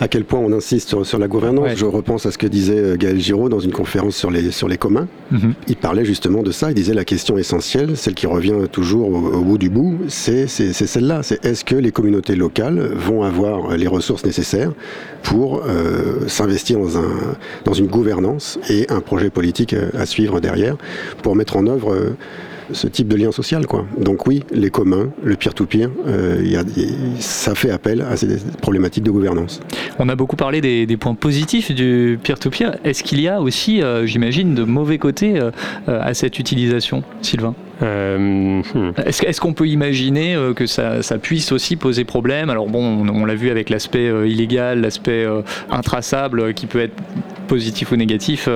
à 0.00 0.08
quel 0.08 0.24
point 0.24 0.38
on 0.38 0.52
insiste 0.52 1.02
sur, 1.02 1.18
la 1.18 1.28
gouvernance. 1.28 1.68
Je 1.76 1.84
repense 1.84 2.26
à 2.26 2.30
ce 2.30 2.38
que 2.38 2.46
disait 2.46 2.78
euh, 2.78 2.96
Gaël 2.96 3.18
Giraud 3.18 3.48
dans 3.48 3.60
une 3.60 3.72
conférence 3.72 4.16
sur 4.16 4.30
les, 4.30 4.50
sur 4.50 4.68
les 4.68 4.78
communs. 4.78 5.08
Mhm. 5.30 5.54
Il 5.68 5.76
parlait 5.76 6.04
justement 6.04 6.42
de 6.42 6.50
ça. 6.50 6.70
Il 6.70 6.74
disait 6.74 6.94
la 6.94 7.04
question 7.04 7.36
essentielle, 7.38 7.96
celle 7.96 8.14
qui 8.14 8.26
revient 8.26 8.54
toujours 8.70 9.08
au, 9.10 9.40
bout 9.40 9.58
du 9.58 9.70
bout, 9.70 9.98
c'est 10.08 10.46
celle-là. 10.46 11.22
C'est 11.22 11.44
est-ce 11.44 11.64
que 11.64 11.74
les 11.74 11.92
communautés 11.92 12.36
locales 12.36 12.80
vont 12.94 13.22
avoir 13.22 13.76
les 13.76 13.86
ressources 13.86 14.24
nécessaires 14.24 14.72
pour 15.22 15.62
s'investir 16.26 16.78
dans, 16.78 16.98
un, 16.98 17.36
dans 17.64 17.74
une 17.74 17.86
gouvernance 17.86 18.58
et 18.68 18.86
un 18.88 19.00
projet 19.00 19.30
politique 19.30 19.74
à 19.96 20.06
suivre 20.06 20.40
derrière 20.40 20.76
pour 21.22 21.36
mettre 21.36 21.56
en 21.56 21.66
œuvre 21.66 22.14
ce 22.72 22.86
type 22.86 23.08
de 23.08 23.16
lien 23.16 23.32
social. 23.32 23.66
Quoi. 23.66 23.86
Donc 23.98 24.26
oui, 24.26 24.42
les 24.52 24.70
communs, 24.70 25.10
le 25.22 25.36
peer-to-peer, 25.36 25.90
euh, 26.06 26.62
ça 27.18 27.54
fait 27.54 27.70
appel 27.70 28.02
à 28.02 28.16
ces 28.16 28.28
problématiques 28.60 29.04
de 29.04 29.10
gouvernance. 29.10 29.60
On 29.98 30.08
a 30.08 30.16
beaucoup 30.16 30.36
parlé 30.36 30.60
des, 30.60 30.96
points 30.96 31.14
positifs 31.14 31.72
du 31.72 32.18
peer-to-peer. 32.22 32.76
Est-ce 32.84 33.02
qu'il 33.02 33.20
y 33.20 33.28
a 33.28 33.40
aussi, 33.40 33.82
euh, 33.82 34.06
j'imagine, 34.06 34.54
de 34.54 34.64
mauvais 34.64 34.98
côtés 34.98 35.40
euh, 35.40 35.50
à 35.86 36.14
cette 36.14 36.38
utilisation, 36.38 37.02
Sylvain? 37.22 37.54
Hmm. 37.80 38.92
Est-ce 39.06 39.40
qu'on 39.40 39.52
peut 39.52 39.68
imaginer 39.68 40.36
que 40.54 40.66
ça, 40.66 41.00
puisse 41.20 41.52
aussi 41.52 41.76
poser 41.76 42.04
problème? 42.04 42.50
Alors 42.50 42.68
bon, 42.68 43.08
on, 43.08 43.24
l'a 43.24 43.34
vu 43.34 43.50
avec 43.50 43.70
l'aspect 43.70 44.06
illégal, 44.28 44.80
l'aspect 44.80 45.26
intraçable 45.70 46.54
qui 46.54 46.66
peut 46.66 46.80
être 46.80 46.94
positif 47.50 47.90
ou 47.90 47.96
négatif. 47.96 48.48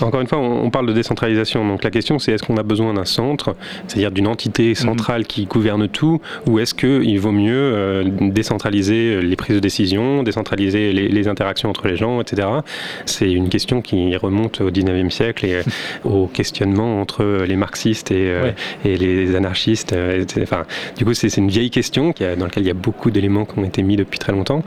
Encore 0.00 0.20
une 0.20 0.26
fois, 0.26 0.38
on, 0.38 0.70
parle 0.70 0.86
de 0.86 0.92
décentralisation. 0.92 1.66
Donc 1.66 1.84
la 1.84 1.90
question, 1.90 2.18
c'est 2.18 2.32
est-ce 2.32 2.42
qu'on 2.42 2.56
a 2.56 2.62
besoin 2.62 2.94
d'un 2.94 3.04
centre 3.04 3.54
c'est-à-dire 3.86 4.10
d'une 4.10 4.26
entité 4.26 4.74
centrale 4.74 5.26
qui 5.26 5.46
gouverne 5.46 5.88
tout, 5.88 6.20
ou 6.46 6.58
est-ce 6.58 6.74
qu'il 6.74 7.20
vaut 7.20 7.32
mieux 7.32 7.54
euh, 7.54 8.04
décentraliser 8.20 9.20
les 9.20 9.36
prises 9.36 9.56
de 9.56 9.60
décision, 9.60 10.22
décentraliser 10.22 10.92
les, 10.92 11.28
interactions 11.28 11.70
entre 11.70 11.88
les 11.88 11.96
gens, 11.96 12.20
etc. 12.20 12.48
C'est 13.06 13.30
une 13.30 13.48
question 13.48 13.80
qui 13.80 14.14
remonte 14.16 14.60
au 14.60 14.70
19e 14.70 15.10
siècle 15.10 15.46
et 15.46 15.54
euh, 15.54 15.62
au 16.04 16.26
questionnement 16.26 17.00
entre 17.00 17.44
les 17.46 17.56
marxistes 17.56 18.10
et, 18.10 18.28
euh, 18.28 18.50
et 18.84 18.96
les 18.96 19.34
anarchistes. 19.34 19.94
Enfin, 20.42 20.64
du 20.98 21.04
coup, 21.04 21.14
c'est 21.14 21.34
une 21.36 21.48
vieille 21.48 21.70
question 21.70 22.12
dans 22.20 22.44
laquelle 22.44 22.64
il 22.64 22.66
y 22.66 22.70
a 22.70 22.74
beaucoup 22.74 23.10
d'éléments 23.10 23.44
qui 23.44 23.58
ont 23.58 23.64
été 23.64 23.82
mis 23.82 23.96
depuis 23.96 24.18
très 24.18 24.32
longtemps. 24.32 24.62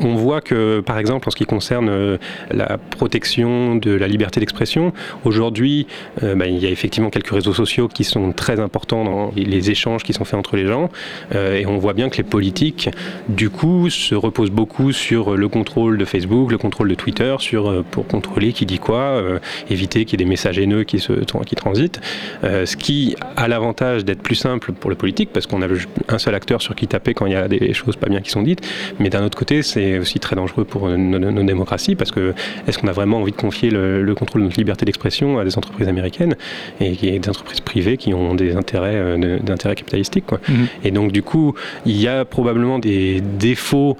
On 0.00 0.16
voit 0.16 0.40
que, 0.40 0.80
par 0.80 0.98
exemple, 0.98 1.28
en 1.28 1.30
ce 1.30 1.36
qui 1.36 1.44
concerne 1.44 2.18
la 2.50 2.78
protection 2.78 3.09
de 3.10 3.92
la 3.92 4.08
liberté 4.08 4.40
d'expression. 4.40 4.92
Aujourd'hui, 5.24 5.86
bah, 6.20 6.46
il 6.46 6.58
y 6.58 6.66
a 6.66 6.70
effectivement 6.70 7.10
quelques 7.10 7.30
réseaux 7.30 7.54
sociaux 7.54 7.88
qui 7.88 8.04
sont 8.04 8.32
très 8.32 8.60
importants 8.60 9.04
dans 9.04 9.32
les 9.36 9.70
échanges 9.70 10.02
qui 10.02 10.12
sont 10.12 10.24
faits 10.24 10.38
entre 10.38 10.56
les 10.56 10.66
gens, 10.66 10.90
et 11.34 11.66
on 11.66 11.78
voit 11.78 11.92
bien 11.92 12.08
que 12.08 12.16
les 12.16 12.22
politiques, 12.22 12.90
du 13.28 13.50
coup, 13.50 13.90
se 13.90 14.14
reposent 14.14 14.50
beaucoup 14.50 14.92
sur 14.92 15.36
le 15.36 15.48
contrôle 15.48 15.98
de 15.98 16.04
Facebook, 16.04 16.50
le 16.50 16.58
contrôle 16.58 16.88
de 16.88 16.94
Twitter, 16.94 17.36
sur 17.38 17.84
pour 17.84 18.06
contrôler 18.06 18.52
qui 18.52 18.66
dit 18.66 18.78
quoi, 18.78 19.22
éviter 19.68 20.04
qu'il 20.04 20.18
y 20.18 20.22
ait 20.22 20.24
des 20.24 20.30
messages 20.30 20.58
haineux 20.58 20.84
qui 20.84 20.98
se 20.98 21.12
qui 21.46 21.54
transitent, 21.54 22.00
ce 22.42 22.76
qui 22.76 23.16
a 23.36 23.48
l'avantage 23.48 24.04
d'être 24.04 24.22
plus 24.22 24.34
simple 24.34 24.72
pour 24.72 24.90
le 24.90 24.96
politique 24.96 25.30
parce 25.32 25.46
qu'on 25.46 25.62
a 25.62 25.66
un 26.08 26.18
seul 26.18 26.34
acteur 26.34 26.62
sur 26.62 26.74
qui 26.74 26.86
taper 26.86 27.14
quand 27.14 27.26
il 27.26 27.32
y 27.32 27.36
a 27.36 27.48
des 27.48 27.72
choses 27.74 27.96
pas 27.96 28.08
bien 28.08 28.20
qui 28.20 28.30
sont 28.30 28.42
dites. 28.42 28.60
Mais 28.98 29.08
d'un 29.08 29.24
autre 29.24 29.38
côté, 29.38 29.62
c'est 29.62 29.98
aussi 29.98 30.18
très 30.18 30.36
dangereux 30.36 30.64
pour 30.64 30.88
nos, 30.88 31.42
démocraties 31.42 31.94
parce 31.94 32.10
que 32.10 32.34
est-ce 32.66 32.78
qu'on 32.78 32.88
a 32.88 32.92
vraiment 32.92 32.99
envie 33.06 33.32
de 33.32 33.36
confier 33.36 33.70
le, 33.70 34.14
contrôle 34.14 34.42
de 34.42 34.46
notre 34.46 34.58
liberté 34.58 34.84
d'expression 34.84 35.38
à 35.38 35.44
des 35.44 35.56
entreprises 35.56 35.88
américaines 35.88 36.36
et, 36.80 37.18
des 37.18 37.28
entreprises 37.28 37.60
privées 37.60 37.96
qui 37.96 38.12
ont 38.14 38.34
des 38.34 38.56
intérêts, 38.56 38.94
euh, 38.94 39.38
d'intérêts 39.38 39.74
capitalistiques 39.74 40.26
quoi. 40.26 40.40
Mhm. 40.48 40.66
Et 40.84 40.90
donc 40.90 41.12
du 41.12 41.22
coup, 41.22 41.54
il 41.86 42.00
y 42.00 42.08
a 42.08 42.24
probablement 42.24 42.78
des 42.78 43.20
défauts 43.20 43.96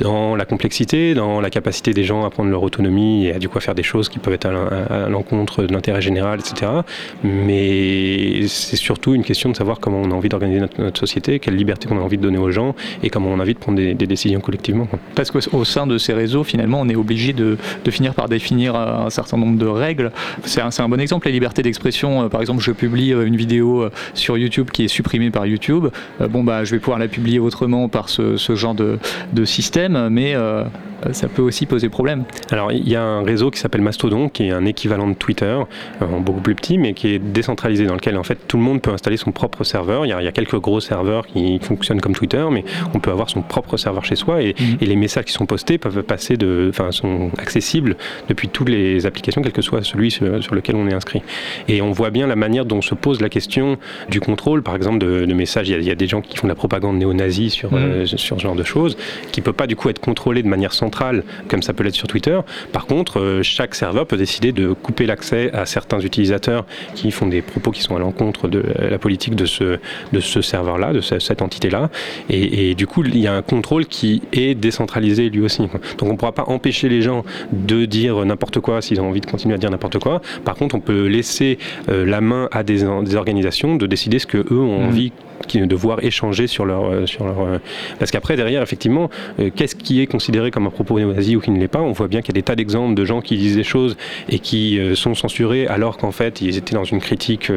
dans 0.00 0.36
la 0.36 0.44
complexité, 0.44 1.14
dans 1.14 1.40
la 1.40 1.50
capacité 1.50 1.92
des 1.92 2.04
gens 2.04 2.24
à 2.24 2.30
prendre 2.30 2.50
leur 2.50 2.62
autonomie 2.62 3.26
et 3.26 3.34
à 3.34 3.38
du 3.38 3.48
coup 3.48 3.60
faire 3.60 3.74
des 3.74 3.82
choses 3.82 4.08
qui 4.08 4.18
peuvent 4.18 4.34
être 4.34 4.46
à 4.46 5.08
l'encontre 5.08 5.62
de 5.62 5.72
l'intérêt 5.72 6.00
général, 6.00 6.40
etc. 6.40 6.70
Mais 7.22 8.46
c'est 8.46 8.76
surtout 8.76 9.14
une 9.14 9.24
question 9.24 9.50
de 9.50 9.56
savoir 9.56 9.80
comment 9.80 10.00
on 10.00 10.10
a 10.10 10.14
envie 10.14 10.28
d'organiser 10.28 10.60
notre, 10.60 10.98
société, 10.98 11.38
quelle 11.38 11.56
liberté 11.56 11.88
qu'on 11.88 11.98
a 11.98 12.02
envie 12.02 12.16
de 12.16 12.22
donner 12.22 12.38
aux 12.38 12.50
gens 12.50 12.74
et 13.02 13.10
comment 13.10 13.30
on 13.30 13.38
a 13.38 13.42
envie 13.42 13.54
de 13.54 13.58
prendre 13.58 13.78
des, 13.78 13.94
décisions 13.94 14.40
collectivement. 14.40 14.88
Parce 15.14 15.30
qu'au 15.30 15.64
sein 15.64 15.86
de 15.86 15.98
ces 15.98 16.12
réseaux, 16.12 16.44
finalement, 16.44 16.80
on 16.80 16.88
est 16.88 16.96
obligé 16.96 17.32
de, 17.32 17.56
finir 17.90 18.11
par 18.14 18.28
définir 18.28 18.74
un 18.76 19.10
certain 19.10 19.36
nombre 19.36 19.58
de 19.58 19.66
règles. 19.66 20.12
C'est 20.44 20.60
un, 20.60 20.88
bon 20.88 21.00
exemple, 21.00 21.26
la 21.26 21.32
liberté 21.32 21.62
d'expression. 21.62 22.24
Euh, 22.24 22.28
par 22.28 22.40
exemple, 22.40 22.62
je 22.62 22.72
publie 22.72 23.12
euh, 23.12 23.26
une 23.26 23.36
vidéo 23.36 23.82
euh, 23.82 23.90
sur 24.14 24.38
YouTube 24.38 24.70
qui 24.70 24.84
est 24.84 24.88
supprimée 24.88 25.30
par 25.30 25.46
YouTube. 25.46 25.88
Bon, 26.30 26.44
bah, 26.44 26.64
je 26.64 26.72
vais 26.72 26.78
pouvoir 26.78 26.98
la 26.98 27.08
publier 27.08 27.38
autrement 27.38 27.88
par 27.88 28.08
ce, 28.08 28.36
genre 28.54 28.74
de, 28.74 28.98
système, 29.44 30.08
mais 30.08 30.34
ça 31.12 31.28
peut 31.28 31.42
aussi 31.42 31.66
poser 31.66 31.88
problème. 31.88 32.24
Alors, 32.50 32.72
il 32.72 32.88
y 32.88 32.96
a 32.96 33.02
un 33.02 33.22
réseau 33.24 33.50
qui 33.50 33.58
s'appelle 33.58 33.80
Mastodon, 33.80 34.28
qui 34.28 34.44
est 34.44 34.50
un 34.50 34.64
équivalent 34.64 35.08
de 35.08 35.14
Twitter, 35.14 35.58
beaucoup 36.20 36.40
plus 36.40 36.54
petit, 36.54 36.78
mais 36.78 36.94
qui 36.94 37.14
est 37.14 37.18
décentralisé, 37.18 37.86
dans 37.86 37.94
lequel 37.94 38.16
en 38.16 38.22
fait 38.22 38.38
tout 38.46 38.56
le 38.56 38.62
monde 38.62 38.80
peut 38.80 38.90
installer 38.90 39.16
son 39.16 39.32
propre 39.32 39.64
serveur. 39.64 40.06
Il 40.06 40.08
y, 40.08 40.12
a, 40.12 40.32
quelques 40.32 40.58
gros 40.58 40.80
serveurs 40.80 41.26
qui 41.26 41.58
fonctionnent 41.60 42.00
comme 42.00 42.14
Twitter, 42.14 42.44
mais 42.50 42.64
on 42.94 43.00
peut 43.00 43.10
avoir 43.10 43.30
son 43.30 43.42
propre 43.42 43.76
serveur 43.76 44.04
chez 44.04 44.16
soi 44.16 44.42
et, 44.42 44.54
mhm. 44.58 44.76
les 44.80 44.96
messages 44.96 45.24
qui 45.24 45.32
sont 45.32 45.46
postés 45.46 45.78
peuvent 45.78 46.02
passer 46.02 46.36
de, 46.36 46.68
enfin, 46.70 46.90
sont 46.90 47.30
accessibles 47.38 47.96
depuis 48.28 48.48
toutes 48.48 48.68
les 48.68 49.06
applications, 49.06 49.42
quel 49.42 49.52
que 49.52 49.62
soit 49.62 49.82
celui 49.82 50.10
sur, 50.10 50.26
lequel 50.54 50.76
on 50.76 50.88
est 50.88 50.94
inscrit. 50.94 51.22
Et 51.68 51.82
on 51.82 51.92
voit 51.92 52.10
bien 52.10 52.26
la 52.26 52.36
manière 52.36 52.64
dont 52.64 52.82
se 52.82 52.94
pose 52.94 53.20
la 53.20 53.28
question 53.28 53.78
du 54.08 54.20
contrôle, 54.20 54.62
par 54.62 54.76
exemple, 54.76 54.98
de, 54.98 55.32
messages. 55.32 55.68
Il 55.68 55.82
y, 55.82 55.90
a, 55.90 55.94
des 55.94 56.06
gens 56.06 56.20
qui 56.20 56.36
font 56.36 56.46
de 56.46 56.52
la 56.52 56.54
propagande 56.54 56.98
néo-nazie 56.98 57.50
sur, 57.50 57.72
mhm. 57.72 57.78
euh, 57.78 58.06
sur 58.06 58.36
ce 58.36 58.42
genre 58.42 58.54
de 58.54 58.64
choses, 58.64 58.96
qui 59.32 59.40
ne 59.40 59.44
peut 59.44 59.52
pas 59.52 59.66
du 59.66 59.76
coup 59.76 59.88
être 59.88 60.00
contrôlé 60.00 60.42
de 60.42 60.48
manière 60.48 60.72
centrale, 60.92 61.24
comme 61.48 61.62
ça 61.62 61.72
peut 61.72 61.84
l'être 61.84 61.94
sur 61.94 62.06
Twitter. 62.06 62.38
Par 62.72 62.86
contre, 62.86 63.18
euh, 63.18 63.42
chaque 63.42 63.74
serveur 63.74 64.06
peut 64.06 64.18
décider 64.18 64.52
de 64.52 64.72
couper 64.72 65.06
l'accès 65.06 65.50
à 65.52 65.64
certains 65.64 66.00
utilisateurs 66.00 66.66
qui 66.94 67.10
font 67.10 67.26
des 67.26 67.40
propos 67.40 67.70
qui 67.70 67.80
sont 67.80 67.96
à 67.96 67.98
l'encontre 67.98 68.48
de 68.48 68.62
la 68.78 68.98
politique 68.98 69.34
de 69.34 69.46
ce, 69.46 69.78
de 70.12 70.20
ce 70.20 70.42
serveur-là, 70.42 70.92
de 70.92 71.00
cette 71.00 71.40
entité-là. 71.40 71.88
Et, 72.28 72.74
du 72.74 72.86
coup, 72.86 73.02
il 73.04 73.18
y 73.18 73.26
a 73.26 73.34
un 73.34 73.42
contrôle 73.42 73.86
qui 73.86 74.22
est 74.32 74.54
décentralisé 74.54 75.30
lui 75.30 75.40
aussi. 75.40 75.62
Donc 75.62 76.08
on 76.08 76.12
ne 76.12 76.16
pourra 76.16 76.32
pas 76.32 76.44
empêcher 76.48 76.88
les 76.88 77.00
gens 77.02 77.24
de 77.52 77.86
dire 77.86 78.24
n'importe 78.24 78.60
quoi 78.60 78.82
s'ils 78.82 79.00
ont 79.00 79.08
envie 79.08 79.20
de 79.20 79.26
continuer 79.26 79.54
à 79.54 79.58
dire 79.58 79.70
n'importe 79.70 79.98
quoi. 79.98 80.20
Par 80.44 80.56
contre, 80.56 80.74
on 80.74 80.80
peut 80.80 81.06
laisser 81.06 81.58
euh, 81.88 82.04
la 82.04 82.20
main 82.20 82.48
à 82.52 82.62
des, 82.62 82.84
des, 83.04 83.16
organisations 83.16 83.76
de 83.76 83.86
décider 83.86 84.18
ce 84.18 84.26
que 84.26 84.38
eux 84.38 84.60
ont 84.60 84.88
mmh. 84.88 85.10
Qui, 85.46 85.60
devoir 85.66 86.02
échanger 86.04 86.46
sur 86.46 86.64
leur. 86.64 86.84
Euh, 86.84 87.06
sur 87.06 87.24
leur 87.24 87.40
euh, 87.40 87.58
parce 87.98 88.10
qu'après, 88.10 88.36
derrière, 88.36 88.62
effectivement, 88.62 89.10
euh, 89.38 89.50
qu'est-ce 89.54 89.74
qui 89.74 90.00
est 90.00 90.06
considéré 90.06 90.50
comme 90.50 90.66
un 90.66 90.70
propos 90.70 90.98
néo-nazi 90.98 91.36
ou 91.36 91.40
qui 91.40 91.50
ne 91.50 91.58
l'est 91.58 91.68
pas? 91.68 91.80
On 91.80 91.92
voit 91.92 92.08
bien 92.08 92.20
qu'il 92.20 92.34
y 92.34 92.38
a 92.38 92.40
des 92.40 92.42
tas 92.42 92.56
d'exemples 92.56 92.94
de 92.94 93.04
gens 93.04 93.20
qui 93.20 93.36
disent 93.36 93.56
des 93.56 93.64
choses 93.64 93.96
et 94.28 94.38
qui 94.38 94.78
sont 94.94 95.14
censurés 95.14 95.66
alors 95.66 95.96
qu'en 95.96 96.12
fait, 96.12 96.40
ils 96.40 96.56
étaient 96.56 96.74
dans 96.74 96.84
une 96.84 97.00
critique 97.00 97.50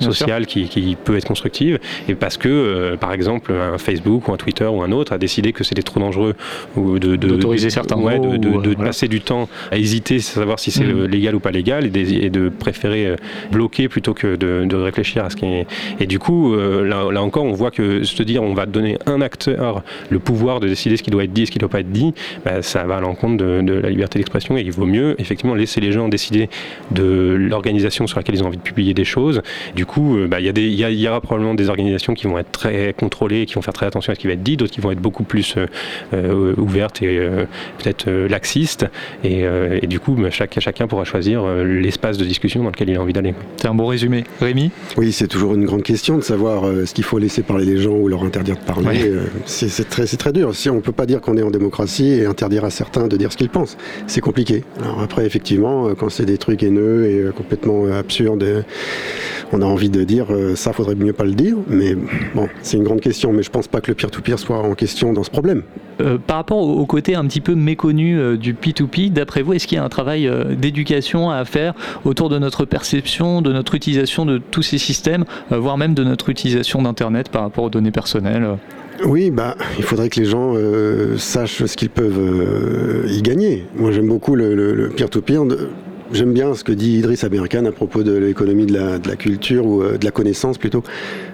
sociale 0.00 0.46
qui, 0.46 0.68
qui, 0.68 0.96
peut 1.02 1.16
être 1.16 1.26
constructive. 1.26 1.78
Et 2.08 2.14
parce 2.14 2.36
que, 2.36 2.96
par 3.00 3.12
exemple, 3.12 3.52
un 3.52 3.78
Facebook 3.78 4.28
ou 4.28 4.32
un 4.32 4.36
Twitter 4.36 4.66
ou 4.66 4.82
un 4.82 4.92
autre 4.92 5.12
a 5.12 5.18
décidé 5.18 5.52
que 5.52 5.64
c'était 5.64 5.82
trop 5.82 6.00
dangereux 6.00 6.34
ou 6.76 6.98
de, 6.98 7.16
d'autoriser 7.16 7.70
certains 7.70 7.96
mots, 7.96 8.36
de, 8.36 8.74
passer 8.74 9.08
du 9.08 9.20
temps 9.20 9.48
à 9.70 9.78
hésiter, 9.78 10.16
à 10.16 10.20
savoir 10.20 10.58
si 10.58 10.70
c'est 10.70 10.84
mm. 10.84 11.06
légal 11.06 11.34
ou 11.34 11.40
pas 11.40 11.50
légal, 11.50 11.86
et, 11.86 12.30
de 12.30 12.48
préférer 12.48 13.16
bloquer 13.50 13.88
plutôt 13.88 14.14
que 14.14 14.36
de, 14.36 14.76
réfléchir 14.76 15.24
à 15.24 15.30
ce 15.30 15.36
qui 15.36 15.46
est. 15.46 15.66
Et 16.00 16.06
du 16.06 16.18
coup, 16.18 16.54
là, 16.54 17.10
là 17.10 17.22
encore, 17.32 17.44
on 17.44 17.52
voit 17.52 17.70
que 17.70 18.04
se 18.04 18.22
dire 18.22 18.42
on 18.42 18.52
va 18.52 18.66
donner 18.66 18.98
un 19.06 19.22
acteur 19.22 19.82
le 20.10 20.18
pouvoir 20.18 20.60
de 20.60 20.68
décider 20.68 20.98
ce 20.98 21.02
qui 21.02 21.10
doit 21.10 21.24
être 21.24 21.32
dit 21.32 21.42
et 21.42 21.46
ce 21.46 21.50
qui 21.50 21.56
ne 21.56 21.60
doit 21.60 21.70
pas 21.70 21.80
être 21.80 21.90
dit, 21.90 22.12
bah, 22.44 22.60
ça 22.60 22.84
va 22.84 22.96
à 22.96 23.00
l'encontre 23.00 23.38
de, 23.38 23.72
la 23.72 23.88
liberté 23.88 24.18
d'expression 24.18 24.58
et 24.58 24.60
il 24.60 24.70
vaut 24.70 24.84
mieux 24.84 25.18
effectivement 25.18 25.54
laisser 25.54 25.80
les 25.80 25.92
gens 25.92 26.10
décider 26.10 26.50
de 26.90 27.34
l'organisation 27.38 28.06
sur 28.06 28.18
laquelle 28.18 28.34
ils 28.34 28.44
ont 28.44 28.48
envie 28.48 28.58
de 28.58 28.62
publier 28.62 28.92
des 28.92 29.04
choses. 29.04 29.40
Du 29.74 29.86
coup, 29.86 30.18
euh, 30.18 30.28
bah, 30.28 30.40
il 30.40 30.46
y, 30.46 31.08
aura 31.08 31.22
probablement 31.22 31.54
des 31.54 31.70
organisations 31.70 32.12
qui 32.12 32.26
vont 32.26 32.38
être 32.38 32.52
très 32.52 32.92
contrôlées 32.92 33.42
et 33.42 33.46
qui 33.46 33.54
vont 33.54 33.62
faire 33.62 33.72
très 33.72 33.86
attention 33.86 34.12
à 34.12 34.14
ce 34.14 34.20
qui 34.20 34.26
va 34.26 34.34
être 34.34 34.42
dit, 34.42 34.58
d'autres 34.58 34.72
qui 34.72 34.82
vont 34.82 34.90
être 34.90 35.00
beaucoup 35.00 35.24
plus 35.24 35.54
euh, 35.56 35.66
euh, 36.12 36.54
ouvertes 36.58 37.00
et 37.00 37.18
peut-être 37.78 38.10
laxistes. 38.10 38.86
Et, 39.24 39.46
du 39.86 40.00
coup, 40.00 40.12
bah, 40.12 40.28
chacun 40.30 40.86
pourra 40.86 41.04
choisir 41.04 41.46
l'espace 41.64 42.18
de 42.18 42.24
discussion 42.24 42.62
dans 42.62 42.70
lequel 42.70 42.90
il 42.90 42.96
a 42.96 43.00
envie 43.00 43.14
d'aller. 43.14 43.34
C'est 43.56 43.68
un 43.68 43.74
bon 43.74 43.86
résumé. 43.86 44.24
Rémi? 44.40 44.70
Oui, 44.98 45.12
c'est 45.12 45.28
toujours 45.28 45.54
une 45.54 45.64
grande 45.64 45.82
question 45.82 46.16
de 46.16 46.22
savoir 46.22 46.64
ce 46.64 46.92
qu'il 46.92 47.04
faut 47.04 47.18
laisser 47.22 47.42
parler 47.42 47.64
les 47.64 47.78
gens 47.78 47.94
ou 47.94 48.08
leur 48.08 48.24
interdire 48.24 48.56
de 48.56 48.64
parler, 48.64 49.08
euh, 49.08 49.22
c'est 49.46 49.88
très, 49.88 50.04
très 50.04 50.32
dur. 50.32 50.54
Si 50.54 50.68
on 50.68 50.76
ne 50.76 50.80
peut 50.80 50.92
pas 50.92 51.06
dire 51.06 51.20
qu'on 51.20 51.36
est 51.36 51.42
en 51.42 51.50
démocratie 51.50 52.08
et 52.08 52.26
interdire 52.26 52.64
à 52.64 52.70
certains 52.70 53.08
de 53.08 53.16
dire 53.16 53.32
ce 53.32 53.36
qu'ils 53.36 53.48
pensent, 53.48 53.78
c'est 54.06 54.20
compliqué. 54.20 54.64
Alors 54.80 55.00
après, 55.00 55.24
effectivement, 55.24 55.88
euh, 55.88 55.94
quand 55.94 56.10
c'est 56.10 56.26
des 56.26 56.38
trucs 56.38 56.62
haineux 56.62 57.06
et 57.06 57.20
euh, 57.20 57.32
complètement 57.32 57.86
absurdes, 57.86 58.64
on 59.52 59.62
a 59.62 59.64
envie 59.64 59.90
de 59.90 60.04
dire 60.04 60.26
ça, 60.54 60.72
faudrait 60.72 60.94
mieux 60.94 61.12
pas 61.12 61.24
le 61.24 61.32
dire. 61.32 61.56
Mais 61.68 61.94
bon, 62.34 62.48
c'est 62.62 62.76
une 62.76 62.84
grande 62.84 63.00
question. 63.00 63.32
Mais 63.32 63.42
je 63.42 63.50
pense 63.50 63.68
pas 63.68 63.80
que 63.80 63.90
le 63.90 63.94
peer-to-peer 63.94 64.38
soit 64.38 64.58
en 64.58 64.74
question 64.74 65.12
dans 65.12 65.22
ce 65.22 65.30
problème. 65.30 65.62
par 66.26 66.36
rapport 66.36 66.58
au, 66.58 66.86
côté 66.86 67.14
un 67.14 67.24
petit 67.26 67.40
peu 67.40 67.54
méconnu 67.54 68.38
du 68.38 68.54
P2P, 68.54 69.12
d'après 69.12 69.42
vous, 69.42 69.52
est-ce 69.52 69.66
qu'il 69.66 69.76
y 69.76 69.78
a 69.78 69.84
un 69.84 69.90
travail 69.90 70.30
d'éducation 70.56 71.30
à 71.30 71.44
faire 71.44 71.74
autour 72.04 72.30
de 72.30 72.38
notre 72.38 72.64
perception, 72.64 73.42
de 73.42 73.52
notre 73.52 73.74
utilisation 73.74 74.24
de 74.24 74.38
tous 74.38 74.62
ces 74.62 74.78
systèmes, 74.78 75.24
voire 75.50 75.76
même 75.76 75.94
de 75.94 76.04
notre 76.04 76.30
utilisation 76.30 76.82
d'Internet? 76.82 77.11
Par 77.30 77.42
rapport 77.42 77.64
aux 77.64 77.70
données 77.70 77.90
personnelles 77.90 78.56
oui, 79.04 79.30
bah, 79.30 79.56
il 79.78 79.84
faudrait 79.84 80.08
que 80.08 80.20
les 80.20 80.26
gens 80.26 80.52
euh, 80.54 81.16
sachent 81.18 81.64
ce 81.64 81.76
qu'ils 81.76 81.90
peuvent 81.90 82.18
euh, 82.18 83.06
y 83.08 83.22
gagner. 83.22 83.66
Moi, 83.74 83.90
j'aime 83.90 84.06
beaucoup 84.06 84.36
le 84.36 84.90
peer-to-peer. 84.94 85.42
J'aime 86.12 86.32
bien 86.34 86.54
ce 86.54 86.62
que 86.62 86.72
dit 86.72 86.98
Idriss 86.98 87.24
Aberkan 87.24 87.64
à 87.64 87.72
propos 87.72 88.02
de 88.02 88.12
l'économie 88.12 88.66
de 88.66 88.74
la, 88.74 89.16
culture 89.16 89.66
ou 89.66 89.82
euh, 89.82 89.96
de 89.96 90.04
la 90.04 90.10
connaissance 90.10 90.58
plutôt. 90.58 90.84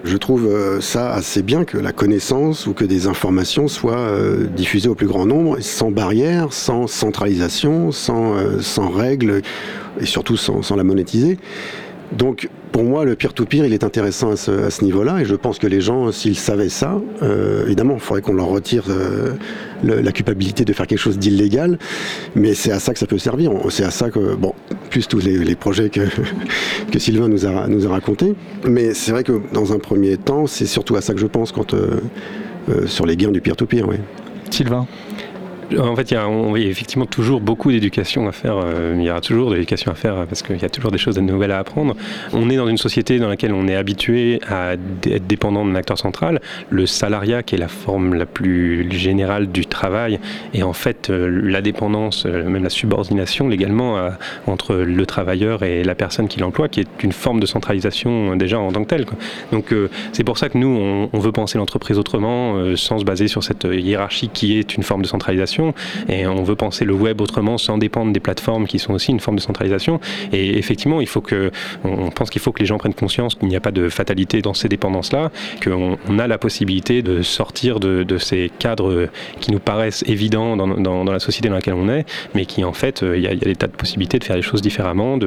Je 0.04 0.16
trouve 0.16 0.48
ça 0.80 1.12
assez 1.12 1.42
bien 1.42 1.64
que 1.64 1.76
la 1.76 1.92
connaissance 1.92 2.66
ou 2.66 2.72
que 2.72 2.84
des 2.84 3.06
informations 3.06 3.68
soient 3.68 4.12
diffusées 4.56 4.88
au 4.88 4.94
plus 4.94 5.08
grand 5.08 5.26
nombre, 5.26 5.58
sans 5.60 5.90
barrière, 5.90 6.52
sans 6.52 6.86
centralisation, 6.86 7.92
sans, 7.92 8.36
sans 8.60 8.88
règles 8.88 9.42
et 10.00 10.06
surtout 10.06 10.36
sans, 10.36 10.62
sans 10.62 10.76
la 10.76 10.84
monétiser. 10.84 11.38
Donc, 12.12 12.48
pour 12.72 12.84
moi, 12.84 13.04
le 13.04 13.16
peer-to-peer, 13.16 13.66
il 13.66 13.72
est 13.72 13.84
intéressant 13.84 14.30
à 14.30 14.36
ce, 14.36 14.84
niveau-là, 14.84 15.20
et 15.20 15.24
je 15.24 15.34
pense 15.34 15.58
que 15.58 15.66
les 15.66 15.80
gens, 15.80 16.10
s'ils 16.12 16.38
savaient 16.38 16.68
ça, 16.68 17.00
euh, 17.22 17.66
évidemment, 17.66 17.94
il 17.94 18.00
faudrait 18.00 18.22
qu'on 18.22 18.34
leur 18.34 18.48
retire 18.48 18.84
euh, 18.88 19.34
la 19.82 20.12
culpabilité 20.12 20.64
de 20.64 20.72
faire 20.72 20.86
quelque 20.86 20.98
chose 20.98 21.18
d'illégal, 21.18 21.78
mais 22.34 22.54
c'est 22.54 22.70
à 22.70 22.78
ça 22.78 22.92
que 22.92 22.98
ça 22.98 23.06
peut 23.06 23.18
servir. 23.18 23.52
C'est 23.70 23.84
à 23.84 23.90
ça 23.90 24.10
que, 24.10 24.34
bon, 24.34 24.54
plus 24.90 25.06
tous 25.06 25.18
les, 25.18 25.54
projets 25.54 25.90
que, 25.90 26.00
que 26.92 26.98
Sylvain 26.98 27.28
nous 27.28 27.46
a, 27.46 27.66
nous 27.68 27.86
a 27.86 27.90
racontés, 27.90 28.34
mais 28.66 28.94
c'est 28.94 29.12
vrai 29.12 29.24
que 29.24 29.40
dans 29.52 29.72
un 29.72 29.78
premier 29.78 30.16
temps, 30.16 30.46
c'est 30.46 30.66
surtout 30.66 30.96
à 30.96 31.02
ça 31.02 31.14
que 31.14 31.20
je 31.20 31.26
pense 31.26 31.52
quand, 31.52 31.74
euh, 31.74 32.00
sur 32.86 33.06
les 33.06 33.16
gains 33.16 33.32
du 33.32 33.40
peer-to-peer. 33.40 33.86
oui. 33.88 33.96
Sylvain 34.50 34.86
en 35.76 35.96
fait, 35.96 36.10
il 36.10 36.14
y, 36.14 36.16
a, 36.16 36.68
effectivement 36.68 37.06
toujours 37.06 37.40
beaucoup 37.40 37.70
d'éducation 37.70 38.26
à 38.28 38.32
faire. 38.32 38.56
Euh, 38.56 38.94
il 38.96 39.02
y 39.02 39.10
aura 39.10 39.20
toujours 39.20 39.50
de 39.50 39.54
l'éducation 39.56 39.92
à 39.92 39.94
faire 39.94 40.26
parce 40.26 40.42
qu'il 40.42 40.56
y 40.56 40.64
a 40.64 40.68
toujours 40.68 40.90
des 40.90 40.98
choses 40.98 41.18
nouvelles 41.18 41.52
à 41.52 41.58
apprendre. 41.58 41.94
On 42.32 42.48
est 42.48 42.56
dans 42.56 42.68
une 42.68 42.78
société 42.78 43.18
dans 43.18 43.28
laquelle 43.28 43.52
on 43.52 43.68
est 43.68 43.74
habitué 43.76 44.40
à 44.48 44.74
être 44.74 45.26
dépendant 45.26 45.64
d'un 45.64 45.74
acteur 45.74 45.98
central. 45.98 46.40
Le 46.70 46.86
salariat, 46.86 47.42
qui 47.42 47.54
est 47.54 47.58
la 47.58 47.68
forme 47.68 48.14
la 48.14 48.26
plus 48.26 48.90
générale 48.92 49.48
du 49.48 49.66
travail, 49.66 50.20
et 50.54 50.62
en 50.62 50.72
fait 50.72 51.10
euh, 51.10 51.28
la 51.28 51.60
dépendance, 51.60 52.24
euh, 52.26 52.48
même 52.48 52.64
la 52.64 52.70
subordination 52.70 53.48
légalement 53.48 53.96
entre 54.46 54.74
le 54.74 55.06
travailleur 55.06 55.62
et 55.62 55.84
la 55.84 55.94
personne 55.94 56.28
qui 56.28 56.40
l'emploie, 56.40 56.68
qui 56.68 56.80
est 56.80 57.02
une 57.02 57.12
forme 57.12 57.40
de 57.40 57.46
centralisation 57.46 58.36
déjà 58.36 58.58
en 58.58 58.72
tant 58.72 58.82
que 58.82 58.88
telle. 58.88 59.06
Donc 59.52 59.74
c'est 60.12 60.24
pour 60.24 60.38
ça 60.38 60.48
que 60.48 60.58
nous, 60.58 61.08
on 61.12 61.18
veut 61.18 61.32
penser 61.32 61.58
l'entreprise 61.58 61.98
autrement, 61.98 62.76
sans 62.76 62.98
se 62.98 63.04
baser 63.04 63.28
sur 63.28 63.42
cette 63.42 63.64
hiérarchie 63.64 64.28
qui 64.28 64.58
est 64.58 64.76
une 64.76 64.82
forme 64.82 65.02
de 65.02 65.08
centralisation 65.08 65.57
Et 66.08 66.26
on 66.26 66.42
veut 66.42 66.56
penser 66.56 66.84
le 66.84 66.94
web 66.94 67.20
autrement 67.20 67.58
sans 67.58 67.78
dépendre 67.78 68.12
des 68.12 68.20
plateformes 68.20 68.66
qui 68.66 68.78
sont 68.78 68.92
aussi 68.94 69.10
une 69.10 69.20
forme 69.20 69.36
de 69.36 69.42
centralisation. 69.42 70.00
Et 70.32 70.58
effectivement, 70.58 71.00
il 71.00 71.06
faut 71.06 71.20
que, 71.20 71.50
on 71.84 72.10
pense 72.10 72.30
qu'il 72.30 72.40
faut 72.40 72.52
que 72.52 72.60
les 72.60 72.66
gens 72.66 72.78
prennent 72.78 72.94
conscience 72.94 73.34
qu'il 73.34 73.48
n'y 73.48 73.56
a 73.56 73.60
pas 73.60 73.70
de 73.70 73.88
fatalité 73.88 74.42
dans 74.42 74.54
ces 74.54 74.68
dépendances-là, 74.68 75.30
qu'on 75.62 75.98
on 76.08 76.18
a 76.18 76.26
la 76.26 76.38
possibilité 76.38 77.02
de 77.02 77.22
sortir 77.22 77.80
de, 77.80 78.18
ces 78.18 78.50
cadres 78.58 79.08
qui 79.40 79.52
nous 79.52 79.60
paraissent 79.60 80.02
évidents 80.06 80.56
dans, 80.56 81.04
la 81.04 81.20
société 81.20 81.48
dans 81.48 81.54
laquelle 81.54 81.74
on 81.74 81.88
est, 81.88 82.04
mais 82.34 82.46
qui 82.46 82.64
en 82.64 82.72
fait, 82.72 83.02
il 83.02 83.20
y, 83.20 83.26
a, 83.26 83.32
il 83.32 83.38
y 83.38 83.44
a 83.44 83.48
des 83.48 83.56
tas 83.56 83.66
de 83.66 83.72
possibilités 83.72 84.18
de 84.18 84.24
faire 84.24 84.36
les 84.36 84.42
choses 84.42 84.62
différemment, 84.62 85.18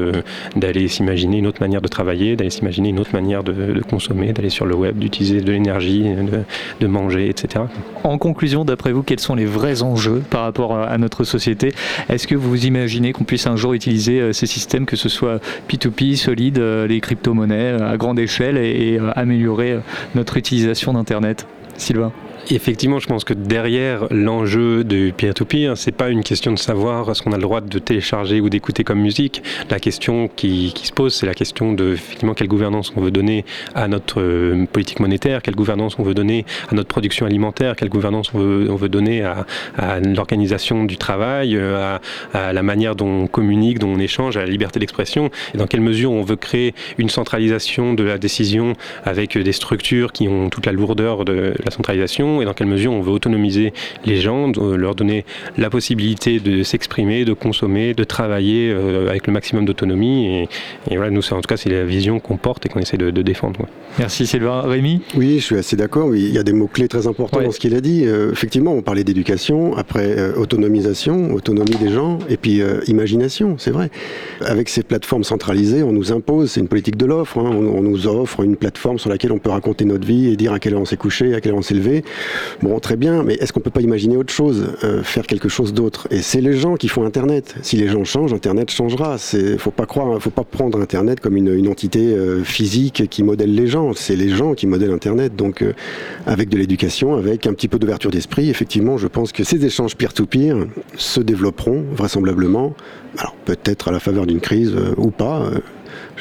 d'aller 0.55 0.87
s'imaginer 0.87 1.37
une 1.37 1.47
autre 1.47 1.61
manière 1.61 1.81
de 1.81 1.87
travailler, 1.87 2.35
d'aller 2.35 2.49
s'imaginer 2.49 2.89
une 2.89 2.99
autre 2.99 3.13
manière 3.13 3.43
de, 3.43 3.81
consommer, 3.81 4.33
d'aller 4.33 4.49
sur 4.49 4.65
le 4.65 4.75
web, 4.75 4.97
d'utiliser 4.97 5.41
de 5.41 5.51
l'énergie, 5.51 6.05
de, 6.79 6.87
manger, 6.87 7.29
etc. 7.29 7.65
En 8.03 8.17
conclusion, 8.17 8.65
d'après 8.65 8.91
vous, 8.91 9.03
quels 9.03 9.19
sont 9.19 9.35
les 9.35 9.45
vrais 9.45 9.83
enjeux 9.83 10.20
par 10.29 10.43
rapport 10.43 10.77
à 10.77 10.97
notre 10.97 11.23
société. 11.23 11.73
Est-ce 12.09 12.27
que 12.27 12.35
vous 12.35 12.65
imaginez 12.65 13.13
qu'on 13.13 13.23
puisse 13.23 13.47
un 13.47 13.55
jour 13.55 13.73
utiliser 13.73 14.19
euh, 14.19 14.33
ces 14.33 14.47
systèmes, 14.47 14.85
que 14.85 14.95
ce 14.95 15.09
soit 15.09 15.39
P2P, 15.69 16.15
solide, 16.15 16.59
euh, 16.59 16.87
les 16.87 16.99
crypto-monnaies 16.99 17.79
euh, 17.79 17.91
à 17.91 17.97
grande 17.97 18.19
échelle 18.19 18.57
et 18.57 18.99
améliorer 19.15 19.79
notre 20.15 20.37
utilisation 20.37 20.93
d'Internet? 20.93 21.47
Sylvain 21.77 22.11
Effectivement, 22.49 22.99
je 22.99 23.07
pense 23.07 23.23
que 23.23 23.33
derrière 23.33 24.07
l'enjeu 24.11 24.83
de 24.83 25.11
peer-to-peer, 25.11 25.77
c'est 25.77 25.91
pas 25.91 26.09
une 26.09 26.23
question 26.23 26.51
de 26.51 26.57
savoir 26.57 27.15
ce 27.15 27.21
qu'on 27.21 27.31
a 27.31 27.37
le 27.37 27.43
droit 27.43 27.61
de 27.61 27.79
télécharger 27.79 28.41
ou 28.41 28.49
d'écouter 28.49 28.83
comme 28.83 28.99
musique. 28.99 29.43
La 29.69 29.79
question 29.79 30.27
qui, 30.27 30.73
se 30.75 30.91
pose, 30.91 31.13
c'est 31.13 31.25
la 31.25 31.33
question 31.33 31.73
de 31.73 31.93
effectivement 31.93 32.33
quelle 32.33 32.47
gouvernance 32.47 32.91
on 32.95 33.01
veut 33.01 33.11
donner 33.11 33.45
à 33.75 33.87
notre 33.87 34.21
euh, 34.21 34.65
politique 34.71 34.99
monétaire, 34.99 35.41
quelle 35.41 35.55
gouvernance 35.55 35.97
on 35.99 36.03
veut 36.03 36.13
donner 36.13 36.45
à 36.69 36.75
notre 36.75 36.89
production 36.89 37.25
alimentaire, 37.25 37.75
quelle 37.75 37.89
gouvernance 37.89 38.31
on 38.33 38.39
veut, 38.39 38.67
on 38.69 38.75
veut 38.75 38.89
donner 38.89 39.23
à, 39.23 39.45
à 39.77 39.99
l'organisation 39.99 40.83
du 40.83 40.97
travail, 40.97 41.55
euh, 41.55 41.97
à, 42.33 42.47
à, 42.47 42.53
la 42.53 42.63
manière 42.63 42.95
dont 42.95 43.23
on 43.23 43.27
communique, 43.27 43.79
dont 43.79 43.93
on 43.93 43.99
échange, 43.99 44.35
à 44.35 44.41
la 44.41 44.47
liberté 44.47 44.79
d'expression, 44.79 45.29
et 45.53 45.57
dans 45.57 45.67
quelle 45.67 45.81
mesure 45.81 46.11
on 46.11 46.23
veut 46.23 46.35
créer 46.35 46.73
une 46.97 47.09
centralisation 47.09 47.93
de 47.93 48.03
la 48.03 48.17
décision 48.17 48.73
avec 49.05 49.37
des 49.37 49.51
structures 49.51 50.11
qui 50.11 50.27
ont 50.27 50.49
toute 50.49 50.65
la 50.65 50.71
lourdeur 50.71 51.23
de 51.23 51.53
la 51.63 51.71
centralisation 51.71 52.30
et 52.39 52.45
dans 52.45 52.53
quelle 52.53 52.67
mesure 52.67 52.91
on 52.91 53.01
veut 53.01 53.11
autonomiser 53.11 53.73
les 54.05 54.17
gens, 54.17 54.51
leur 54.77 54.95
donner 54.95 55.25
la 55.57 55.69
possibilité 55.69 56.39
de 56.39 56.63
s'exprimer, 56.63 57.25
de 57.25 57.33
consommer, 57.33 57.93
de 57.93 58.03
travailler 58.03 58.71
euh, 58.71 59.09
avec 59.09 59.27
le 59.27 59.33
maximum 59.33 59.65
d'autonomie. 59.65 60.27
Et, 60.27 60.49
et, 60.91 60.97
voilà, 60.97 61.11
nous, 61.11 61.21
en 61.33 61.41
tout 61.41 61.47
cas, 61.47 61.57
c'est 61.57 61.69
la 61.69 61.83
vision 61.83 62.19
qu'on 62.19 62.37
porte 62.37 62.65
et 62.65 62.69
qu'on 62.69 62.79
essaie 62.79 62.97
de, 62.97 63.09
de 63.09 63.21
défendre. 63.21 63.61
Ouais. 63.61 63.67
Merci 63.99 64.25
Sylvain. 64.25 64.61
Rémi? 64.61 65.01
Oui, 65.15 65.39
je 65.39 65.45
suis 65.45 65.57
assez 65.57 65.75
d'accord. 65.75 66.07
Oui. 66.07 66.25
Il 66.27 66.33
y 66.33 66.37
a 66.37 66.43
des 66.43 66.53
mots-clés 66.53 66.87
très 66.87 67.07
importants 67.07 67.39
ouais. 67.39 67.45
dans 67.45 67.51
ce 67.51 67.59
qu'il 67.59 67.75
a 67.75 67.81
dit. 67.81 68.03
Euh, 68.05 68.31
effectivement, 68.31 68.73
on 68.73 68.81
parlait 68.81 69.03
d'éducation, 69.03 69.75
après 69.75 70.17
euh, 70.17 70.33
autonomisation, 70.35 71.33
autonomie 71.33 71.75
des 71.75 71.89
gens, 71.89 72.19
et 72.29 72.37
puis 72.37 72.61
euh, 72.61 72.79
imagination, 72.87 73.55
c'est 73.57 73.71
vrai. 73.71 73.89
Avec 74.41 74.69
ces 74.69 74.83
plateformes 74.83 75.23
centralisées, 75.23 75.83
on 75.83 75.91
nous 75.91 76.11
impose, 76.11 76.51
c'est 76.51 76.61
une 76.61 76.67
politique 76.67 76.97
de 76.97 77.05
l'offre, 77.05 77.37
hein, 77.37 77.51
on, 77.51 77.77
on, 77.77 77.81
nous 77.81 78.07
offre 78.07 78.43
une 78.43 78.55
plateforme 78.55 78.99
sur 78.99 79.09
laquelle 79.09 79.31
on 79.31 79.39
peut 79.39 79.49
raconter 79.49 79.85
notre 79.85 80.07
vie 80.07 80.27
et 80.27 80.35
dire 80.35 80.53
à 80.53 80.59
quelle 80.59 80.73
heure 80.73 80.81
on 80.81 80.85
s'est 80.85 80.97
couché, 80.97 81.33
à 81.33 81.41
quelle 81.41 81.51
heure 81.51 81.57
on 81.57 81.63
s'est 81.63 81.73
levé. 81.73 82.03
Bon, 82.61 82.79
très 82.79 82.95
bien, 82.95 83.23
mais 83.23 83.35
est-ce 83.35 83.53
qu'on 83.53 83.59
peut 83.59 83.71
pas 83.71 83.81
imaginer 83.81 84.17
autre 84.17 84.33
chose, 84.33 84.67
euh, 84.83 85.03
faire 85.03 85.25
quelque 85.25 85.49
chose 85.49 85.73
d'autre? 85.73 86.07
Et 86.11 86.21
c'est 86.21 86.41
les 86.41 86.53
gens 86.53 86.75
qui 86.75 86.87
font 86.87 87.05
Internet. 87.05 87.55
Si 87.61 87.75
les 87.75 87.87
gens 87.87 88.03
changent, 88.03 88.33
Internet 88.33 88.69
changera. 88.69 89.17
C'est, 89.17 89.57
faut 89.57 89.71
pas 89.71 89.85
croire, 89.85 90.21
faut 90.21 90.29
pas 90.29 90.43
prendre 90.43 90.79
Internet 90.79 91.19
comme 91.19 91.37
une, 91.37 91.67
entité 91.67 92.13
euh, 92.13 92.43
physique 92.43 93.09
qui 93.09 93.23
modèle 93.23 93.53
les 93.53 93.67
gens. 93.67 93.93
C'est 93.93 94.15
les 94.15 94.29
gens 94.29 94.53
qui 94.53 94.67
modèlent 94.67 94.91
Internet. 94.91 95.35
Donc, 95.35 95.61
euh, 95.61 95.73
avec 96.25 96.49
de 96.49 96.57
l'éducation, 96.57 97.15
avec 97.15 97.47
un 97.47 97.53
petit 97.53 97.67
peu 97.67 97.79
d'ouverture 97.79 98.11
d'esprit, 98.11 98.49
effectivement, 98.49 98.97
je 98.97 99.07
pense 99.07 99.31
que 99.31 99.43
ces 99.43 99.65
échanges 99.65 99.95
peer-to-peer 99.95 100.55
-peer 100.55 100.67
se 100.97 101.21
développeront 101.21 101.83
vraisemblablement. 101.91 102.73
Alors, 103.17 103.35
peut-être 103.45 103.87
à 103.87 103.91
la 103.91 103.99
faveur 103.99 104.25
d'une 104.25 104.39
crise 104.39 104.75
ou 104.97 105.11
pas 105.11 105.49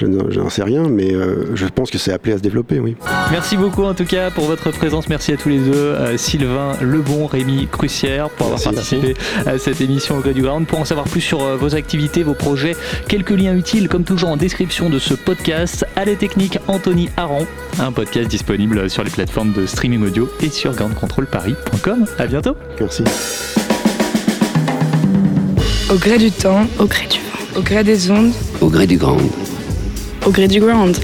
je 0.01 0.41
n'en 0.41 0.49
sais 0.51 0.63
rien, 0.63 0.89
mais 0.89 1.13
euh, 1.13 1.55
je 1.55 1.67
pense 1.67 1.91
que 1.91 1.99
c'est 1.99 2.13
appelé 2.13 2.35
à 2.35 2.39
se 2.39 2.43
développer, 2.43 2.81
oui. 2.81 2.97
Merci 3.31 3.57
beaucoup 3.57 3.85
en 3.85 3.95
tout 3.95 4.05
cas 4.05 4.31
pour 4.31 4.45
votre 4.45 4.71
présence. 4.71 5.09
Merci 5.09 5.33
à 5.33 5.37
tous 5.37 5.49
les 5.49 5.59
deux, 5.59 5.75
euh, 5.75 6.17
Sylvain 6.17 6.73
Lebon, 6.81 7.27
Rémi 7.27 7.69
Crucière, 7.71 8.31
pour 8.31 8.47
avoir 8.47 8.61
merci, 8.61 8.75
participé 8.75 9.15
merci. 9.37 9.49
à 9.49 9.59
cette 9.59 9.81
émission 9.81 10.19
au 10.19 10.21
gré 10.21 10.33
du 10.33 10.43
ground. 10.43 10.67
Pour 10.67 10.81
en 10.81 10.85
savoir 10.85 11.07
plus 11.07 11.21
sur 11.21 11.43
euh, 11.43 11.57
vos 11.57 11.75
activités, 11.75 12.23
vos 12.23 12.35
projets, 12.35 12.77
quelques 13.09 13.31
liens 13.31 13.55
utiles, 13.55 13.89
comme 13.89 14.05
toujours 14.05 14.31
en 14.31 14.37
description 14.37 14.91
de 14.91 14.99
ce 14.99 15.15
podcast. 15.15 15.85
Allez 15.97 16.17
Technique, 16.17 16.59
Anthony 16.67 17.09
Aran, 17.17 17.47
un 17.79 17.93
podcast 17.93 18.29
disponible 18.29 18.89
sur 18.89 19.05
les 19.05 19.11
plateformes 19.11 19.53
de 19.53 19.67
streaming 19.67 20.03
audio 20.05 20.29
et 20.41 20.49
sur 20.49 20.73
groundcontrolparis.com. 20.75 22.07
À 22.19 22.27
bientôt. 22.27 22.57
Merci. 22.81 23.05
Au 25.91 25.97
gré 25.97 26.19
du 26.19 26.31
temps, 26.31 26.67
au 26.79 26.87
gré 26.87 27.07
du 27.07 27.19
vent, 27.19 27.59
au 27.59 27.63
gré 27.63 27.83
des 27.85 28.11
ondes, 28.11 28.33
au 28.61 28.69
gré 28.69 28.87
du 28.87 28.97
grand 28.97 29.17
au 30.27 30.31
gré 30.31 30.49
du 30.49 30.61
ground. 30.61 30.97